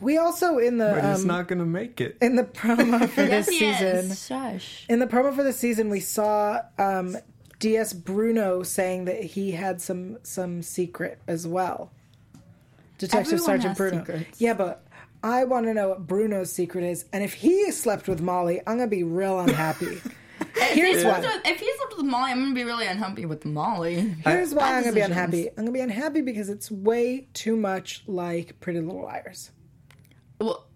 We 0.00 0.16
also 0.16 0.56
in 0.58 0.78
the 0.78 0.92
But 0.98 1.10
he's 1.10 1.22
um, 1.22 1.26
not 1.26 1.46
gonna 1.48 1.66
make 1.66 2.00
it. 2.00 2.16
in 2.22 2.36
the 2.36 2.44
promo 2.44 3.06
for 3.08 3.22
yes, 3.24 3.46
this 3.46 3.48
he 3.58 3.58
season. 3.72 3.96
is. 4.10 4.26
Shush. 4.26 4.86
In 4.88 4.98
the 4.98 5.06
promo 5.06 5.34
for 5.36 5.42
the 5.42 5.52
season, 5.52 5.90
we 5.90 6.00
saw 6.00 6.60
um, 6.78 7.16
DS 7.60 7.92
Bruno 7.92 8.62
saying 8.62 9.04
that 9.04 9.22
he 9.22 9.52
had 9.52 9.80
some 9.80 10.18
some 10.24 10.62
secret 10.62 11.20
as 11.28 11.46
well. 11.46 11.92
Detective 12.98 13.34
Everyone 13.34 13.44
Sergeant 13.44 13.76
Bruno. 13.76 13.98
secrets. 13.98 14.40
Yeah, 14.40 14.54
but 14.54 14.84
I 15.22 15.44
want 15.44 15.66
to 15.66 15.74
know 15.74 15.90
what 15.90 16.06
Bruno's 16.06 16.50
secret 16.50 16.84
is, 16.84 17.04
and 17.12 17.22
if 17.22 17.34
he 17.34 17.70
slept 17.70 18.08
with 18.08 18.20
Molly, 18.20 18.60
I'm 18.66 18.78
gonna 18.78 18.88
be 18.88 19.04
real 19.04 19.38
unhappy. 19.38 20.00
Here's 20.56 21.02
if, 21.02 21.04
why. 21.04 21.20
with, 21.20 21.40
if 21.44 21.60
he's 21.60 21.80
up 21.82 21.96
with 21.96 22.06
Molly, 22.06 22.32
I'm 22.32 22.40
gonna 22.40 22.54
be 22.54 22.64
really 22.64 22.86
unhappy 22.86 23.26
with 23.26 23.44
Molly. 23.44 24.14
Here's 24.24 24.54
why 24.54 24.62
Bad 24.62 24.76
I'm 24.76 24.82
gonna 24.84 24.94
be 24.94 25.00
unhappy. 25.02 25.48
I'm 25.50 25.56
gonna 25.56 25.72
be 25.72 25.80
unhappy 25.80 26.22
because 26.22 26.48
it's 26.48 26.70
way 26.70 27.28
too 27.34 27.56
much 27.56 28.02
like 28.06 28.58
Pretty 28.60 28.80
Little 28.80 29.02
Liars. 29.02 29.50
Well, 30.40 30.66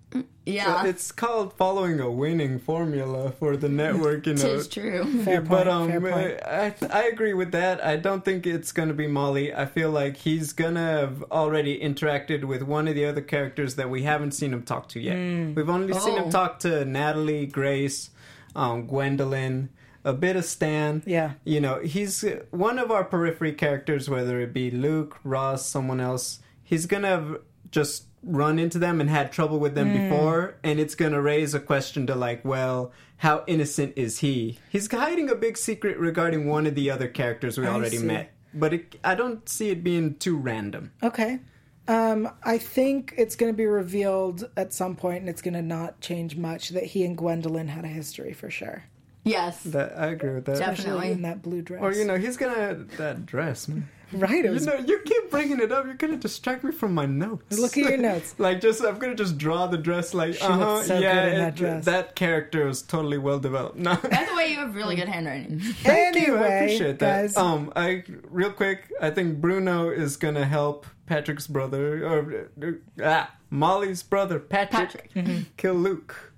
yeah, 0.47 0.85
It's 0.87 1.11
called 1.13 1.55
following 1.55 2.01
a 2.01 2.11
winning 2.11 2.59
formula 2.59 3.33
for 3.33 3.57
the 3.57 3.69
network, 3.69 4.27
you 4.27 4.35
know. 4.35 4.43
tis 4.43 4.69
true. 4.69 5.05
Fair 5.25 5.39
point. 5.41 5.49
but 5.49 5.69
um, 5.69 5.89
fair 5.91 6.01
point. 6.01 6.41
I 6.47 6.75
I 6.91 7.05
agree 7.05 7.33
with 7.35 7.53
that. 7.53 7.83
I 7.85 7.97
don't 7.97 8.25
think 8.25 8.47
it's 8.47 8.73
gonna 8.73 8.93
be 8.95 9.07
Molly. 9.07 9.55
I 9.55 9.67
feel 9.67 9.91
like 9.91 10.17
he's 10.19 10.53
gonna 10.53 10.81
have 11.01 11.23
already 11.33 11.79
interacted 11.81 12.45
with 12.45 12.63
one 12.63 12.89
of 12.89 12.95
the 12.95 13.07
other 13.07 13.23
characters 13.23 13.77
that 13.77 13.89
we 13.91 14.03
haven't 14.03 14.33
seen 14.33 14.53
him 14.53 14.63
talk 14.63 14.89
to 14.91 15.01
yet. 15.01 15.17
Hmm. 15.17 15.55
We've 15.55 15.71
only 15.71 15.93
seen 15.95 16.17
him 16.17 16.25
Oh. 16.27 16.31
talk 16.31 16.59
to 16.61 16.85
Natalie, 16.85 17.47
Grace, 17.47 18.11
um, 18.55 18.87
Gwendolyn, 18.87 19.71
a 20.05 20.13
bit 20.13 20.37
of 20.37 20.45
Stan. 20.45 21.03
Yeah. 21.07 21.33
you 21.45 21.61
know, 21.61 21.81
he's 21.81 22.23
uh, 22.23 22.43
one 22.51 22.79
of 22.79 22.91
our 22.91 23.05
periphery 23.05 23.53
characters, 23.53 24.11
whether 24.11 24.39
it 24.41 24.53
be 24.53 24.71
Luke, 24.71 25.19
Roz, 25.25 25.65
someone 25.65 26.01
else. 26.01 26.41
He's 26.63 26.85
gonna 26.87 27.09
have 27.09 27.39
just 27.71 28.05
run 28.25 28.59
into 28.59 28.79
them 28.79 29.01
and 29.01 29.09
had 29.11 29.31
trouble 29.33 29.59
with 29.59 29.75
them 29.75 29.93
before, 29.93 30.57
and 30.63 30.81
it's 30.81 30.95
gonna 30.95 31.21
raise 31.21 31.55
a 31.55 31.61
question 31.61 32.07
to 32.07 32.15
like, 32.15 32.45
well, 32.45 32.93
how 33.19 33.45
innocent 33.47 33.93
is 33.97 34.19
he? 34.21 34.59
He's 34.71 34.91
hiding 34.91 35.31
a 35.31 35.35
big 35.35 35.57
secret 35.57 35.99
regarding 35.99 36.47
one 36.49 36.67
of 36.67 36.75
the 36.75 36.91
other 36.91 37.09
characters 37.09 37.59
we 37.59 37.67
I 37.67 37.71
already 37.71 37.99
see. 37.99 38.05
met, 38.07 38.33
but 38.53 38.75
it, 38.75 38.97
I 39.05 39.15
don't 39.15 39.49
see 39.49 39.71
it 39.71 39.85
being 39.85 40.15
too 40.17 40.37
random. 40.37 40.93
Okay. 41.03 41.41
Um, 41.87 42.31
I 42.43 42.57
think 42.57 43.13
it's 43.19 43.37
going 43.37 43.53
to 43.53 43.57
be 43.57 43.67
revealed 43.67 44.49
at 44.57 44.73
some 44.73 44.97
point, 44.97 45.21
and 45.21 45.29
it's 45.29 45.43
going 45.43 45.53
to 45.53 45.61
not 45.61 46.01
change 46.01 46.35
much 46.35 46.71
that 46.71 46.85
he 46.85 47.05
and 47.05 47.15
Gwendolyn 47.15 47.69
had 47.69 47.85
a 47.85 47.89
history 47.89 48.33
for 48.33 48.49
sure, 48.49 48.85
Yes, 49.23 49.63
That 49.65 49.93
I 49.99 50.07
agree 50.07 50.35
with 50.35 50.47
that. 50.47 50.57
Definitely. 50.59 50.85
especially 50.93 51.11
in 51.13 51.23
that 51.23 51.43
blue 51.43 51.61
dress. 51.61 51.83
Or 51.83 51.93
you 51.93 52.05
know, 52.07 52.17
he's 52.17 52.37
gonna 52.39 52.75
that 52.97 53.27
dress. 53.27 53.69
Man. 53.69 53.89
Right? 54.21 54.45
It 54.45 54.53
You 54.55 54.61
know, 54.67 54.77
you 54.77 55.01
keep 55.05 55.31
bringing 55.31 55.61
it 55.61 55.73
up. 55.73 55.85
You're 55.85 55.95
gonna 55.95 56.17
distract 56.17 56.65
me 56.65 56.73
from 56.73 56.95
my 56.95 57.07
notes. 57.07 57.59
Look 57.59 57.77
at 57.77 57.85
your 57.91 57.97
notes. 58.11 58.35
like, 58.39 58.61
just 58.61 58.83
I'm 58.85 58.99
gonna 58.99 59.15
just 59.15 59.39
draw 59.39 59.67
the 59.67 59.79
dress. 59.79 60.15
Like, 60.15 60.37
uh 60.43 60.49
huh. 60.59 60.83
so 60.83 60.99
yeah, 60.99 61.25
good 61.25 61.33
in 61.33 61.39
that 61.39 61.61
it- 61.79 61.85
that 61.85 62.15
character 62.17 62.67
was 62.67 62.83
totally 62.83 63.19
well 63.19 63.39
developed. 63.39 63.77
No. 63.77 63.95
by 63.97 64.27
the 64.29 64.35
way, 64.37 64.49
you 64.49 64.57
have 64.57 64.75
really 64.75 64.97
good 64.97 65.09
handwriting. 65.15 65.61
Thank 65.61 66.17
you. 66.17 66.37
I 66.37 66.45
Anyway, 66.45 66.57
appreciate 66.65 66.99
that. 67.01 67.23
guys. 67.23 67.37
Um, 67.37 67.73
I 67.77 68.05
real 68.31 68.53
quick. 68.53 68.91
I 69.01 69.11
think 69.11 69.41
Bruno 69.41 69.91
is 69.91 70.17
gonna 70.17 70.45
help 70.45 70.87
Patrick's 71.07 71.47
brother, 71.47 72.07
or 72.07 72.49
uh, 72.63 72.71
ah, 73.03 73.35
Molly's 73.51 74.03
brother, 74.03 74.39
Patrick, 74.41 75.13
Patrick. 75.15 75.57
kill 75.57 75.75
Luke 75.75 76.33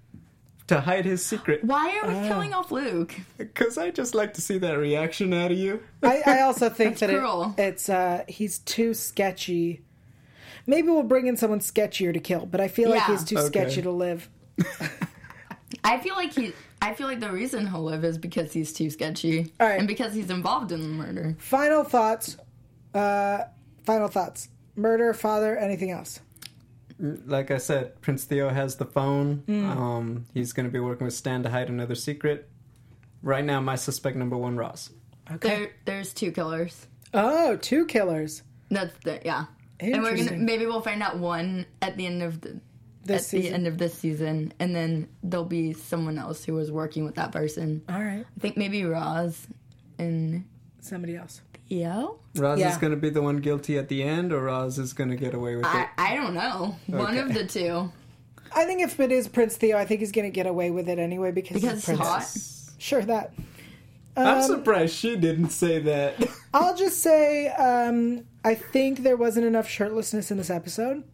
to 0.68 0.80
hide 0.80 1.04
his 1.04 1.24
secret. 1.24 1.62
Why 1.64 1.98
are 2.02 2.08
we 2.08 2.14
Ah. 2.14 2.28
killing 2.28 2.52
off 2.52 2.72
Luke? 2.72 3.14
Because 3.38 3.78
I 3.78 3.90
just 3.90 4.14
like 4.14 4.34
to 4.34 4.40
see 4.40 4.58
that 4.58 4.72
reaction 4.78 5.32
out 5.32 5.52
of 5.52 5.58
you. 5.58 5.82
I, 6.02 6.22
I 6.26 6.40
also 6.42 6.68
think 6.68 6.98
that 6.98 7.10
it, 7.10 7.22
it's 7.58 7.88
uh, 7.88 8.24
he's 8.28 8.58
too 8.58 8.92
sketchy. 8.94 9.82
Maybe 10.66 10.88
we'll 10.88 11.04
bring 11.04 11.28
in 11.28 11.36
someone 11.36 11.60
sketchier 11.60 12.12
to 12.12 12.18
kill, 12.20 12.46
but 12.46 12.60
I 12.60 12.66
feel 12.68 12.90
like 12.90 13.04
he's 13.04 13.22
too 13.24 13.38
Okay. 13.38 13.46
sketchy 13.46 13.82
to 13.82 13.90
live. 13.92 14.28
I 15.84 15.98
feel 15.98 16.14
like 16.16 16.32
he. 16.32 16.52
I 16.82 16.94
feel 16.94 17.06
like 17.06 17.20
the 17.20 17.30
reason 17.30 17.66
he'll 17.68 17.82
live 17.84 18.04
is 18.04 18.18
because 18.18 18.52
he's 18.52 18.72
too 18.72 18.90
sketchy, 18.90 19.52
All 19.60 19.66
right. 19.66 19.78
and 19.78 19.88
because 19.88 20.12
he's 20.14 20.30
involved 20.30 20.72
in 20.72 20.82
the 20.82 20.88
murder. 20.88 21.36
Final 21.38 21.84
thoughts. 21.84 22.36
Uh, 22.92 23.44
final 23.84 24.08
thoughts. 24.08 24.48
Murder, 24.74 25.14
father, 25.14 25.56
anything 25.56 25.90
else? 25.90 26.20
Like 26.98 27.50
I 27.50 27.58
said, 27.58 28.00
Prince 28.00 28.24
Theo 28.24 28.48
has 28.48 28.76
the 28.76 28.86
phone. 28.86 29.42
Hmm. 29.46 29.64
Um, 29.70 30.26
he's 30.32 30.52
going 30.52 30.66
to 30.66 30.72
be 30.72 30.80
working 30.80 31.04
with 31.04 31.14
Stan 31.14 31.42
to 31.42 31.50
hide 31.50 31.68
another 31.68 31.94
secret. 31.94 32.48
Right 33.22 33.44
now, 33.44 33.60
my 33.60 33.76
suspect 33.76 34.16
number 34.16 34.36
one, 34.36 34.56
Roz. 34.56 34.90
Okay. 35.30 35.48
There, 35.48 35.70
there's 35.84 36.14
two 36.14 36.32
killers. 36.32 36.86
Oh, 37.12 37.56
two 37.56 37.86
killers. 37.86 38.42
That's 38.70 38.96
the 39.04 39.20
yeah. 39.24 39.46
And 39.80 39.94
we're 40.02 40.10
gonna 40.10 40.20
Interesting. 40.20 40.44
maybe 40.44 40.64
we'll 40.66 40.80
find 40.80 41.02
out 41.02 41.18
one 41.18 41.66
at 41.82 41.96
the 41.96 42.06
end 42.06 42.22
of 42.22 42.40
the 42.40 42.60
This 43.04 43.26
at 43.32 43.36
the 43.38 43.42
season. 43.42 43.54
end 43.54 43.66
of 43.66 43.78
this 43.78 43.94
season, 43.94 44.52
and 44.58 44.74
then 44.74 45.08
there'll 45.22 45.44
be 45.44 45.72
someone 45.72 46.18
else 46.18 46.44
who 46.44 46.54
was 46.54 46.70
working 46.72 47.04
with 47.04 47.16
that 47.16 47.32
person. 47.32 47.82
All 47.88 48.00
right. 48.02 48.24
I 48.36 48.40
think 48.40 48.56
maybe 48.56 48.84
Roz 48.84 49.46
and 49.98 50.44
Somebody 50.80 51.16
else. 51.16 51.40
Theo. 51.68 52.18
Roz 52.36 52.58
Yeah. 52.58 52.70
is 52.70 52.76
going 52.78 52.92
to 52.92 52.96
be 52.96 53.10
the 53.10 53.22
one 53.22 53.38
guilty 53.38 53.78
at 53.78 53.88
the 53.88 54.02
end, 54.02 54.32
or 54.32 54.42
Roz 54.44 54.78
is 54.78 54.92
going 54.92 55.10
to 55.10 55.16
get 55.16 55.34
away 55.34 55.56
with 55.56 55.64
I 55.66 55.82
it. 55.82 55.88
I 55.98 56.14
don't 56.16 56.34
know. 56.34 56.76
One 56.86 57.16
of 57.16 57.32
the 57.34 57.46
two 57.46 57.92
I 58.54 58.64
think 58.64 58.80
if 58.80 58.98
it 59.00 59.12
is 59.12 59.28
Prince 59.28 59.56
Theo, 59.56 59.76
I 59.76 59.84
think 59.84 60.00
he's 60.00 60.12
going 60.12 60.26
to 60.30 60.34
get 60.34 60.46
away 60.46 60.70
with 60.70 60.88
it 60.88 60.98
anyway 60.98 61.30
because, 61.32 61.60
because 61.60 61.84
he's 61.84 61.86
he's 61.86 61.96
Prince. 61.98 62.70
hot. 62.70 62.74
Sure, 62.80 63.02
that. 63.02 63.32
I'm 64.16 64.40
surprised 64.42 64.94
she 64.94 65.16
didn't 65.16 65.50
say 65.50 65.78
that. 65.80 66.26
I'll 66.54 66.74
just 66.74 67.00
say 67.02 67.48
um, 67.48 68.24
I 68.44 68.54
think 68.54 69.02
there 69.02 69.16
wasn't 69.16 69.44
enough 69.44 69.68
shirtlessness 69.68 70.30
in 70.30 70.38
this 70.38 70.48
episode. 70.48 71.04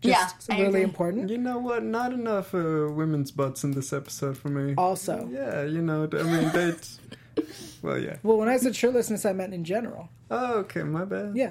Yeah, 0.00 0.14
Just 0.36 0.50
I 0.50 0.54
really 0.56 0.68
agree. 0.68 0.82
important. 0.82 1.30
you 1.30 1.38
know 1.38 1.58
what? 1.58 1.84
Not 1.84 2.12
enough 2.12 2.52
uh, 2.52 2.88
women's 2.90 3.30
butts 3.30 3.62
in 3.62 3.70
this 3.70 3.92
episode 3.92 4.36
for 4.36 4.48
me. 4.48 4.74
Also, 4.76 5.28
Yeah, 5.30 5.62
you 5.62 5.80
know, 5.82 6.08
I 6.12 6.22
mean, 6.24 6.50
they. 6.52 6.74
Well, 7.82 7.98
yeah. 7.98 8.18
well, 8.22 8.36
when 8.36 8.48
I 8.48 8.58
said 8.58 8.74
shirtlessness, 8.74 9.28
I 9.28 9.32
meant 9.32 9.52
in 9.52 9.64
general. 9.64 10.08
Oh, 10.30 10.58
okay, 10.60 10.84
my 10.84 11.04
bad. 11.04 11.32
Yeah. 11.34 11.50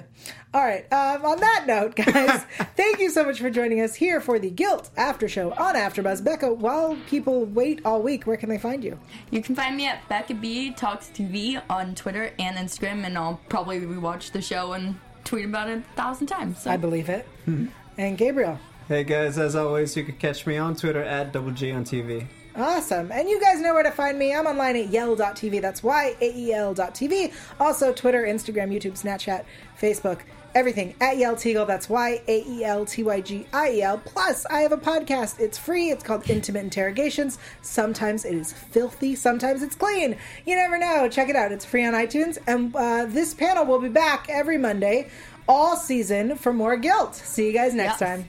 All 0.54 0.64
right. 0.64 0.90
Um, 0.90 1.26
on 1.26 1.38
that 1.40 1.64
note, 1.66 1.94
guys, 1.94 2.44
thank 2.74 3.00
you 3.00 3.10
so 3.10 3.22
much 3.22 3.38
for 3.38 3.50
joining 3.50 3.82
us 3.82 3.94
here 3.94 4.18
for 4.18 4.38
the 4.38 4.48
Guilt 4.48 4.88
After 4.96 5.28
Show 5.28 5.52
on 5.52 5.74
AfterBuzz. 5.74 6.24
Becca, 6.24 6.54
while 6.54 6.96
people 7.06 7.44
wait 7.44 7.82
all 7.84 8.00
week, 8.00 8.26
where 8.26 8.38
can 8.38 8.48
they 8.48 8.56
find 8.56 8.82
you? 8.82 8.98
You 9.30 9.42
can 9.42 9.54
find 9.54 9.76
me 9.76 9.86
at 9.86 10.08
Becca 10.08 10.32
B 10.32 10.70
Talks 10.70 11.10
TV 11.10 11.60
on 11.68 11.94
Twitter 11.94 12.32
and 12.38 12.56
Instagram, 12.56 13.04
and 13.04 13.18
I'll 13.18 13.38
probably 13.50 13.80
rewatch 13.80 14.32
the 14.32 14.40
show 14.40 14.72
and 14.72 14.98
tweet 15.24 15.44
about 15.44 15.68
it 15.68 15.80
a 15.80 15.96
thousand 15.96 16.28
times. 16.28 16.62
So. 16.62 16.70
I 16.70 16.78
believe 16.78 17.10
it. 17.10 17.28
And 17.46 18.16
Gabriel. 18.16 18.58
Hey 18.88 19.04
guys, 19.04 19.36
as 19.36 19.54
always, 19.54 19.94
you 19.96 20.04
can 20.04 20.16
catch 20.16 20.46
me 20.46 20.56
on 20.56 20.76
Twitter 20.76 21.02
at 21.02 21.32
Double 21.32 21.50
G 21.50 21.72
on 21.72 21.84
TV. 21.84 22.26
Awesome. 22.54 23.10
And 23.10 23.28
you 23.28 23.40
guys 23.40 23.60
know 23.60 23.72
where 23.72 23.82
to 23.82 23.90
find 23.90 24.18
me. 24.18 24.34
I'm 24.34 24.46
online 24.46 24.76
at 24.76 24.88
yael.tv. 24.90 25.60
That's 25.62 25.82
Y 25.82 26.14
A 26.20 26.36
E 26.36 26.52
L.tv. 26.52 27.32
Also, 27.58 27.92
Twitter, 27.92 28.22
Instagram, 28.24 28.70
YouTube, 28.70 29.00
Snapchat, 29.00 29.44
Facebook, 29.80 30.20
everything 30.54 30.94
at 31.00 31.16
Yael 31.16 31.32
Tygiel. 31.34 31.66
That's 31.66 31.88
Y 31.88 32.20
A 32.28 32.44
E 32.46 32.62
L 32.64 32.84
T 32.84 33.02
Y 33.02 33.20
G 33.22 33.46
I 33.54 33.70
E 33.70 33.82
L. 33.82 33.96
Plus, 33.98 34.44
I 34.46 34.60
have 34.60 34.72
a 34.72 34.76
podcast. 34.76 35.40
It's 35.40 35.56
free. 35.56 35.90
It's 35.90 36.04
called 36.04 36.28
Intimate 36.28 36.60
Interrogations. 36.64 37.38
Sometimes 37.62 38.26
it 38.26 38.34
is 38.34 38.52
filthy, 38.52 39.14
sometimes 39.14 39.62
it's 39.62 39.74
clean. 39.74 40.16
You 40.44 40.54
never 40.56 40.76
know. 40.76 41.08
Check 41.08 41.30
it 41.30 41.36
out. 41.36 41.52
It's 41.52 41.64
free 41.64 41.84
on 41.86 41.94
iTunes. 41.94 42.36
And 42.46 42.76
uh, 42.76 43.06
this 43.06 43.32
panel 43.32 43.64
will 43.64 43.80
be 43.80 43.88
back 43.88 44.26
every 44.28 44.58
Monday, 44.58 45.08
all 45.48 45.76
season, 45.76 46.36
for 46.36 46.52
more 46.52 46.76
guilt. 46.76 47.14
See 47.14 47.46
you 47.46 47.54
guys 47.54 47.72
next 47.72 47.98
Yep. 48.02 48.08
time. 48.08 48.28